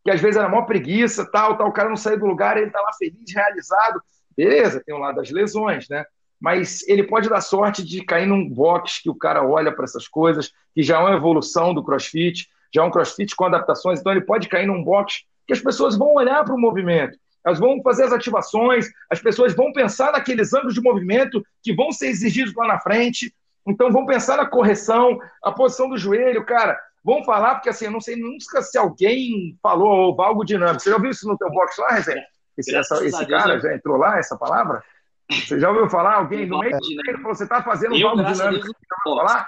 que 0.04 0.10
às 0.10 0.20
vezes 0.20 0.38
era 0.38 0.50
maior 0.50 0.66
preguiça, 0.66 1.30
tal, 1.30 1.58
tal, 1.58 1.68
o 1.68 1.72
cara 1.72 1.90
não 1.90 1.96
saiu 1.96 2.20
do 2.20 2.26
lugar, 2.26 2.58
ele 2.58 2.72
tá 2.72 2.82
lá 2.82 2.92
feliz, 2.94 3.32
realizado. 3.34 4.02
Beleza, 4.36 4.82
tem 4.84 4.96
um 4.96 5.00
lado 5.00 5.18
das 5.18 5.30
lesões, 5.30 5.88
né? 5.90 6.04
Mas 6.42 6.86
ele 6.88 7.04
pode 7.04 7.30
dar 7.30 7.40
sorte 7.40 7.86
de 7.86 8.04
cair 8.04 8.26
num 8.26 8.50
box 8.50 9.02
que 9.02 9.10
o 9.10 9.16
cara 9.16 9.46
olha 9.48 9.72
para 9.72 9.86
essas 9.86 10.08
coisas, 10.08 10.52
que 10.74 10.82
já 10.82 10.98
é 10.98 11.00
uma 11.00 11.16
evolução 11.16 11.74
do 11.74 11.84
crossfit, 11.84 12.50
já 12.74 12.82
é 12.82 12.86
um 12.86 12.92
crossfit 12.92 13.36
com 13.36 13.46
adaptações, 13.46 14.00
então 14.00 14.12
ele 14.12 14.22
pode 14.22 14.50
cair 14.50 14.66
num 14.66 14.84
box 14.84 15.24
que 15.46 15.54
as 15.54 15.60
pessoas 15.60 15.98
vão 15.98 16.16
olhar 16.16 16.44
para 16.44 16.56
o 16.56 16.60
movimento 16.60 17.18
elas 17.44 17.60
vão 17.60 17.82
fazer 17.82 18.04
as 18.04 18.14
ativações, 18.14 18.88
as 19.10 19.20
pessoas 19.20 19.56
vão 19.56 19.74
pensar 19.74 20.12
naqueles 20.12 20.54
ângulos 20.54 20.74
de 20.74 20.82
movimento 20.82 21.44
que 21.62 21.74
vão 21.74 21.92
ser 21.92 22.08
exigidos 22.08 22.54
lá 22.54 22.68
na 22.68 22.80
frente, 22.80 23.34
então 23.68 23.92
vão 23.92 24.06
pensar 24.06 24.38
na 24.38 24.46
correção, 24.46 25.20
a 25.44 25.52
posição 25.52 25.90
do 25.90 25.98
joelho, 25.98 26.46
cara. 26.46 26.80
Vão 27.04 27.24
falar, 27.24 27.56
porque 27.56 27.70
assim, 27.70 27.86
eu 27.86 27.92
não 27.92 28.02
sei 28.02 28.16
nunca 28.16 28.62
se 28.62 28.78
alguém 28.78 29.58
falou 29.62 30.20
algo 30.22 30.46
dinâmico. 30.46 30.82
Você 30.82 30.90
já 30.90 30.96
ouviu 30.96 31.12
isso 31.12 31.28
no 31.28 31.38
teu 31.38 31.50
box 31.50 31.76
lá, 31.80 31.94
Rezé? 31.94 32.24
Esse, 32.58 32.76
essa, 32.76 33.04
esse 33.04 33.26
cara 33.26 33.60
já 33.60 33.74
entrou 33.74 33.98
lá, 33.98 34.20
essa 34.20 34.38
palavra? 34.38 34.84
Você 35.32 35.60
já 35.60 35.70
ouviu 35.70 35.90
falar? 35.90 36.16
Alguém 36.16 36.46
no 36.46 36.60
meio 36.60 36.78
do 36.78 36.96
treino 37.02 37.20
falou, 37.22 37.36
você 37.36 37.44
está 37.44 37.64
fazendo 37.64 37.96
um 37.96 38.08
algo 38.08 38.24
dinâmico. 38.24 38.68
Falar? 39.04 39.48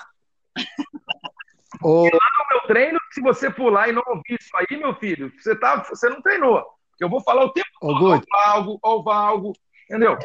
Oh. 1.82 2.08
E 2.08 2.12
lá 2.12 2.28
no 2.40 2.58
meu 2.58 2.68
treino, 2.68 3.00
se 3.12 3.22
você 3.22 3.50
pular 3.50 3.90
e 3.90 3.92
não 3.92 4.04
ouvir 4.08 4.38
isso 4.40 4.50
aí, 4.56 4.78
meu 4.78 4.96
filho, 4.96 5.32
você, 5.38 5.56
tá, 5.56 5.84
você 5.84 6.10
não 6.10 6.22
treinou. 6.22 6.64
Eu 7.00 7.10
vou 7.10 7.22
falar 7.22 7.44
o 7.46 7.50
tempo 7.50 7.68
todo, 7.82 8.06
ou 8.06 8.22
valgo, 8.32 8.80
ou 8.82 9.04
valgo, 9.04 9.54
entendeu? 9.90 10.18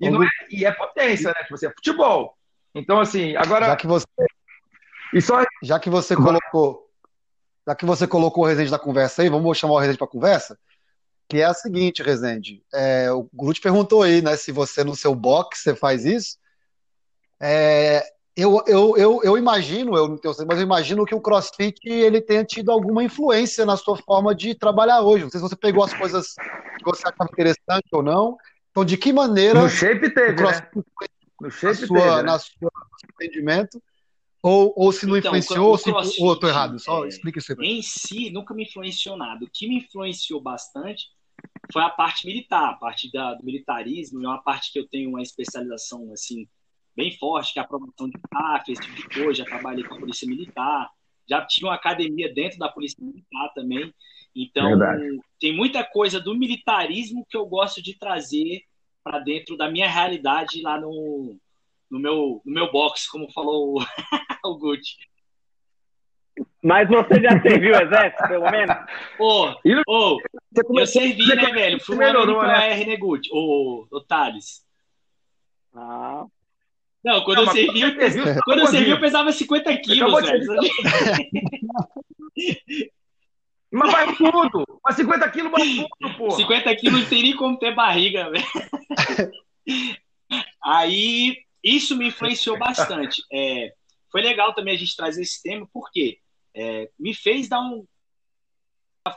E, 0.00 0.08
é, 0.08 0.28
e, 0.50 0.64
é, 0.64 0.72
potência, 0.72 1.28
né? 1.28 1.42
Tipo 1.42 1.54
assim, 1.54 1.66
é 1.66 1.70
futebol. 1.70 2.36
Então, 2.74 3.00
assim, 3.00 3.36
agora. 3.36 3.66
Já 3.66 3.76
que 3.76 3.86
você. 3.86 4.06
E 5.12 5.22
só... 5.22 5.44
Já 5.62 5.78
que 5.78 5.88
você 5.88 6.16
colocou. 6.16 6.90
Já 7.66 7.74
que 7.74 7.86
você 7.86 8.06
colocou 8.06 8.44
o 8.44 8.46
Rezende 8.46 8.70
na 8.70 8.78
conversa 8.78 9.22
aí, 9.22 9.28
vamos 9.28 9.56
chamar 9.56 9.74
o 9.74 9.78
Rezende 9.78 9.98
para 9.98 10.06
conversa. 10.06 10.58
Que 11.28 11.38
é 11.38 11.44
a 11.44 11.54
seguinte, 11.54 12.02
Rezende. 12.02 12.62
É, 12.72 13.10
o 13.10 13.28
Groot 13.32 13.60
perguntou 13.60 14.02
aí, 14.02 14.20
né? 14.20 14.36
Se 14.36 14.52
você 14.52 14.84
no 14.84 14.94
seu 14.94 15.14
box 15.14 15.60
você 15.60 15.74
faz 15.74 16.04
isso. 16.04 16.36
É, 17.40 18.02
eu, 18.36 18.62
eu, 18.66 18.96
eu, 18.96 19.20
eu 19.22 19.38
imagino, 19.38 19.96
eu 19.96 20.08
não 20.08 20.18
tenho 20.18 20.34
mas 20.46 20.58
eu 20.58 20.64
imagino 20.64 21.04
que 21.04 21.14
o 21.14 21.20
CrossFit 21.20 21.78
ele 21.88 22.20
tenha 22.20 22.44
tido 22.44 22.72
alguma 22.72 23.04
influência 23.04 23.64
na 23.64 23.76
sua 23.76 23.96
forma 23.96 24.34
de 24.34 24.54
trabalhar 24.54 25.02
hoje. 25.02 25.24
Não 25.24 25.30
sei 25.30 25.38
se 25.38 25.48
você 25.48 25.56
pegou 25.56 25.84
as 25.84 25.94
coisas 25.94 26.34
que 26.34 26.84
você 26.84 27.02
achava 27.06 27.30
interessante 27.32 27.86
ou 27.92 28.02
não. 28.02 28.36
Então, 28.70 28.84
de 28.84 28.96
que 28.96 29.12
maneira. 29.12 29.62
No 29.62 29.68
shape 29.68 30.10
teve, 30.10 30.42
né? 30.42 30.68
No 31.40 31.50
shape 31.50 31.82
na 31.82 31.86
sua, 31.86 32.00
teve, 32.00 32.16
né? 32.16 32.22
na 32.22 32.38
sua 32.38 32.72
entendimento. 33.14 33.80
Ou, 34.42 34.74
ou 34.76 34.92
se 34.92 35.06
não 35.06 35.16
então, 35.16 35.34
influenciou, 35.34 35.70
ou, 35.70 35.78
se, 35.78 35.90
ou 35.90 36.28
eu 36.28 36.34
estou 36.34 36.50
errado. 36.50 36.78
Só 36.78 37.04
é, 37.04 37.08
explica 37.08 37.38
isso 37.38 37.52
aí. 37.52 37.58
Em 37.66 37.82
si, 37.82 38.30
nunca 38.30 38.52
me 38.52 38.64
influenciou 38.64 39.16
nada. 39.16 39.44
O 39.44 39.48
que 39.48 39.66
me 39.68 39.78
influenciou 39.78 40.40
bastante 40.40 41.06
foi 41.72 41.82
a 41.82 41.90
parte 41.90 42.26
militar, 42.26 42.70
a 42.70 42.74
parte 42.74 43.10
da, 43.10 43.34
do 43.34 43.44
militarismo. 43.44 44.24
É 44.24 44.28
uma 44.28 44.42
parte 44.42 44.72
que 44.72 44.78
eu 44.78 44.88
tenho 44.88 45.10
uma 45.10 45.22
especialização, 45.22 46.12
assim, 46.12 46.46
bem 46.96 47.16
forte, 47.18 47.52
que 47.52 47.58
é 47.58 47.62
a 47.62 47.66
promoção 47.66 48.08
de 48.08 48.18
TAF, 48.30 48.70
esse 48.70 48.82
tipo 48.82 48.96
de 48.96 49.08
coisa. 49.08 49.34
Já 49.34 49.44
trabalhei 49.44 49.84
com 49.84 49.94
a 49.94 49.98
Polícia 49.98 50.28
Militar, 50.28 50.90
já 51.28 51.44
tinha 51.44 51.68
uma 51.68 51.74
academia 51.74 52.32
dentro 52.32 52.58
da 52.58 52.68
Polícia 52.68 53.04
Militar 53.04 53.52
também. 53.54 53.92
Então, 54.34 54.68
Verdade. 54.68 55.20
tem 55.38 55.54
muita 55.54 55.84
coisa 55.84 56.20
do 56.20 56.34
militarismo 56.34 57.24
que 57.28 57.36
eu 57.36 57.46
gosto 57.46 57.82
de 57.82 57.96
trazer 57.98 58.62
para 59.02 59.18
dentro 59.18 59.56
da 59.56 59.70
minha 59.70 59.88
realidade 59.88 60.62
lá 60.62 60.80
no, 60.80 61.36
no, 61.90 61.98
meu, 61.98 62.42
no 62.44 62.52
meu 62.52 62.72
box, 62.72 63.08
como 63.08 63.30
falou 63.32 63.80
o 64.44 64.54
Gucci. 64.58 64.96
Mas 66.62 66.88
você 66.88 67.20
já 67.20 67.40
serviu 67.40 67.74
o 67.74 67.82
exército, 67.82 68.28
pelo 68.28 68.50
menos? 68.50 68.76
Ô, 69.18 69.50
oh, 69.86 70.18
oh, 70.18 70.18
eu 70.78 70.86
servi, 70.86 71.26
né, 71.34 71.52
velho? 71.52 71.80
Fui 71.80 71.96
melhorou, 71.96 72.42
né? 72.42 72.72
R, 72.72 72.86
né, 72.86 72.96
Gucci? 72.96 73.30
Ô, 73.32 73.86
ô, 73.90 74.00
Thales. 74.00 74.64
Ah, 75.74 76.24
não, 77.04 77.22
quando 77.22 77.38
não, 77.38 77.44
eu 77.44 77.52
servi, 77.52 77.80
eu, 77.82 77.94
pes... 77.96 78.14
quando 78.44 78.60
eu 78.60 78.66
servi, 78.66 78.90
eu 78.90 78.98
pesava 78.98 79.30
50 79.30 79.76
quilos, 79.78 80.24
velho. 80.24 80.46
Mas 83.70 83.92
vai 83.92 84.16
tudo! 84.16 84.64
Mas 84.82 84.96
50 84.96 85.30
quilos 85.30 85.52
vai 85.52 85.62
tudo, 85.66 86.16
pô! 86.16 86.30
50 86.30 86.76
quilos 86.76 87.00
não 87.00 87.08
teria 87.08 87.36
como 87.36 87.58
ter 87.58 87.74
barriga, 87.74 88.30
velho. 88.30 88.44
Aí, 90.64 91.36
isso 91.62 91.94
me 91.94 92.06
influenciou 92.08 92.58
bastante. 92.58 93.22
É, 93.30 93.74
foi 94.10 94.22
legal 94.22 94.54
também 94.54 94.74
a 94.74 94.78
gente 94.78 94.96
trazer 94.96 95.20
esse 95.20 95.42
tema, 95.42 95.68
porque 95.74 96.18
é, 96.54 96.90
me 96.98 97.14
fez 97.14 97.48
dar 97.48 97.60
um. 97.60 97.86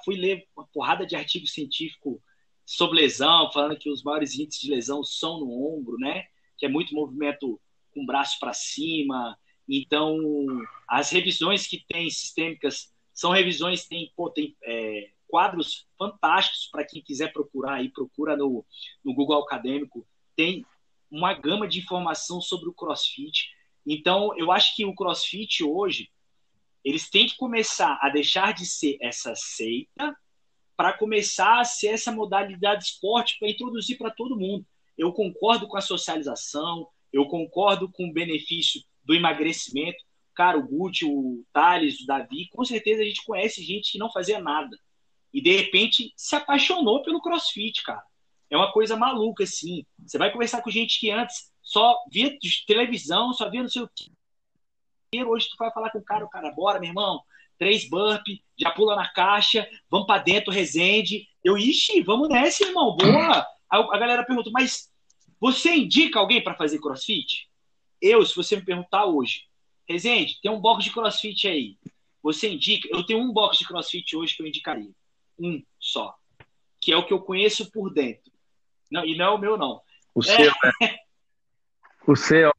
Fui 0.03 0.15
ler 0.15 0.45
uma 0.55 0.67
porrada 0.67 1.05
de 1.05 1.15
artigo 1.15 1.47
científico 1.47 2.21
sobre 2.65 2.99
lesão, 2.99 3.49
falando 3.51 3.77
que 3.77 3.89
os 3.89 4.03
maiores 4.03 4.37
índices 4.37 4.61
de 4.61 4.69
lesão 4.69 5.03
são 5.03 5.39
no 5.39 5.49
ombro, 5.49 5.97
né? 5.97 6.25
Que 6.57 6.65
é 6.65 6.69
muito 6.69 6.93
movimento 6.93 7.59
com 7.93 8.03
o 8.03 8.05
braço 8.05 8.37
para 8.39 8.53
cima. 8.53 9.37
Então, 9.69 10.19
as 10.87 11.09
revisões 11.09 11.67
que 11.67 11.85
tem 11.87 12.09
sistêmicas 12.09 12.93
são 13.13 13.31
revisões, 13.31 13.87
tem, 13.87 14.11
pô, 14.15 14.29
tem 14.29 14.55
é, 14.63 15.11
quadros 15.27 15.87
fantásticos 15.97 16.67
para 16.71 16.85
quem 16.85 17.01
quiser 17.01 17.33
procurar 17.33 17.75
aí, 17.75 17.89
procura 17.89 18.35
no, 18.35 18.65
no 19.03 19.13
Google 19.13 19.41
Acadêmico. 19.43 20.07
Tem 20.35 20.65
uma 21.09 21.33
gama 21.33 21.67
de 21.67 21.79
informação 21.79 22.41
sobre 22.41 22.69
o 22.69 22.73
CrossFit. 22.73 23.49
Então, 23.85 24.37
eu 24.37 24.51
acho 24.51 24.75
que 24.75 24.85
o 24.85 24.93
CrossFit 24.93 25.63
hoje, 25.63 26.09
eles 26.87 27.09
têm 27.09 27.27
que 27.27 27.35
começar 27.35 27.99
a 28.01 28.07
deixar 28.07 28.53
de 28.53 28.65
ser 28.65 28.97
essa 29.01 29.35
seita 29.35 30.15
para 30.73 30.93
começar 30.93 31.59
a 31.59 31.65
ser 31.65 31.87
essa 31.87 32.13
modalidade 32.13 32.79
de 32.79 32.91
esporte 32.91 33.37
para 33.37 33.49
introduzir 33.49 33.97
para 33.97 34.09
todo 34.09 34.39
mundo. 34.39 34.65
Eu 34.97 35.11
concordo 35.11 35.67
com 35.67 35.75
a 35.75 35.81
socialização, 35.81 36.87
eu 37.11 37.25
concordo 37.25 37.91
com 37.91 38.07
o 38.07 38.13
benefício 38.13 38.81
do 39.03 39.13
emagrecimento. 39.13 40.01
Cara, 40.33 40.57
o 40.57 40.65
Gucci, 40.65 41.03
o 41.03 41.43
Thales, 41.51 41.99
o 41.99 42.05
Davi, 42.05 42.47
com 42.53 42.63
certeza 42.63 43.01
a 43.01 43.05
gente 43.05 43.25
conhece 43.25 43.61
gente 43.65 43.91
que 43.91 43.97
não 43.97 44.09
fazia 44.09 44.39
nada. 44.39 44.79
E 45.33 45.41
de 45.41 45.57
repente 45.57 46.13
se 46.15 46.37
apaixonou 46.37 47.03
pelo 47.03 47.21
crossfit, 47.21 47.83
cara. 47.83 48.03
É 48.49 48.55
uma 48.55 48.71
coisa 48.71 48.95
maluca, 48.95 49.43
assim. 49.43 49.85
Você 50.05 50.17
vai 50.17 50.31
conversar 50.31 50.61
com 50.61 50.71
gente 50.71 51.01
que 51.01 51.11
antes 51.11 51.51
só 51.61 51.97
via 52.09 52.33
televisão, 52.65 53.33
só 53.33 53.49
via 53.49 53.61
não 53.61 53.69
sei 53.69 53.81
o 53.81 53.89
que. 53.93 54.09
Hoje 55.15 55.47
tu 55.49 55.55
vai 55.57 55.71
falar 55.71 55.89
com 55.89 55.99
o 55.99 56.03
cara, 56.03 56.25
o 56.25 56.29
cara, 56.29 56.51
bora, 56.51 56.79
meu 56.79 56.89
irmão, 56.89 57.23
três 57.57 57.89
burp, 57.89 58.25
já 58.59 58.71
pula 58.71 58.93
na 58.93 59.07
caixa, 59.07 59.67
vamos 59.89 60.05
para 60.05 60.21
dentro, 60.21 60.51
resende. 60.51 61.27
Eu, 61.41 61.57
ixi, 61.57 62.01
vamos 62.01 62.27
nessa, 62.27 62.65
irmão, 62.65 62.95
boa. 62.97 63.47
Aí 63.69 63.81
a 63.81 63.97
galera 63.97 64.25
pergunta, 64.25 64.49
mas 64.51 64.91
você 65.39 65.73
indica 65.75 66.19
alguém 66.19 66.43
para 66.43 66.55
fazer 66.55 66.79
crossfit? 66.79 67.49
Eu, 68.01 68.25
se 68.25 68.35
você 68.35 68.57
me 68.57 68.65
perguntar 68.65 69.05
hoje, 69.05 69.47
Rezende, 69.87 70.37
tem 70.41 70.51
um 70.51 70.59
box 70.59 70.83
de 70.83 70.91
crossfit 70.91 71.47
aí. 71.47 71.77
Você 72.21 72.49
indica? 72.49 72.89
Eu 72.91 73.05
tenho 73.05 73.19
um 73.19 73.31
box 73.31 73.59
de 73.59 73.65
crossfit 73.65 74.17
hoje 74.17 74.35
que 74.35 74.41
eu 74.41 74.47
indicaria. 74.47 74.91
Um 75.39 75.63
só. 75.79 76.13
Que 76.81 76.91
é 76.91 76.97
o 76.97 77.05
que 77.05 77.13
eu 77.13 77.21
conheço 77.21 77.71
por 77.71 77.93
dentro. 77.93 78.29
Não, 78.91 79.05
e 79.05 79.15
não 79.15 79.25
é 79.25 79.29
o 79.29 79.37
meu, 79.37 79.57
não. 79.57 79.81
O 80.13 80.19
é. 80.19 80.23
seu, 80.23 80.51
né? 80.81 80.97
O 82.05 82.15
seu. 82.15 82.51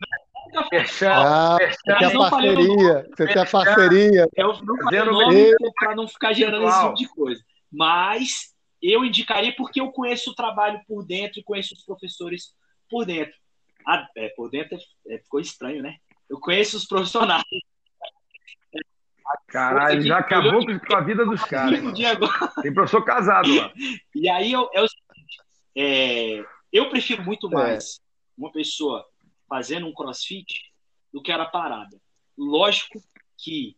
Ah, 1.07 1.59
você 1.59 1.99
tem 1.99 2.07
a 2.07 2.31
parceria. 2.31 3.07
Você 3.09 3.27
tem 3.27 3.43
a 3.43 3.47
parceria. 3.47 4.29
Eu 4.37 4.49
não 4.63 4.77
falei 4.77 5.03
nome 5.05 5.55
para 5.79 5.95
não 5.95 6.09
ficar 6.09 6.33
gerando 6.33 6.69
esse 6.69 6.81
tipo 6.81 6.95
de 6.95 7.09
coisa. 7.09 7.43
Mas 7.71 8.55
eu 8.83 9.05
indicaria 9.05 9.55
porque 9.57 9.81
eu 9.81 9.91
conheço 9.91 10.31
o 10.31 10.35
trabalho 10.35 10.81
por 10.87 11.05
dentro 11.05 11.41
e 11.41 11.45
conheço 11.45 11.75
os 11.75 11.85
professores 11.85 12.55
por 12.89 13.05
dentro. 13.05 13.35
Ah, 13.87 14.07
é, 14.17 14.29
por 14.31 14.51
dentro 14.51 14.77
é, 14.77 15.15
é, 15.15 15.19
ficou 15.19 15.41
estranho, 15.41 15.83
né? 15.83 15.97
Eu 16.29 16.39
conheço 16.39 16.77
os 16.77 16.87
profissionais. 16.87 17.43
Caralho, 19.49 20.01
já 20.03 20.19
acabou 20.19 20.65
com 20.65 20.97
a 20.97 21.01
vida 21.01 21.25
dos 21.25 21.43
caras. 21.45 21.81
Tem 22.63 22.73
professor 22.73 23.05
casado 23.05 23.55
lá. 23.55 23.73
E 24.15 24.29
aí 24.29 24.53
eu, 24.53 24.69
eu, 24.73 24.87
é, 25.77 26.45
eu 26.73 26.89
prefiro 26.91 27.23
muito 27.23 27.47
é. 27.49 27.51
mais 27.51 28.01
uma 28.37 28.53
pessoa 28.53 29.05
fazendo 29.49 29.87
um 29.87 29.95
crossfit 29.95 30.73
do 31.13 31.23
que 31.23 31.33
era 31.33 31.47
parada. 31.47 32.01
Lógico 32.37 33.03
que 33.37 33.77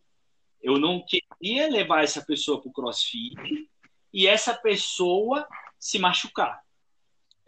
eu 0.62 0.78
não 0.78 1.04
queria 1.04 1.68
levar 1.68 2.04
essa 2.04 2.22
pessoa 2.22 2.60
para 2.60 2.68
o 2.68 2.72
crossfit 2.72 3.34
e 4.12 4.26
essa 4.26 4.54
pessoa 4.54 5.46
se 5.78 5.98
machucar. 5.98 6.62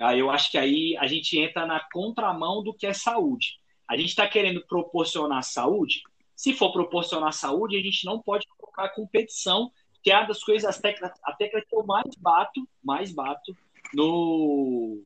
Aí 0.00 0.18
eu 0.18 0.30
acho 0.30 0.50
que 0.50 0.58
aí 0.58 0.96
a 0.96 1.06
gente 1.06 1.38
entra 1.38 1.66
na 1.66 1.80
contramão 1.92 2.62
do 2.62 2.72
que 2.72 2.86
é 2.86 2.92
saúde. 2.92 3.58
A 3.88 3.96
gente 3.96 4.08
está 4.08 4.26
querendo 4.26 4.64
proporcionar 4.66 5.42
saúde. 5.42 6.02
Se 6.34 6.54
for 6.54 6.72
proporcionar 6.72 7.32
saúde, 7.32 7.76
a 7.76 7.82
gente 7.82 8.04
não 8.04 8.20
pode 8.20 8.46
colocar 8.56 8.88
competição, 8.88 9.70
que 10.02 10.10
é 10.10 10.16
uma 10.16 10.26
das 10.26 10.42
coisas, 10.42 10.76
a 10.76 10.80
tecla, 10.80 11.12
a 11.22 11.32
tecla 11.34 11.60
que 11.60 11.74
eu 11.74 11.84
mais 11.84 12.14
bato, 12.16 12.66
mais 12.82 13.12
bato, 13.12 13.56
no, 13.94 15.02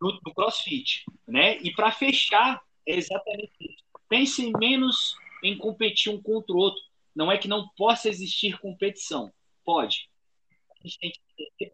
no, 0.00 0.18
no 0.24 0.34
CrossFit, 0.34 1.04
né? 1.26 1.58
E 1.58 1.72
para 1.72 1.92
fechar, 1.92 2.60
é 2.86 2.96
exatamente 2.96 3.52
isso. 3.60 3.84
Pense 4.08 4.52
menos 4.58 5.16
em 5.42 5.56
competir 5.56 6.12
um 6.12 6.20
contra 6.20 6.54
o 6.54 6.58
outro. 6.58 6.80
Não 7.14 7.30
é 7.30 7.38
que 7.38 7.48
não 7.48 7.68
possa 7.76 8.08
existir 8.08 8.58
competição. 8.58 9.32
Pode. 9.64 10.10
A 10.78 10.86
gente 10.86 10.98
tem 10.98 11.12
que 11.12 11.20
ter, 11.58 11.72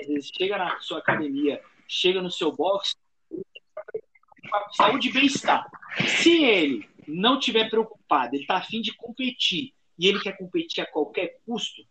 às 0.00 0.06
vezes, 0.06 0.30
chega 0.36 0.58
na 0.58 0.78
sua 0.80 0.98
academia, 0.98 1.62
chega 1.88 2.22
no 2.22 2.30
seu 2.30 2.52
box, 2.52 2.94
saúde 4.72 5.08
e 5.08 5.12
bem-estar. 5.12 5.68
Se 6.06 6.42
ele 6.42 6.88
não 7.06 7.38
tiver 7.38 7.68
preocupado, 7.68 8.34
ele 8.34 8.42
está 8.42 8.56
afim 8.56 8.80
de 8.80 8.94
competir 8.94 9.74
e 9.98 10.06
ele 10.06 10.20
quer 10.20 10.36
competir 10.36 10.82
a 10.82 10.86
qualquer 10.86 11.40
custo, 11.44 11.82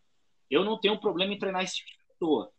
eu 0.50 0.64
não 0.64 0.80
tenho 0.80 1.00
problema 1.00 1.34
em 1.34 1.40
treinar 1.40 1.64
esse 1.64 1.78
tipo 1.78 1.90
de 1.90 1.98
pessoa. 2.08 2.52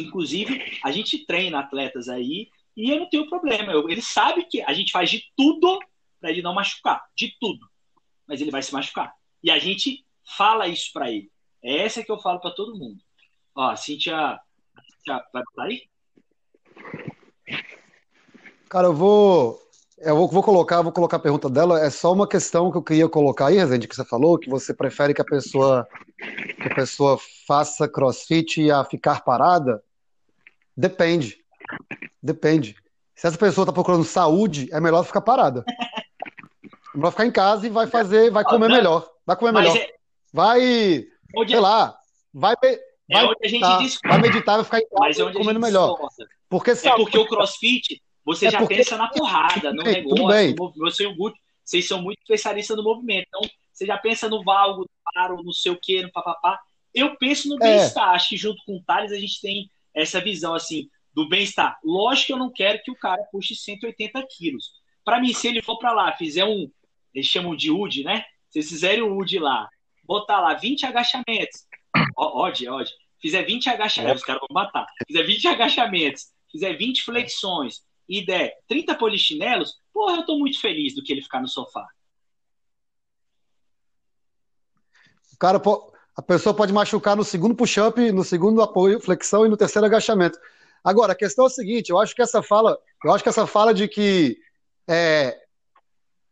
Inclusive, 0.00 0.78
a 0.84 0.90
gente 0.90 1.24
treina 1.24 1.60
atletas 1.60 2.08
aí 2.08 2.48
e 2.76 2.90
eu 2.90 3.00
não 3.00 3.08
tenho 3.08 3.28
problema. 3.28 3.72
Eu, 3.72 3.88
ele 3.88 4.02
sabe 4.02 4.44
que 4.44 4.62
a 4.62 4.72
gente 4.72 4.92
faz 4.92 5.10
de 5.10 5.24
tudo 5.36 5.78
para 6.20 6.30
ele 6.30 6.42
não 6.42 6.54
machucar, 6.54 7.04
de 7.16 7.36
tudo. 7.40 7.66
Mas 8.26 8.40
ele 8.40 8.50
vai 8.50 8.62
se 8.62 8.72
machucar. 8.72 9.14
E 9.42 9.50
a 9.50 9.58
gente 9.58 10.04
fala 10.36 10.68
isso 10.68 10.92
para 10.92 11.10
ele. 11.10 11.30
É 11.62 11.78
essa 11.84 12.02
que 12.02 12.10
eu 12.10 12.18
falo 12.18 12.40
para 12.40 12.50
todo 12.50 12.76
mundo. 12.76 13.00
Ó, 13.54 13.70
a 13.70 13.76
Cintia, 13.76 14.38
vai 15.06 15.42
botar 15.42 15.64
aí? 15.64 15.88
Cara, 18.68 18.88
eu 18.88 18.94
vou 18.94 19.66
eu 19.98 20.14
vou, 20.14 20.28
vou, 20.28 20.42
colocar, 20.42 20.82
vou 20.82 20.92
colocar 20.92 21.16
a 21.16 21.20
pergunta 21.20 21.48
dela. 21.48 21.80
É 21.80 21.88
só 21.88 22.12
uma 22.12 22.28
questão 22.28 22.70
que 22.70 22.76
eu 22.76 22.82
queria 22.82 23.08
colocar 23.08 23.46
aí, 23.46 23.56
Rezende, 23.56 23.88
que 23.88 23.96
você 23.96 24.04
falou, 24.04 24.38
que 24.38 24.50
você 24.50 24.74
prefere 24.74 25.14
que 25.14 25.22
a 25.22 25.24
pessoa 25.24 25.88
que 26.18 26.68
a 26.68 26.74
pessoa 26.74 27.18
faça 27.46 27.88
crossfit 27.88 28.70
a 28.70 28.84
ficar 28.84 29.24
parada. 29.24 29.82
Depende. 30.76 31.38
Depende. 32.22 32.76
Se 33.14 33.26
essa 33.26 33.38
pessoa 33.38 33.64
está 33.64 33.72
procurando 33.72 34.04
saúde, 34.04 34.68
é 34.72 34.80
melhor 34.80 35.02
ficar 35.04 35.20
parada. 35.20 35.64
É 35.68 36.96
melhor 36.96 37.10
ficar 37.10 37.26
em 37.26 37.30
casa 37.30 37.66
e 37.66 37.70
vai 37.70 37.86
fazer, 37.86 38.30
vai 38.30 38.44
comer 38.44 38.68
melhor. 38.68 39.08
Vai 39.24 39.36
comer 39.36 39.52
melhor. 39.52 39.76
É... 39.76 39.94
Vai, 40.32 41.06
onde 41.34 41.50
sei 41.50 41.58
é... 41.58 41.60
lá, 41.60 41.98
vai, 42.32 42.54
é 42.62 42.78
vai, 43.10 43.24
é 43.24 43.28
meditar, 43.40 43.80
vai 44.04 44.20
meditar, 44.20 44.56
vai 44.56 44.64
ficar 44.64 44.78
em 44.80 44.88
casa 44.88 45.22
é 45.22 45.32
comendo 45.32 45.60
melhor. 45.60 45.96
Porque, 46.48 46.72
é 46.72 46.96
porque 46.96 47.18
o 47.18 47.26
crossfit 47.26 48.02
você 48.26 48.48
é 48.48 48.50
já 48.50 48.58
porque... 48.58 48.74
pensa 48.74 48.96
na 48.96 49.08
porrada, 49.08 49.72
no 49.72 49.84
bem, 49.84 50.04
negócio. 50.04 50.74
No, 50.76 50.90
você 50.90 51.04
e 51.04 51.06
o 51.06 51.14
vocês 51.64 51.86
são 51.86 52.02
muito 52.02 52.18
especialistas 52.20 52.76
no 52.76 52.82
movimento. 52.82 53.26
Então, 53.28 53.40
você 53.72 53.86
já 53.86 53.96
pensa 53.98 54.28
no 54.28 54.42
valgo, 54.42 54.82
no 54.82 54.90
paro, 55.14 55.42
no 55.42 55.52
sei 55.52 55.72
o 55.72 55.78
quê, 55.80 56.02
no 56.02 56.10
papapá. 56.10 56.60
Eu 56.92 57.16
penso 57.16 57.48
no 57.48 57.58
bem-estar. 57.58 58.10
Acho 58.10 58.30
que 58.30 58.36
junto 58.36 58.62
com 58.64 58.76
o 58.76 58.82
Thales 58.82 59.12
a 59.12 59.18
gente 59.18 59.40
tem 59.40 59.70
essa 59.96 60.20
visão 60.20 60.54
assim 60.54 60.88
do 61.12 61.28
bem-estar. 61.28 61.78
Lógico 61.82 62.26
que 62.26 62.32
eu 62.34 62.38
não 62.38 62.52
quero 62.52 62.82
que 62.82 62.90
o 62.90 62.96
cara 62.96 63.22
puxe 63.32 63.56
180 63.56 64.24
quilos. 64.28 64.70
Para 65.04 65.20
mim, 65.20 65.32
se 65.32 65.48
ele 65.48 65.62
for 65.62 65.78
para 65.78 65.92
lá, 65.92 66.12
fizer 66.12 66.44
um. 66.44 66.70
Eles 67.14 67.26
chamam 67.26 67.56
de 67.56 67.70
UD, 67.70 68.04
né? 68.04 68.24
Se 68.50 68.58
eles 68.58 68.68
fizerem 68.68 69.02
o 69.02 69.16
UD 69.16 69.38
lá, 69.38 69.68
botar 70.04 70.40
lá 70.40 70.54
20 70.54 70.84
agachamentos. 70.84 71.66
Ódio, 72.16 72.72
ódio. 72.72 72.92
Fizer 73.20 73.42
20 73.42 73.70
agachamentos, 73.70 74.20
é. 74.20 74.22
os 74.22 74.24
caras 74.24 74.42
vão 74.46 74.54
matar. 74.54 74.86
Fizer 75.06 75.22
20 75.22 75.48
agachamentos, 75.48 76.26
fizer 76.50 76.74
20 76.74 77.02
flexões, 77.02 77.82
e 78.08 78.24
der 78.24 78.52
30 78.68 78.94
polichinelos, 78.94 79.80
porra, 79.92 80.18
eu 80.18 80.26
tô 80.26 80.38
muito 80.38 80.60
feliz 80.60 80.94
do 80.94 81.02
que 81.02 81.12
ele 81.12 81.22
ficar 81.22 81.40
no 81.40 81.48
sofá. 81.48 81.86
O 85.32 85.38
cara, 85.38 85.60
a 86.16 86.22
pessoa 86.22 86.54
pode 86.54 86.72
machucar 86.72 87.14
no 87.14 87.24
segundo 87.24 87.54
push-up, 87.54 88.10
no 88.10 88.24
segundo 88.24 88.62
apoio, 88.62 89.00
flexão 89.00 89.44
e 89.44 89.48
no 89.48 89.56
terceiro 89.56 89.86
agachamento. 89.86 90.38
Agora, 90.82 91.12
a 91.12 91.16
questão 91.16 91.44
é 91.44 91.48
a 91.48 91.50
seguinte, 91.50 91.90
eu 91.90 91.98
acho 91.98 92.14
que 92.14 92.22
essa 92.22 92.42
fala, 92.42 92.78
eu 93.04 93.12
acho 93.12 93.22
que 93.22 93.28
essa 93.28 93.46
fala 93.46 93.74
de 93.74 93.86
que 93.86 94.38
é, 94.88 95.36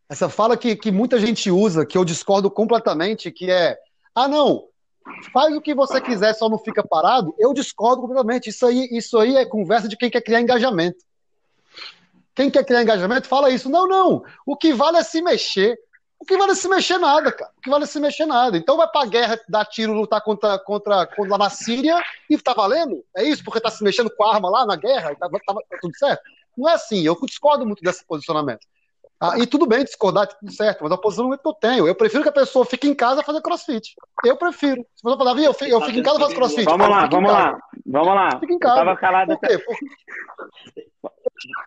essa 0.09 0.29
fala 0.29 0.57
que, 0.57 0.75
que 0.77 0.91
muita 0.91 1.19
gente 1.19 1.51
usa, 1.51 1.85
que 1.85 1.99
eu 1.99 2.05
discordo 2.05 2.51
completamente, 2.51 3.31
que 3.31 3.51
é, 3.51 3.77
ah, 4.15 4.29
não, 4.29 4.69
faz 5.33 5.55
o 5.55 5.61
que 5.61 5.75
você 5.75 6.01
quiser, 6.01 6.35
só 6.35 6.49
não 6.49 6.59
fica 6.59 6.87
parado, 6.87 7.35
eu 7.39 7.53
discordo 7.53 8.03
completamente. 8.03 8.49
Isso 8.49 8.65
aí, 8.67 8.89
isso 8.91 9.19
aí 9.19 9.37
é 9.37 9.45
conversa 9.45 9.89
de 9.89 9.97
quem 9.97 10.09
quer 10.09 10.23
criar 10.23 10.41
engajamento. 10.41 11.05
Quem 12.35 12.51
quer 12.51 12.65
criar 12.65 12.83
engajamento 12.83 13.29
fala 13.29 13.51
isso. 13.51 13.69
Não, 13.69 13.87
não. 13.87 14.25
O 14.47 14.57
que 14.57 14.73
vale 14.73 14.97
é 14.97 15.03
se 15.03 15.23
mexer. 15.23 15.79
O 16.25 16.27
que 16.27 16.39
vale 16.39 16.53
é 16.53 16.55
se 16.55 16.67
mexer 16.67 16.97
nada, 16.97 17.31
cara. 17.31 17.51
O 17.59 17.61
que 17.61 17.69
vale 17.69 17.85
é 17.85 17.87
se 17.87 18.01
mexer 18.01 18.25
nada. 18.25 18.57
Então 18.57 18.79
vai 18.79 18.89
pra 18.89 19.05
guerra, 19.05 19.39
dar 19.47 19.67
tiro, 19.67 19.93
lutar 19.93 20.23
contra, 20.23 20.59
contra, 20.59 21.07
contra 21.07 21.37
na 21.37 21.51
Síria 21.51 22.03
e 22.31 22.39
tá 22.39 22.55
valendo? 22.55 23.05
É 23.15 23.23
isso? 23.23 23.45
Porque 23.45 23.61
tá 23.61 23.71
se 23.71 23.85
mexendo 23.85 24.09
com 24.09 24.25
a 24.25 24.35
arma 24.35 24.49
lá 24.49 24.65
na 24.65 24.75
guerra 24.75 25.15
tá, 25.17 25.29
tá, 25.29 25.39
tá 25.39 25.79
tudo 25.83 25.95
certo? 25.99 26.23
Não 26.57 26.67
é 26.67 26.73
assim. 26.73 27.03
Eu 27.05 27.15
discordo 27.27 27.67
muito 27.67 27.83
desse 27.83 28.03
posicionamento. 28.07 28.67
Ah, 29.21 29.39
e 29.39 29.47
tudo 29.47 29.67
bem 29.67 29.85
discordar, 29.85 30.27
tá 30.27 30.35
tudo 30.41 30.51
certo, 30.51 30.83
mas 30.83 30.93
a 30.93 30.97
posição 30.97 31.31
que 31.31 31.47
eu 31.47 31.53
tenho. 31.53 31.87
Eu 31.87 31.95
prefiro 31.95 32.23
que 32.23 32.31
a 32.31 32.33
pessoa 32.33 32.65
fique 32.65 32.89
em 32.89 32.95
casa 32.95 33.23
fazer 33.23 33.43
crossfit. 33.43 33.95
Eu 34.25 34.39
prefiro. 34.39 34.81
Se 34.97 35.03
você 35.03 35.19
falar, 35.19 35.39
eu 35.39 35.53
fico, 35.53 35.71
eu 35.71 35.81
fico 35.83 35.99
em 35.99 36.03
casa 36.03 36.17
e 36.17 36.21
faço 36.23 36.35
crossfit. 36.35 36.65
Vamos 36.65 36.89
lá, 36.89 37.07
vamos 37.07 37.31
lá. 37.31 37.59
Vamos 37.85 38.15
lá. 38.15 38.41
Fica 38.41 38.55
em 38.55 38.59
casa. 38.59 38.81
Eu 38.81 38.85
tava 38.87 38.97
calado. 38.97 39.39
Por 39.39 39.47
quê? 39.47 39.59
Por... 39.59 39.77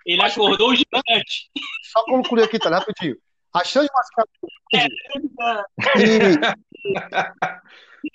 Ele 0.04 0.22
acordou 0.24 0.74
gigante. 0.74 1.52
Só 1.84 2.04
concluir 2.06 2.44
aqui, 2.44 2.58
tá? 2.58 2.70
Rapidinho. 2.70 3.18
A 3.54 3.64
chance 3.64 3.88
de 3.88 3.94
machucar. 3.94 4.26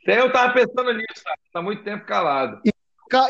É, 0.07 0.17
eu 0.21 0.33
tava 0.33 0.53
pensando 0.55 0.93
nisso, 0.93 1.25
tá? 1.25 1.35
tá 1.53 1.63
muito 1.63 1.83
tempo 1.83 2.05
calado. 2.07 2.61
E, 2.65 2.73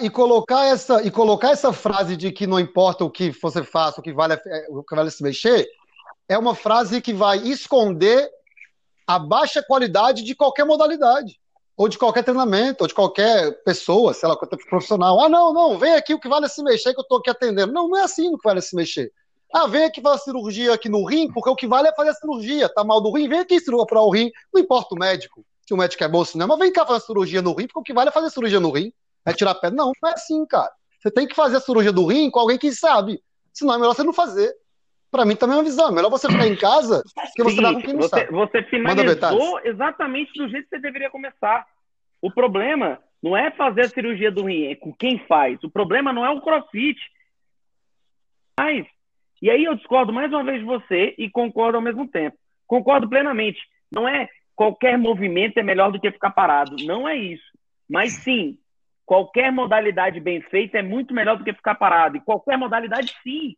e, 0.03 0.11
colocar 0.11 0.67
essa, 0.67 1.03
e 1.03 1.11
colocar 1.11 1.51
essa 1.51 1.73
frase 1.73 2.17
de 2.17 2.31
que 2.33 2.47
não 2.47 2.61
importa 2.61 3.05
o 3.05 3.11
que 3.11 3.31
você 3.31 3.63
faça, 3.63 4.01
o 4.01 4.03
que 4.03 4.13
vale, 4.13 4.35
é, 4.35 4.67
o 4.71 4.83
que 4.83 4.95
vale 4.95 5.11
se 5.11 5.23
mexer, 5.23 5.67
é 6.29 6.37
uma 6.37 6.55
frase 6.55 7.01
que 7.01 7.13
vai 7.13 7.39
esconder 7.39 8.29
a 9.07 9.19
baixa 9.19 9.63
qualidade 9.63 10.23
de 10.23 10.35
qualquer 10.35 10.65
modalidade 10.65 11.41
ou 11.77 11.89
de 11.89 11.99
qualquer 11.99 12.23
treinamento, 12.23 12.85
ou 12.85 12.89
de 12.89 12.95
qualquer 12.95 13.63
pessoa, 13.65 14.13
sei 14.13 14.29
lá, 14.29 14.37
profissional. 14.37 15.21
Ah, 15.21 15.29
não, 15.29 15.53
não, 15.53 15.79
vem 15.79 15.95
aqui, 15.95 16.15
o 16.15 16.21
que 16.21 16.29
vale 16.29 16.47
é 16.47 16.49
se 16.49 16.63
mexer, 16.63 16.93
que 16.93 17.01
eu 17.01 17.03
estou 17.03 17.19
aqui 17.19 17.31
atendendo. 17.31 17.73
Não, 17.73 17.89
não 17.89 17.99
é 17.99 18.03
assim 18.03 18.29
o 18.29 18.39
que 18.39 18.45
vale 18.45 18.59
é 18.59 18.63
se 18.63 18.77
mexer. 18.77 19.11
Ah, 19.53 19.67
vem 19.67 19.85
aqui 19.85 20.01
fazer 20.01 20.23
cirurgia 20.23 20.73
aqui 20.73 20.89
no 20.89 21.05
rim, 21.05 21.31
porque 21.31 21.51
o 21.51 21.57
que 21.57 21.67
vale 21.67 21.89
é 21.89 21.95
fazer 21.95 22.11
a 22.11 22.15
cirurgia. 22.15 22.69
Tá 22.69 22.83
mal 22.83 23.01
do 23.01 23.13
rim, 23.13 23.29
vem 23.29 23.41
aqui 23.41 23.59
para 23.87 24.01
o 24.01 24.11
rim. 24.11 24.31
Não 24.53 24.61
importa 24.61 24.95
o 24.95 24.99
médico, 24.99 25.45
se 25.67 25.75
o 25.75 25.77
médico 25.77 26.03
é 26.03 26.09
bom 26.09 26.21
ou 26.21 26.27
não, 26.35 26.47
mas 26.47 26.59
vem 26.59 26.73
cá 26.73 26.87
fazer 26.87 27.05
cirurgia 27.05 27.43
no 27.43 27.55
rim, 27.55 27.67
porque 27.67 27.81
o 27.81 27.83
que 27.83 27.93
vale 27.93 28.09
é 28.09 28.13
fazer 28.13 28.31
cirurgia 28.31 28.61
no 28.61 28.71
rim. 28.71 28.93
É 29.25 29.33
tirar 29.33 29.53
a 29.53 29.55
pedra. 29.55 29.77
Não, 29.77 29.93
não 30.03 30.11
é 30.11 30.15
assim, 30.15 30.45
cara. 30.47 30.71
Você 30.99 31.11
tem 31.11 31.27
que 31.27 31.35
fazer 31.35 31.57
a 31.57 31.61
cirurgia 31.61 31.93
do 31.93 32.07
rim 32.07 32.31
com 32.31 32.41
alguém 32.41 32.59
que 32.59 32.73
sabe. 32.73 33.23
Senão 33.53 33.75
é 33.75 33.79
melhor 33.79 33.95
você 33.95 34.03
não 34.03 34.13
fazer. 34.13 34.53
Para 35.11 35.25
mim 35.25 35.37
também 35.37 35.55
é 35.55 35.59
uma 35.59 35.65
visão. 35.65 35.89
É 35.89 35.93
melhor 35.93 36.11
você 36.11 36.27
ficar 36.27 36.47
em 36.47 36.57
casa 36.57 37.03
que 37.37 37.43
você 37.43 37.61
dá 37.61 37.73
com 37.75 37.83
quem 37.83 37.93
não 37.93 38.03
você, 38.03 38.09
sabe. 38.09 38.33
Você 38.33 38.63
finalizou 38.65 39.61
exatamente 39.63 40.33
do 40.35 40.49
jeito 40.49 40.65
que 40.65 40.77
você 40.77 40.83
deveria 40.83 41.11
começar. 41.11 41.67
O 42.21 42.33
problema 42.33 42.99
não 43.23 43.37
é 43.37 43.51
fazer 43.51 43.83
a 43.83 43.89
cirurgia 43.89 44.31
do 44.31 44.47
rim, 44.47 44.67
é 44.67 44.75
com 44.75 44.93
quem 44.93 45.19
faz. 45.27 45.63
O 45.63 45.71
problema 45.71 46.13
não 46.13 46.25
é 46.25 46.31
o 46.31 46.41
crossfit. 46.41 46.99
Mas, 48.59 48.87
e 49.43 49.51
aí 49.51 49.65
eu 49.65 49.75
discordo 49.75 50.13
mais 50.13 50.33
uma 50.33 50.45
vez 50.45 50.61
de 50.61 50.65
você 50.65 51.17
e 51.19 51.29
concordo 51.29 51.77
ao 51.77 51.83
mesmo 51.83 52.07
tempo. 52.07 52.39
Concordo 52.65 53.09
plenamente. 53.09 53.61
Não 53.91 54.09
é 54.09 54.29
qualquer 54.55 54.97
movimento 54.97 55.59
é 55.59 55.63
melhor 55.65 55.91
do 55.91 56.01
que 56.01 56.13
ficar 56.13 56.31
parado. 56.31 56.77
Não 56.85 57.09
é 57.09 57.17
isso. 57.17 57.51
Mas 57.91 58.13
sim, 58.13 58.57
qualquer 59.05 59.51
modalidade 59.51 60.21
bem 60.21 60.41
feita 60.43 60.79
é 60.79 60.83
muito 60.83 61.13
melhor 61.13 61.37
do 61.37 61.43
que 61.43 61.53
ficar 61.53 61.75
parado. 61.75 62.17
E 62.17 62.21
qualquer 62.21 62.57
modalidade, 62.57 63.13
sim. 63.25 63.57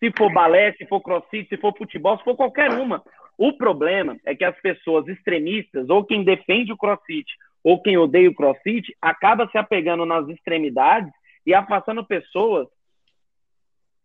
Se 0.00 0.12
for 0.18 0.32
balé, 0.32 0.72
se 0.72 0.84
for 0.86 1.00
crossfit, 1.00 1.48
se 1.48 1.56
for 1.56 1.76
futebol, 1.76 2.18
se 2.18 2.24
for 2.24 2.34
qualquer 2.34 2.72
uma. 2.72 3.00
O 3.38 3.52
problema 3.52 4.18
é 4.26 4.34
que 4.34 4.44
as 4.44 4.58
pessoas 4.60 5.06
extremistas, 5.06 5.88
ou 5.88 6.04
quem 6.04 6.24
defende 6.24 6.72
o 6.72 6.76
crossfit, 6.76 7.26
ou 7.62 7.80
quem 7.80 7.96
odeia 7.96 8.28
o 8.28 8.34
crossfit 8.34 8.92
acaba 9.00 9.48
se 9.48 9.56
apegando 9.56 10.04
nas 10.04 10.28
extremidades 10.28 11.12
e 11.46 11.54
afastando 11.54 12.04
pessoas 12.04 12.66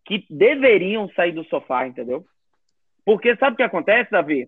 que 0.06 0.26
deveriam 0.30 1.10
sair 1.10 1.32
do 1.32 1.44
sofá, 1.46 1.88
entendeu? 1.88 2.26
Porque 3.04 3.36
sabe 3.36 3.56
o 3.56 3.58
que 3.58 3.64
acontece, 3.64 4.12
Davi? 4.12 4.48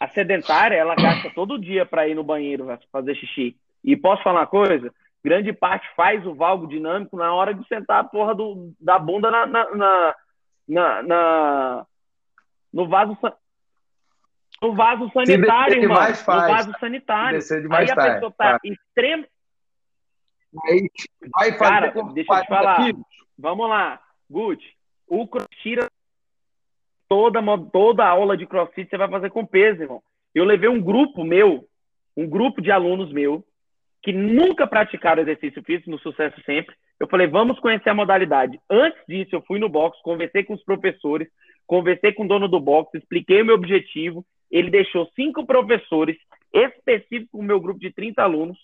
A 0.00 0.08
sedentária, 0.08 0.76
ela 0.76 0.94
gasta 0.94 1.30
todo 1.34 1.60
dia 1.60 1.84
para 1.84 2.08
ir 2.08 2.14
no 2.14 2.24
banheiro 2.24 2.66
fazer 2.90 3.14
xixi. 3.14 3.56
E 3.84 3.96
posso 3.96 4.22
falar 4.22 4.40
uma 4.40 4.46
coisa? 4.46 4.92
Grande 5.22 5.52
parte 5.52 5.86
faz 5.94 6.26
o 6.26 6.34
valgo 6.34 6.66
dinâmico 6.66 7.16
na 7.16 7.32
hora 7.32 7.54
de 7.54 7.66
sentar 7.68 8.00
a 8.00 8.04
porra 8.04 8.34
do, 8.34 8.72
da 8.80 8.98
bunda 8.98 9.30
na, 9.30 9.46
na, 9.46 9.74
na, 9.74 10.14
na, 10.68 11.02
na 11.02 11.86
no 12.72 12.88
vaso 12.88 13.16
no 14.60 14.74
vaso 14.74 15.10
sanitário, 15.12 15.82
irmão. 15.82 15.96
Faz, 15.96 16.26
no 16.26 16.54
vaso 16.54 16.72
sanitário. 16.78 17.40
Aí 17.72 17.90
a 17.90 17.96
pessoa 17.96 18.30
está 18.30 18.60
extremo. 18.64 19.26
Aí 20.64 20.88
vai 21.34 21.52
fazer 21.52 21.58
Cara, 21.58 21.90
deixa 22.12 22.32
eu 22.32 22.42
te 22.42 22.48
falar. 22.48 22.80
Aqui. 22.80 22.96
Vamos 23.38 23.68
lá, 23.68 24.00
Gucci. 24.32 24.74
O 25.06 25.28
tira 25.62 25.90
toda, 27.06 27.40
toda 27.70 28.08
aula 28.08 28.36
de 28.36 28.46
crossfit 28.46 28.88
você 28.88 28.96
vai 28.96 29.08
fazer 29.08 29.30
com 29.30 29.44
peso, 29.44 29.82
irmão. 29.82 30.02
Eu 30.34 30.44
levei 30.44 30.70
um 30.70 30.80
grupo 30.80 31.22
meu, 31.22 31.68
um 32.16 32.26
grupo 32.26 32.62
de 32.62 32.70
alunos 32.70 33.12
meu, 33.12 33.44
que 34.02 34.12
nunca 34.12 34.66
praticaram 34.66 35.22
exercício 35.22 35.62
físico, 35.62 35.90
no 35.90 35.98
sucesso 35.98 36.40
sempre. 36.46 36.74
Eu 36.98 37.06
falei, 37.06 37.26
vamos 37.26 37.60
conhecer 37.60 37.90
a 37.90 37.94
modalidade. 37.94 38.58
Antes 38.70 39.00
disso, 39.06 39.34
eu 39.34 39.42
fui 39.42 39.58
no 39.58 39.68
box, 39.68 40.00
conversei 40.02 40.42
com 40.42 40.54
os 40.54 40.64
professores, 40.64 41.28
conversei 41.66 42.12
com 42.12 42.24
o 42.24 42.28
dono 42.28 42.48
do 42.48 42.58
box, 42.58 42.96
expliquei 42.96 43.42
o 43.42 43.44
meu 43.44 43.56
objetivo. 43.56 44.24
Ele 44.50 44.70
deixou 44.70 45.10
cinco 45.14 45.44
professores 45.44 46.16
específicos 46.52 47.28
o 47.38 47.42
meu 47.42 47.60
grupo 47.60 47.80
de 47.80 47.92
30 47.92 48.22
alunos, 48.22 48.58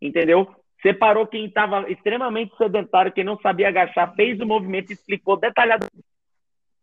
entendeu? 0.00 0.48
Separou 0.82 1.26
quem 1.26 1.46
estava 1.46 1.90
extremamente 1.90 2.56
sedentário, 2.56 3.12
quem 3.12 3.24
não 3.24 3.38
sabia 3.40 3.68
agachar, 3.68 4.14
fez 4.14 4.40
o 4.40 4.46
movimento, 4.46 4.92
explicou 4.92 5.36
detalhadamente 5.36 6.04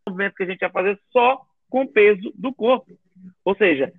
o 0.06 0.10
movimento 0.10 0.36
que 0.36 0.44
a 0.44 0.46
gente 0.48 0.62
ia 0.62 0.70
fazer 0.70 1.00
só 1.12 1.42
com 1.70 1.84
o 1.84 1.88
peso 1.88 2.32
do 2.36 2.54
corpo. 2.54 2.92
Ou 3.44 3.56
seja, 3.56 3.94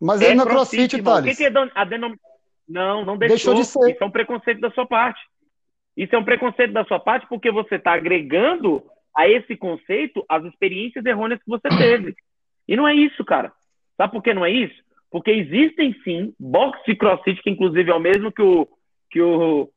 mas 0.00 0.22
é 0.22 0.28
aí 0.28 0.34
na 0.34 0.44
crossfit, 0.44 0.88
crossfit 0.88 1.02
Thales. 1.02 1.24
O 1.24 1.28
que, 1.28 1.36
que 1.36 1.44
é 1.44 1.70
a 1.74 1.84
denom... 1.84 2.14
Não, 2.68 3.04
não 3.04 3.16
deixou. 3.16 3.54
deixou 3.54 3.54
de 3.54 3.64
ser. 3.64 3.94
Isso 3.94 4.04
é 4.04 4.06
um 4.06 4.10
preconceito 4.10 4.60
da 4.60 4.70
sua 4.70 4.86
parte. 4.86 5.20
Isso 5.96 6.14
é 6.14 6.18
um 6.18 6.24
preconceito 6.24 6.72
da 6.72 6.84
sua 6.84 7.00
parte 7.00 7.26
porque 7.26 7.50
você 7.50 7.76
está 7.76 7.94
agregando 7.94 8.84
a 9.16 9.28
esse 9.28 9.56
conceito 9.56 10.24
as 10.28 10.44
experiências 10.44 11.04
errôneas 11.04 11.40
que 11.42 11.48
você 11.48 11.68
teve. 11.68 12.14
E 12.68 12.76
não 12.76 12.86
é 12.86 12.94
isso, 12.94 13.24
cara. 13.24 13.52
Sabe 13.96 14.12
por 14.12 14.22
que 14.22 14.34
não 14.34 14.44
é 14.44 14.50
isso? 14.50 14.80
Porque 15.10 15.30
existem 15.30 15.94
sim 16.04 16.34
boxe 16.38 16.82
de 16.86 16.96
crossfit, 16.96 17.42
que 17.42 17.50
inclusive 17.50 17.90
é 17.90 17.94
o 17.94 18.00
mesmo 18.00 18.30
que 18.30 18.42
o, 18.42 18.68
que 19.10 19.20
o, 19.20 19.70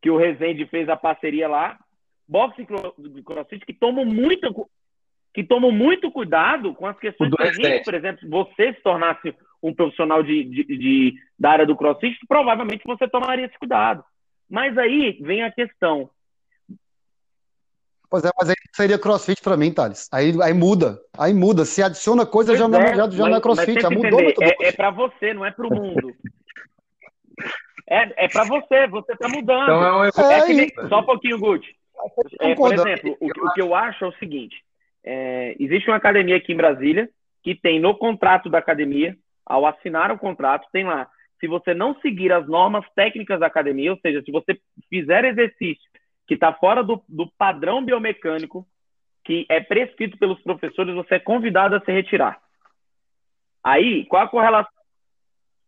que 0.00 0.10
o 0.10 0.16
Rezende 0.16 0.66
fez 0.66 0.88
a 0.88 0.96
parceria 0.96 1.48
lá. 1.48 1.78
Boxe 2.26 2.66
de 2.98 3.22
crossfit 3.22 3.66
que 3.66 3.74
tomam 3.74 4.04
muito, 4.06 4.68
que 5.34 5.44
tomam 5.44 5.70
muito 5.70 6.10
cuidado 6.10 6.74
com 6.74 6.86
as 6.86 6.98
questões 6.98 7.30
da 7.30 7.52
gente, 7.52 7.84
por 7.84 7.94
exemplo, 7.94 8.28
você 8.28 8.72
se 8.72 8.82
tornasse 8.82 9.34
um 9.62 9.74
profissional 9.74 10.22
de, 10.22 10.44
de, 10.44 10.64
de, 10.64 11.14
da 11.38 11.50
área 11.50 11.66
do 11.66 11.76
crossfit, 11.76 12.18
provavelmente 12.26 12.82
você 12.84 13.06
tomaria 13.08 13.46
esse 13.46 13.58
cuidado. 13.58 14.02
Mas 14.50 14.76
aí 14.76 15.18
vem 15.20 15.42
a 15.42 15.52
questão. 15.52 16.10
Pois 18.12 18.26
é, 18.26 18.30
mas 18.38 18.50
aí 18.50 18.56
seria 18.72 18.98
crossfit 18.98 19.40
para 19.40 19.56
mim, 19.56 19.72
Thales. 19.72 20.06
Aí, 20.12 20.34
aí 20.42 20.52
muda. 20.52 21.00
Aí 21.18 21.32
muda. 21.32 21.64
Se 21.64 21.82
adiciona 21.82 22.26
coisa, 22.26 22.54
já, 22.54 22.66
é, 22.66 22.68
não, 22.68 22.78
já, 22.78 22.94
já 22.94 23.06
mas, 23.06 23.16
não 23.16 23.36
é 23.36 23.40
crossfit. 23.40 23.80
Já 23.80 23.88
mudou 23.88 24.20
entender, 24.20 24.54
É, 24.60 24.68
é 24.68 24.72
para 24.72 24.90
você, 24.90 25.32
não 25.32 25.46
é 25.46 25.50
para 25.50 25.66
o 25.66 25.74
mundo. 25.74 26.14
é 27.88 28.24
é 28.26 28.28
para 28.28 28.44
você, 28.44 28.86
você 28.88 29.12
está 29.14 29.30
mudando. 29.30 29.62
Então 29.62 30.04
é, 30.04 30.10
um... 30.10 30.30
é 30.30 30.46
nem... 30.52 30.70
Só 30.90 31.00
um 31.00 31.06
pouquinho, 31.06 31.38
Gucci. 31.38 31.74
É, 32.40 32.54
por 32.54 32.74
exemplo, 32.74 33.16
o, 33.18 33.28
o, 33.28 33.52
que 33.54 33.62
eu 33.62 33.74
acho 33.74 34.04
é 34.04 34.08
o 34.08 34.18
seguinte: 34.18 34.62
é, 35.02 35.56
existe 35.58 35.88
uma 35.88 35.96
academia 35.96 36.36
aqui 36.36 36.52
em 36.52 36.56
Brasília 36.56 37.08
que 37.42 37.54
tem 37.54 37.80
no 37.80 37.94
contrato 37.96 38.50
da 38.50 38.58
academia 38.58 39.16
ao 39.46 39.64
assinar 39.64 40.12
o 40.12 40.18
contrato, 40.18 40.68
tem 40.70 40.84
lá. 40.84 41.08
Se 41.40 41.46
você 41.48 41.72
não 41.72 41.98
seguir 42.02 42.30
as 42.30 42.46
normas 42.46 42.84
técnicas 42.94 43.40
da 43.40 43.46
academia, 43.46 43.90
ou 43.90 43.98
seja, 44.00 44.20
se 44.22 44.30
você 44.30 44.60
fizer 44.90 45.24
exercício 45.24 45.91
que 46.32 46.36
está 46.36 46.50
fora 46.50 46.82
do, 46.82 47.02
do 47.06 47.30
padrão 47.36 47.84
biomecânico 47.84 48.66
que 49.22 49.44
é 49.50 49.60
prescrito 49.60 50.16
pelos 50.16 50.40
professores, 50.42 50.94
você 50.94 51.16
é 51.16 51.18
convidado 51.18 51.76
a 51.76 51.80
se 51.80 51.92
retirar. 51.92 52.40
Aí, 53.62 54.06
qual 54.06 54.24
a 54.24 54.28
correlação? 54.28 54.72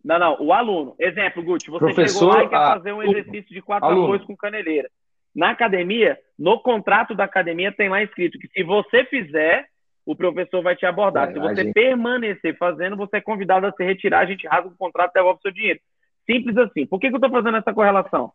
Não, 0.03 0.19
não, 0.19 0.37
o 0.41 0.53
aluno. 0.55 0.95
Exemplo, 0.99 1.43
Guti, 1.43 1.71
você 1.71 1.85
Professor, 1.85 2.19
chegou 2.19 2.35
lá 2.35 2.45
e 2.45 2.49
quer 2.49 2.57
ah, 2.57 2.75
fazer 2.75 2.93
um 2.93 3.03
exercício 3.03 3.55
de 3.55 3.61
quatro 3.61 3.89
apoios 3.89 4.25
com 4.25 4.35
caneleira. 4.37 4.91
Na 5.37 5.51
academia, 5.51 6.19
no 6.39 6.59
contrato 6.61 7.15
da 7.15 7.25
academia 7.25 7.71
tem 7.71 7.91
lá 7.91 8.03
escrito 8.03 8.39
que 8.39 8.49
se 8.49 8.63
você 8.63 9.05
fizer, 9.05 9.67
o 10.07 10.17
professor 10.17 10.63
vai 10.63 10.75
te 10.75 10.87
abordar. 10.87 11.29
É, 11.29 11.33
Se 11.35 11.39
você 11.39 11.63
gente... 11.63 11.75
permanecer 11.75 12.57
fazendo, 12.57 12.97
você 12.97 13.19
é 13.19 13.21
convidado 13.21 13.67
a 13.67 13.73
se 13.73 13.85
retirar, 13.85 14.21
a 14.21 14.27
gente 14.27 14.47
rasga 14.47 14.69
o 14.69 14.77
contrato 14.77 15.11
e 15.11 15.15
devolve 15.15 15.39
o 15.39 15.43
seu 15.43 15.53
dinheiro. 15.53 15.81
Simples 16.27 16.57
assim. 16.57 16.87
Por 16.87 16.99
que, 16.99 17.09
que 17.09 17.15
eu 17.15 17.19
estou 17.19 17.31
fazendo 17.31 17.59
essa 17.59 17.73
correlação? 17.75 18.33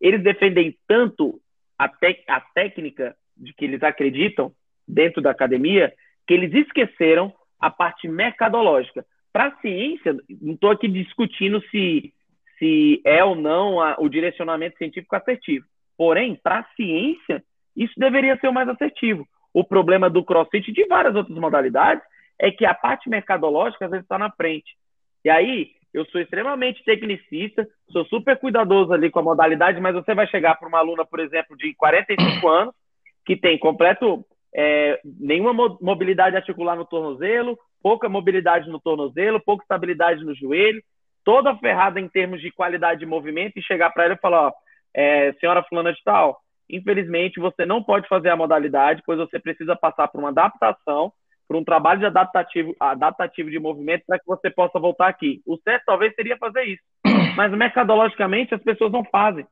Eles 0.00 0.22
defendem 0.22 0.74
tanto 0.88 1.40
a, 1.78 1.90
a 2.28 2.40
técnica 2.54 3.16
de 3.36 3.52
que 3.52 3.64
eles 3.64 3.82
acreditam 3.82 4.52
dentro 4.86 5.20
da 5.20 5.30
academia 5.30 5.92
que 6.26 6.34
eles 6.34 6.52
esqueceram 6.54 7.32
a 7.58 7.70
parte 7.70 8.08
mercadológica. 8.08 9.04
Para 9.32 9.46
a 9.48 9.56
ciência, 9.60 10.16
não 10.40 10.54
estou 10.54 10.70
aqui 10.70 10.88
discutindo 10.88 11.62
se, 11.70 12.12
se 12.58 13.00
é 13.04 13.22
ou 13.22 13.34
não 13.34 13.80
a, 13.80 13.96
o 13.98 14.08
direcionamento 14.08 14.76
científico 14.78 15.14
assertivo. 15.14 15.66
Porém, 15.96 16.34
para 16.34 16.60
a 16.60 16.74
ciência, 16.74 17.42
isso 17.76 17.94
deveria 17.96 18.36
ser 18.38 18.48
o 18.48 18.52
mais 18.52 18.68
assertivo. 18.68 19.26
O 19.52 19.64
problema 19.64 20.10
do 20.10 20.24
crossfit 20.24 20.70
e 20.70 20.74
de 20.74 20.86
várias 20.86 21.14
outras 21.14 21.38
modalidades 21.38 22.02
é 22.38 22.50
que 22.50 22.64
a 22.66 22.74
parte 22.74 23.08
mercadológica 23.08 23.86
às 23.86 23.90
vezes 23.90 24.04
está 24.04 24.18
na 24.18 24.30
frente. 24.30 24.76
E 25.24 25.30
aí, 25.30 25.70
eu 25.96 26.04
sou 26.06 26.20
extremamente 26.20 26.84
tecnicista, 26.84 27.66
sou 27.90 28.04
super 28.04 28.38
cuidadoso 28.38 28.92
ali 28.92 29.10
com 29.10 29.18
a 29.20 29.22
modalidade, 29.22 29.80
mas 29.80 29.94
você 29.94 30.14
vai 30.14 30.26
chegar 30.26 30.54
para 30.54 30.68
uma 30.68 30.78
aluna, 30.78 31.06
por 31.06 31.18
exemplo, 31.20 31.56
de 31.56 31.74
45 31.74 32.46
anos, 32.46 32.74
que 33.24 33.34
tem 33.34 33.58
completo 33.58 34.22
é, 34.54 35.00
nenhuma 35.02 35.54
mobilidade 35.80 36.36
articular 36.36 36.76
no 36.76 36.84
tornozelo, 36.84 37.58
pouca 37.82 38.10
mobilidade 38.10 38.68
no 38.68 38.78
tornozelo, 38.78 39.40
pouca 39.40 39.64
estabilidade 39.64 40.22
no 40.22 40.34
joelho, 40.34 40.82
toda 41.24 41.56
ferrada 41.56 41.98
em 41.98 42.08
termos 42.08 42.42
de 42.42 42.52
qualidade 42.52 43.00
de 43.00 43.06
movimento, 43.06 43.58
e 43.58 43.62
chegar 43.62 43.88
para 43.88 44.04
ela 44.04 44.14
e 44.14 44.20
falar: 44.20 44.48
ó, 44.48 44.52
é, 44.94 45.32
senhora 45.40 45.62
fulana 45.62 45.94
de 45.94 46.02
tal, 46.04 46.38
infelizmente 46.68 47.40
você 47.40 47.64
não 47.64 47.82
pode 47.82 48.06
fazer 48.06 48.28
a 48.28 48.36
modalidade, 48.36 49.02
pois 49.06 49.18
você 49.18 49.40
precisa 49.40 49.74
passar 49.74 50.08
por 50.08 50.18
uma 50.18 50.28
adaptação, 50.28 51.10
por 51.46 51.56
um 51.56 51.64
trabalho 51.64 52.00
de 52.00 52.06
adaptativo, 52.06 52.74
adaptativo 52.78 53.50
de 53.50 53.58
movimento 53.58 54.04
para 54.06 54.18
que 54.18 54.26
você 54.26 54.50
possa 54.50 54.78
voltar 54.78 55.08
aqui. 55.08 55.42
O 55.46 55.56
certo 55.58 55.84
talvez 55.86 56.14
seria 56.14 56.36
fazer 56.36 56.64
isso, 56.64 56.82
mas 57.36 57.52
mercadologicamente 57.52 58.54
as 58.54 58.62
pessoas 58.62 58.92
não 58.92 59.04
fazem. 59.04 59.46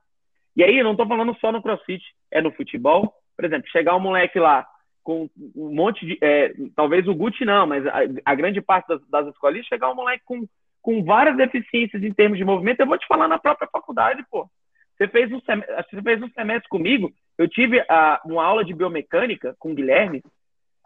E 0.56 0.62
aí, 0.62 0.78
eu 0.78 0.84
não 0.84 0.92
estou 0.92 1.06
falando 1.06 1.36
só 1.40 1.50
no 1.50 1.62
crossfit, 1.62 2.02
é 2.30 2.40
no 2.40 2.52
futebol. 2.52 3.12
Por 3.36 3.44
exemplo, 3.44 3.68
chegar 3.70 3.96
um 3.96 4.00
moleque 4.00 4.38
lá 4.38 4.64
com 5.02 5.28
um 5.54 5.74
monte 5.74 6.06
de. 6.06 6.18
É, 6.22 6.54
talvez 6.74 7.06
o 7.06 7.14
Gucci 7.14 7.44
não, 7.44 7.66
mas 7.66 7.86
a, 7.86 8.00
a 8.24 8.34
grande 8.34 8.60
parte 8.60 8.88
das, 8.88 9.00
das 9.08 9.26
escolinhas, 9.28 9.66
chegar 9.66 9.90
um 9.90 9.94
moleque 9.94 10.24
com, 10.24 10.46
com 10.80 11.04
várias 11.04 11.36
deficiências 11.36 12.02
em 12.02 12.12
termos 12.12 12.38
de 12.38 12.44
movimento, 12.44 12.80
eu 12.80 12.86
vou 12.86 12.98
te 12.98 13.06
falar 13.06 13.28
na 13.28 13.38
própria 13.38 13.68
faculdade, 13.70 14.24
pô. 14.30 14.48
Você 14.96 15.08
fez 15.08 15.30
um 15.32 15.40
semestre, 15.40 15.74
você 15.90 16.02
fez 16.02 16.22
um 16.22 16.30
semestre 16.30 16.68
comigo. 16.68 17.12
Eu 17.36 17.48
tive 17.48 17.84
a, 17.88 18.20
uma 18.24 18.44
aula 18.44 18.64
de 18.64 18.72
biomecânica 18.72 19.56
com 19.58 19.72
o 19.72 19.74
Guilherme, 19.74 20.22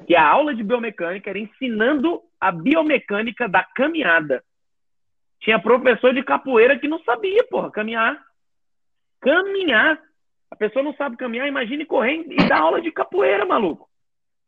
que 0.06 0.14
a 0.14 0.26
aula 0.26 0.54
de 0.54 0.62
biomecânica 0.62 1.30
era 1.30 1.38
ensinando 1.38 2.22
a 2.40 2.52
biomecânica 2.52 3.48
da 3.48 3.64
caminhada. 3.64 4.42
Tinha 5.40 5.60
professor 5.60 6.14
de 6.14 6.22
capoeira 6.22 6.78
que 6.78 6.88
não 6.88 7.02
sabia, 7.02 7.44
porra, 7.44 7.70
caminhar. 7.70 8.20
Caminhar. 9.20 10.00
A 10.50 10.56
pessoa 10.56 10.82
não 10.82 10.94
sabe 10.94 11.16
caminhar, 11.16 11.46
imagine 11.46 11.84
correr 11.84 12.24
e 12.28 12.48
dar 12.48 12.60
aula 12.60 12.80
de 12.80 12.90
capoeira, 12.90 13.44
maluco. 13.44 13.88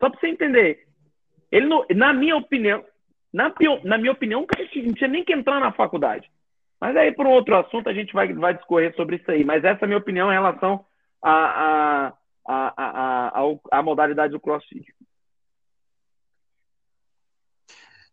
Só 0.00 0.08
pra 0.08 0.18
você 0.18 0.28
entender. 0.28 0.86
Ele 1.52 1.66
não, 1.66 1.84
na 1.94 2.12
minha 2.12 2.36
opinião, 2.36 2.84
na, 3.32 3.52
na 3.84 3.98
minha 3.98 4.12
opinião, 4.12 4.46
não 4.76 4.94
tinha 4.94 5.08
nem 5.08 5.24
que 5.24 5.32
entrar 5.32 5.60
na 5.60 5.72
faculdade. 5.72 6.28
Mas 6.80 6.96
aí, 6.96 7.12
por 7.12 7.26
um 7.26 7.30
outro 7.30 7.56
assunto, 7.56 7.88
a 7.88 7.92
gente 7.92 8.12
vai, 8.12 8.32
vai 8.32 8.54
discorrer 8.54 8.94
sobre 8.96 9.16
isso 9.16 9.30
aí. 9.30 9.44
Mas 9.44 9.62
essa 9.64 9.80
é 9.82 9.84
a 9.84 9.86
minha 9.86 9.98
opinião 9.98 10.30
em 10.30 10.34
relação 10.34 10.84
à 11.22 11.30
a, 11.30 12.12
a, 12.48 12.74
a, 12.76 13.42
a, 13.42 13.78
a 13.78 13.82
modalidade 13.82 14.32
do 14.32 14.40
crossfit. 14.40 14.86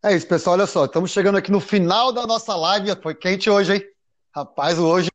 É 0.03 0.15
isso, 0.15 0.27
pessoal. 0.27 0.55
Olha 0.55 0.67
só, 0.67 0.85
estamos 0.85 1.11
chegando 1.11 1.37
aqui 1.37 1.51
no 1.51 1.59
final 1.59 2.11
da 2.11 2.25
nossa 2.27 2.55
live. 2.55 2.95
Foi 3.01 3.15
quente 3.15 3.49
hoje, 3.49 3.75
hein? 3.75 3.83
Rapaz, 4.33 4.77
hoje. 4.77 5.09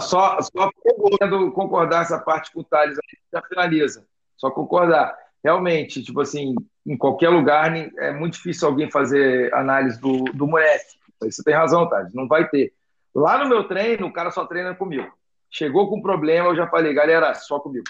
Só, 0.00 0.38
só 0.40 0.70
podendo 0.96 1.50
concordar 1.52 2.02
essa 2.02 2.18
parte 2.18 2.52
com 2.52 2.60
o 2.60 2.64
Thales, 2.64 2.96
já 3.32 3.42
finaliza. 3.42 4.06
Só 4.36 4.50
concordar. 4.50 5.16
Realmente, 5.42 6.02
tipo 6.02 6.20
assim, 6.20 6.54
em 6.86 6.96
qualquer 6.96 7.28
lugar 7.28 7.74
é 7.76 8.12
muito 8.12 8.34
difícil 8.34 8.68
alguém 8.68 8.90
fazer 8.90 9.52
análise 9.52 10.00
do, 10.00 10.24
do 10.32 10.46
moleque. 10.46 10.96
Você 11.20 11.42
tem 11.42 11.54
razão, 11.54 11.88
Thales, 11.88 12.12
não 12.14 12.26
vai 12.26 12.48
ter. 12.48 12.72
Lá 13.14 13.38
no 13.38 13.48
meu 13.48 13.64
treino, 13.64 14.06
o 14.06 14.12
cara 14.12 14.30
só 14.30 14.44
treina 14.44 14.74
comigo. 14.74 15.12
Chegou 15.50 15.88
com 15.88 16.02
problema, 16.02 16.48
eu 16.48 16.56
já 16.56 16.66
falei, 16.66 16.92
galera, 16.92 17.34
só 17.34 17.60
comigo. 17.60 17.84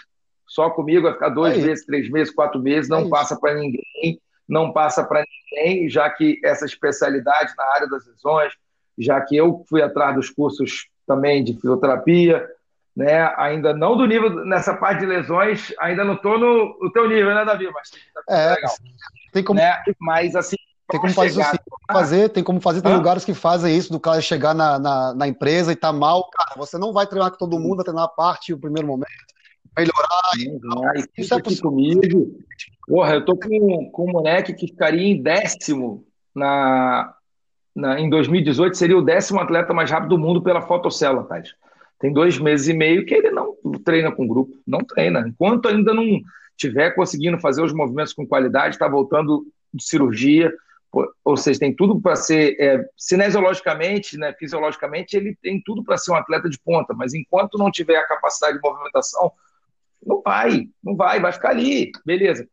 Só 0.47 0.69
comigo, 0.71 1.05
vai 1.05 1.15
ficar 1.15 1.31
dois 1.31 1.57
é 1.57 1.67
meses, 1.67 1.87
três 1.87 2.11
meses, 2.11 2.35
quatro 2.35 2.61
meses, 2.61 2.91
não 2.91 3.07
é 3.07 3.09
passa 3.09 3.39
para 3.39 3.55
ninguém, 3.55 4.21
não 4.49 4.73
passa 4.73 5.05
para 5.05 5.25
ninguém, 5.53 5.89
já 5.89 6.09
que 6.11 6.41
essa 6.45 6.65
especialidade 6.65 7.53
na 7.57 7.65
área 7.75 7.89
das 7.89 8.07
lesões, 8.07 8.53
já 8.99 9.21
que 9.21 9.37
eu 9.37 9.65
fui 9.69 9.83
atrás 9.83 10.15
dos 10.15 10.31
cursos 10.31 10.89
também 11.07 11.43
de 11.43 11.55
fisioterapia, 11.55 12.47
né? 12.97 13.33
Ainda 13.37 13.75
não 13.75 13.97
do 13.97 14.07
nível 14.07 14.45
nessa 14.45 14.75
parte 14.75 15.01
de 15.01 15.07
lesões, 15.07 15.73
ainda 15.79 16.05
não 16.05 16.15
estou 16.15 16.39
no, 16.39 16.79
no 16.81 16.93
teu 16.93 17.09
nível, 17.09 17.35
né, 17.35 17.45
Davi? 17.45 17.69
Mas 17.73 17.91
tá 17.91 18.23
é, 18.29 18.55
legal. 18.55 18.75
Tem 19.33 19.43
como, 19.43 19.59
né? 19.59 19.83
Mas 19.99 20.37
assim, 20.37 20.57
tem 20.89 21.01
como 21.01 21.13
fazer, 21.13 21.43
chegar, 21.43 21.61
fazer, 21.91 22.29
tem 22.29 22.45
como 22.45 22.61
fazer, 22.61 22.83
tem 22.83 22.93
ah. 22.93 22.97
lugares 22.97 23.25
que 23.25 23.35
fazem 23.35 23.77
isso, 23.77 23.91
do 23.91 23.99
cara 23.99 24.21
chegar 24.21 24.55
na, 24.55 24.79
na, 24.79 25.15
na, 25.15 25.27
empresa 25.27 25.73
e 25.73 25.77
tá 25.77 25.93
mal, 25.93 26.29
cara, 26.31 26.55
você 26.57 26.77
não 26.79 26.93
vai 26.93 27.07
treinar 27.07 27.31
com 27.31 27.39
todo 27.39 27.59
mundo, 27.59 27.77
vai 27.77 27.85
treinar 27.85 28.05
a 28.05 28.09
parte 28.09 28.53
o 28.53 28.59
primeiro 28.59 28.87
momento, 28.87 29.09
melhorar. 29.77 30.31
Sim, 30.35 30.61
e, 31.17 31.23
isso 31.23 31.35
é 31.35 31.43
possível. 31.43 31.71
Comigo. 31.71 32.39
Porra, 32.87 33.15
eu 33.15 33.25
tô 33.25 33.37
com, 33.37 33.91
com 33.91 34.09
um 34.09 34.13
moleque 34.13 34.53
que 34.53 34.67
ficaria 34.67 35.07
em 35.07 35.23
décimo 35.23 36.05
na, 36.35 37.15
na, 37.75 38.01
em 38.01 38.09
2018 38.11 38.77
seria 38.77 38.97
o 38.97 39.03
décimo 39.03 39.41
atleta 39.41 39.73
mais 39.73 39.91
rápido 39.91 40.11
do 40.11 40.19
mundo 40.19 40.43
pela 40.43 40.63
fotocélula, 40.63 41.25
Thales. 41.25 41.55
Tem 41.99 42.13
dois 42.13 42.39
meses 42.39 42.69
e 42.69 42.75
meio 42.75 43.07
que 43.07 43.15
ele 43.15 43.31
não 43.31 43.55
treina 43.85 44.13
com 44.13 44.27
grupo, 44.27 44.53
não 44.67 44.81
treina. 44.81 45.27
Enquanto 45.27 45.69
ainda 45.69 45.95
não 45.95 46.21
tiver 46.57 46.91
conseguindo 46.91 47.39
fazer 47.39 47.63
os 47.63 47.73
movimentos 47.73 48.13
com 48.13 48.27
qualidade, 48.27 48.75
está 48.75 48.87
voltando 48.87 49.47
de 49.73 49.83
cirurgia, 49.83 50.53
ou 51.25 51.37
seja, 51.37 51.59
tem 51.59 51.75
tudo 51.75 52.01
para 52.01 52.15
ser, 52.15 52.57
é, 52.61 52.85
cinesiologicamente, 52.97 54.17
né, 54.17 54.33
fisiologicamente, 54.39 55.17
ele 55.17 55.37
tem 55.43 55.61
tudo 55.65 55.83
para 55.83 55.97
ser 55.97 56.13
um 56.13 56.17
atleta 56.17 56.49
de 56.49 56.59
ponta, 56.59 56.95
mas 56.95 57.15
enquanto 57.15 57.59
não 57.59 57.71
tiver 57.71 57.97
a 57.97 58.07
capacidade 58.07 58.59
de 58.59 58.63
movimentação, 58.63 59.33
não 60.07 60.23
vai, 60.23 60.69
não 60.83 60.95
vai, 60.95 61.19
vai 61.21 61.33
ficar 61.33 61.51
ali, 61.51 61.91
beleza. 62.05 62.47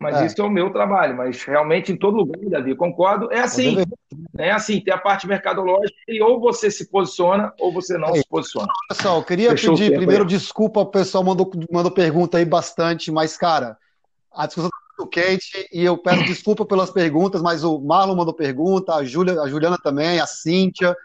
Mas 0.00 0.16
é. 0.16 0.26
isso 0.26 0.40
é 0.40 0.44
o 0.44 0.50
meu 0.50 0.70
trabalho, 0.70 1.14
mas 1.14 1.44
realmente 1.44 1.92
em 1.92 1.96
todo 1.96 2.16
lugar, 2.16 2.40
Davi, 2.48 2.74
concordo, 2.74 3.30
é 3.30 3.40
assim. 3.40 3.76
É 4.38 4.50
assim, 4.50 4.80
tem 4.80 4.94
a 4.94 4.98
parte 4.98 5.26
mercadológica 5.26 5.94
e 6.08 6.22
ou 6.22 6.40
você 6.40 6.70
se 6.70 6.90
posiciona 6.90 7.52
ou 7.60 7.70
você 7.70 7.98
não 7.98 8.08
é. 8.08 8.14
se 8.14 8.26
posiciona. 8.26 8.68
Pessoal, 8.88 9.18
eu 9.18 9.24
queria 9.24 9.50
Fechou 9.50 9.76
pedir 9.76 9.94
primeiro 9.94 10.22
aí. 10.22 10.28
desculpa, 10.28 10.80
o 10.80 10.86
pessoal 10.86 11.22
mandou, 11.22 11.50
mandou 11.70 11.92
pergunta 11.92 12.38
aí 12.38 12.46
bastante, 12.46 13.12
mas, 13.12 13.36
cara, 13.36 13.76
a 14.32 14.46
discussão 14.46 14.70
tá 14.70 14.76
muito 14.98 15.10
quente 15.10 15.68
e 15.70 15.84
eu 15.84 15.98
peço 15.98 16.24
desculpa 16.24 16.64
pelas 16.64 16.90
perguntas, 16.90 17.42
mas 17.42 17.62
o 17.62 17.78
Marlon 17.78 18.16
mandou 18.16 18.32
pergunta, 18.32 18.94
a, 18.94 19.04
Julia, 19.04 19.38
a 19.42 19.48
Juliana 19.48 19.76
também, 19.82 20.18
a 20.18 20.26
Cíntia. 20.26 20.96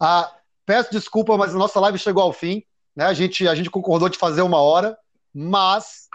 A, 0.00 0.32
peço 0.64 0.90
desculpa, 0.90 1.36
mas 1.36 1.54
a 1.54 1.58
nossa 1.58 1.78
live 1.80 1.98
chegou 1.98 2.22
ao 2.22 2.32
fim. 2.32 2.62
Né? 2.96 3.04
A, 3.04 3.12
gente, 3.12 3.46
a 3.46 3.54
gente 3.54 3.68
concordou 3.68 4.08
de 4.08 4.16
fazer 4.16 4.40
uma 4.40 4.58
hora, 4.58 4.96
mas 5.34 6.06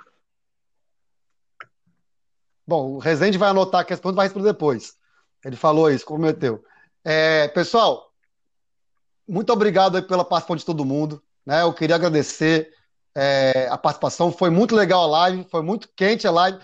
Bom, 2.72 2.94
o 2.94 3.00
Rezende 3.00 3.38
vai 3.38 3.50
anotar 3.50 3.86
que 3.86 3.92
as 3.92 4.00
perguntas 4.00 4.16
vai 4.16 4.28
responder 4.28 4.48
depois. 4.48 4.94
Ele 5.44 5.58
falou 5.58 5.92
isso, 5.92 6.06
comprometeu. 6.06 6.64
É, 7.04 7.50
pessoal, 7.50 8.14
muito 9.28 9.52
obrigado 9.52 10.02
pela 10.04 10.24
participação 10.24 10.56
de 10.56 10.64
todo 10.64 10.86
mundo. 10.86 11.22
Né? 11.46 11.64
Eu 11.64 11.74
queria 11.74 11.98
agradecer 11.98 12.72
é, 13.14 13.68
a 13.70 13.78
participação. 13.78 14.32
Foi 14.32 14.50
muito 14.50 14.74
legal 14.74 15.04
a 15.04 15.08
live, 15.08 15.46
foi 15.52 15.62
muito 15.62 15.90
quente 15.98 16.26
a 16.26 16.32
live. 16.32 16.60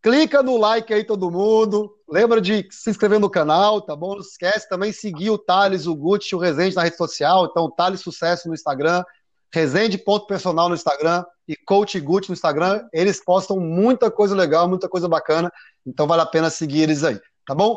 Clica 0.00 0.42
no 0.42 0.56
like 0.56 0.94
aí, 0.94 1.04
todo 1.04 1.30
mundo. 1.30 1.98
Lembra 2.08 2.40
de 2.40 2.66
se 2.70 2.88
inscrever 2.88 3.20
no 3.20 3.28
canal, 3.28 3.82
tá 3.82 3.94
bom? 3.94 4.14
Não 4.14 4.22
esquece 4.22 4.66
também 4.70 4.90
seguir 4.90 5.28
o 5.28 5.36
Thales, 5.36 5.86
o 5.86 5.94
Gucci 5.94 6.34
o 6.34 6.38
Rezende 6.38 6.76
na 6.76 6.84
rede 6.84 6.96
social. 6.96 7.44
Então, 7.44 7.70
Thales 7.70 8.00
Sucesso 8.00 8.48
no 8.48 8.54
Instagram, 8.54 9.04
Resende.personal 9.52 10.68
no 10.68 10.74
Instagram 10.74 11.24
e 11.46 11.54
Coach 11.56 12.00
Gucci 12.00 12.30
no 12.30 12.34
Instagram. 12.34 12.88
Eles 12.92 13.22
postam 13.22 13.60
muita 13.60 14.10
coisa 14.10 14.34
legal, 14.34 14.68
muita 14.68 14.88
coisa 14.88 15.08
bacana. 15.08 15.52
Então 15.86 16.06
vale 16.06 16.22
a 16.22 16.26
pena 16.26 16.48
seguir 16.48 16.82
eles 16.82 17.04
aí, 17.04 17.20
tá 17.46 17.54
bom? 17.54 17.76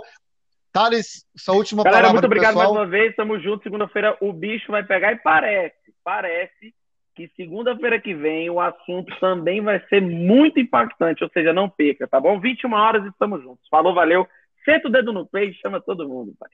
Thales, 0.72 1.26
sua 1.38 1.56
última 1.56 1.84
Galera, 1.84 2.04
palavra. 2.04 2.14
muito 2.22 2.26
obrigado 2.26 2.54
pessoal. 2.56 2.74
mais 2.74 2.86
uma 2.86 2.92
vez. 2.92 3.16
Tamo 3.16 3.40
junto. 3.40 3.64
Segunda-feira 3.64 4.18
o 4.22 4.32
bicho 4.34 4.72
vai 4.72 4.84
pegar 4.84 5.14
e 5.14 5.18
parece, 5.18 5.76
parece 6.04 6.74
que 7.16 7.32
segunda-feira 7.36 8.00
que 8.00 8.14
vem 8.14 8.50
o 8.50 8.60
assunto 8.60 9.18
também 9.22 9.62
vai 9.62 9.80
ser 9.88 10.02
muito 10.02 10.60
impactante, 10.60 11.24
ou 11.24 11.30
seja, 11.30 11.54
não 11.54 11.70
perca, 11.70 12.06
tá 12.08 12.20
bom? 12.20 12.40
21 12.42 12.74
horas 12.74 13.06
e 13.06 13.08
estamos 13.08 13.42
juntos. 13.42 13.66
Falou, 13.70 13.94
valeu. 13.94 14.28
Senta 14.66 14.90
o 14.90 14.92
dedo 14.92 15.14
no 15.14 15.26
peito, 15.26 15.58
chama 15.62 15.80
todo 15.80 16.08
mundo, 16.10 16.34
pai. 16.38 16.50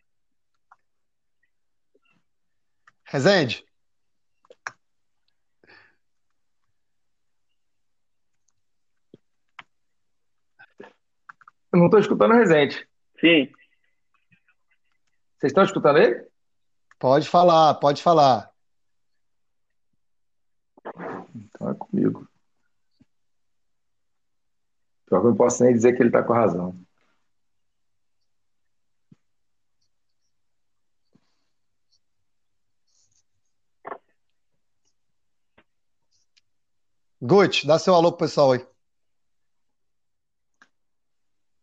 Rezende. 3.05 3.65
Eu 11.74 11.80
não 11.80 11.86
estou 11.86 11.99
escutando 11.99 12.32
o 12.32 12.36
Rezende. 12.36 12.88
Sim. 13.19 13.51
Vocês 15.38 15.51
estão 15.51 15.63
escutando 15.63 15.97
ele? 15.97 16.28
Pode 16.99 17.28
falar, 17.28 17.76
pode 17.76 18.03
falar. 18.03 18.51
Então 21.36 21.69
é 21.69 21.74
comigo. 21.74 22.28
Pior 25.05 25.22
que 25.22 25.28
eu 25.28 25.30
não 25.32 25.38
posso 25.38 25.63
nem 25.63 25.74
dizer 25.74 25.93
que 25.93 26.01
ele 26.01 26.09
está 26.09 26.24
com 26.24 26.34
razão. 26.34 26.76
Gucci, 37.22 37.67
dá 37.67 37.78
seu 37.78 37.93
alô 37.93 38.11
pro 38.11 38.26
pessoal 38.26 38.51
aí. 38.51 38.70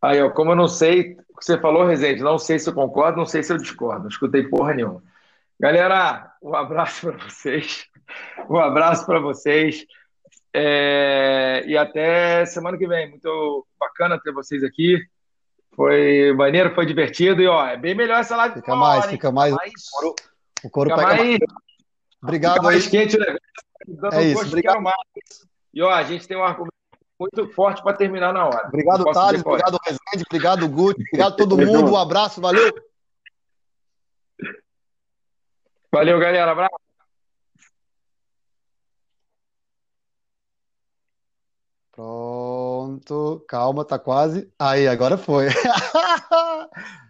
Aí, 0.01 0.23
ó, 0.23 0.31
como 0.31 0.53
eu 0.53 0.57
não 0.57 0.69
sei 0.69 1.17
o 1.29 1.39
que 1.39 1.45
você 1.45 1.59
falou, 1.59 1.87
Rezende, 1.87 2.23
não 2.23 2.39
sei 2.39 2.59
se 2.59 2.69
eu 2.69 2.75
concordo, 2.75 3.19
não 3.19 3.27
sei 3.27 3.43
se 3.43 3.53
eu 3.53 3.57
discordo, 3.57 4.03
não 4.03 4.09
escutei 4.09 4.45
porra 4.45 4.75
nenhuma. 4.75 5.03
Galera, 5.61 6.33
um 6.43 6.55
abraço 6.55 7.07
para 7.13 7.29
vocês. 7.29 7.87
Um 8.49 8.59
abraço 8.59 9.05
para 9.05 9.21
vocês. 9.21 9.85
É... 10.55 11.65
E 11.67 11.77
até 11.77 12.47
semana 12.47 12.79
que 12.79 12.87
vem. 12.87 13.11
Muito 13.11 13.67
bacana 13.79 14.21
ter 14.21 14.33
vocês 14.33 14.63
aqui. 14.63 14.99
Foi 15.75 16.33
maneiro, 16.33 16.75
foi 16.75 16.87
divertido. 16.87 17.43
E 17.43 17.47
ó, 17.47 17.67
é 17.67 17.77
bem 17.77 17.95
melhor 17.95 18.21
essa 18.21 18.37
live. 18.37 18.57
Fica 18.57 18.75
mais, 18.75 19.01
hora, 19.01 19.11
fica 19.11 19.33
mais. 19.33 19.55
mais. 19.55 19.73
O 19.73 19.91
couro, 19.91 20.15
o 20.65 20.71
couro 20.71 20.91
fica 20.91 21.03
pega 21.03 21.23
mais. 21.23 21.39
Obrigado 22.23 22.53
fica 22.55 22.63
mais 22.65 22.85
aí. 22.85 22.91
quente, 22.91 23.19
né? 23.19 23.37
É 24.13 24.23
isso, 24.23 24.47
obrigado. 24.47 24.81
Mais. 24.81 24.97
E 25.73 25.83
ó, 25.83 25.91
a 25.91 26.03
gente 26.03 26.27
tem 26.27 26.37
um 26.37 26.43
argumento 26.43 26.78
muito 27.19 27.49
forte 27.53 27.83
para 27.83 27.97
terminar 27.97 28.33
na 28.33 28.47
hora. 28.47 28.69
Obrigado, 28.69 29.05
Thales. 29.13 29.43
Obrigado, 29.45 29.79
Rezende. 29.85 30.25
Obrigado, 30.29 30.69
Guti. 30.69 31.03
Obrigado 31.03 31.33
a 31.33 31.37
todo 31.37 31.59
mundo. 31.59 31.93
Um 31.93 31.97
abraço. 31.97 32.41
Valeu. 32.41 32.73
Valeu, 35.93 36.19
galera. 36.21 36.53
Abraço. 36.53 36.77
Pronto. 41.91 43.45
Calma, 43.49 43.85
tá 43.85 43.99
quase. 43.99 44.53
Aí, 44.59 44.87
agora 44.87 45.19
foi. 45.19 45.49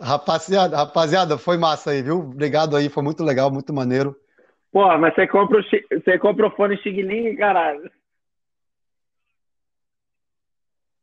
Rapaziada, 0.00 0.76
rapaziada, 0.76 1.36
foi 1.36 1.56
massa 1.56 1.90
aí, 1.90 2.02
viu? 2.02 2.20
Obrigado 2.20 2.76
aí, 2.76 2.88
foi 2.88 3.02
muito 3.02 3.24
legal, 3.24 3.50
muito 3.50 3.72
maneiro. 3.72 4.16
Pô, 4.70 4.98
mas 4.98 5.14
você 5.14 5.26
compra 5.26 5.60
o, 5.60 5.62
você 5.62 6.18
compra 6.18 6.46
o 6.46 6.50
fone 6.50 6.76
Xing 6.78 7.02
Ling, 7.02 7.36
caralho. 7.36 7.90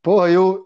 Porra, 0.01 0.29
eu. 0.29 0.65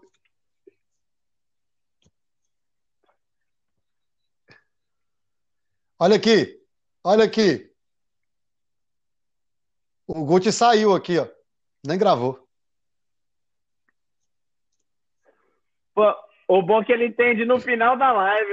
Olha 5.98 6.16
aqui, 6.16 6.58
olha 7.04 7.24
aqui. 7.24 7.70
O 10.06 10.24
Gucci 10.24 10.52
saiu 10.52 10.94
aqui, 10.94 11.18
ó. 11.18 11.26
Nem 11.86 11.98
gravou. 11.98 12.46
Pô, 15.94 16.14
o 16.48 16.62
bom 16.62 16.82
é 16.82 16.84
que 16.84 16.92
ele 16.92 17.06
entende 17.06 17.44
no 17.44 17.60
final 17.60 17.96
da 17.96 18.10
live. 18.10 18.48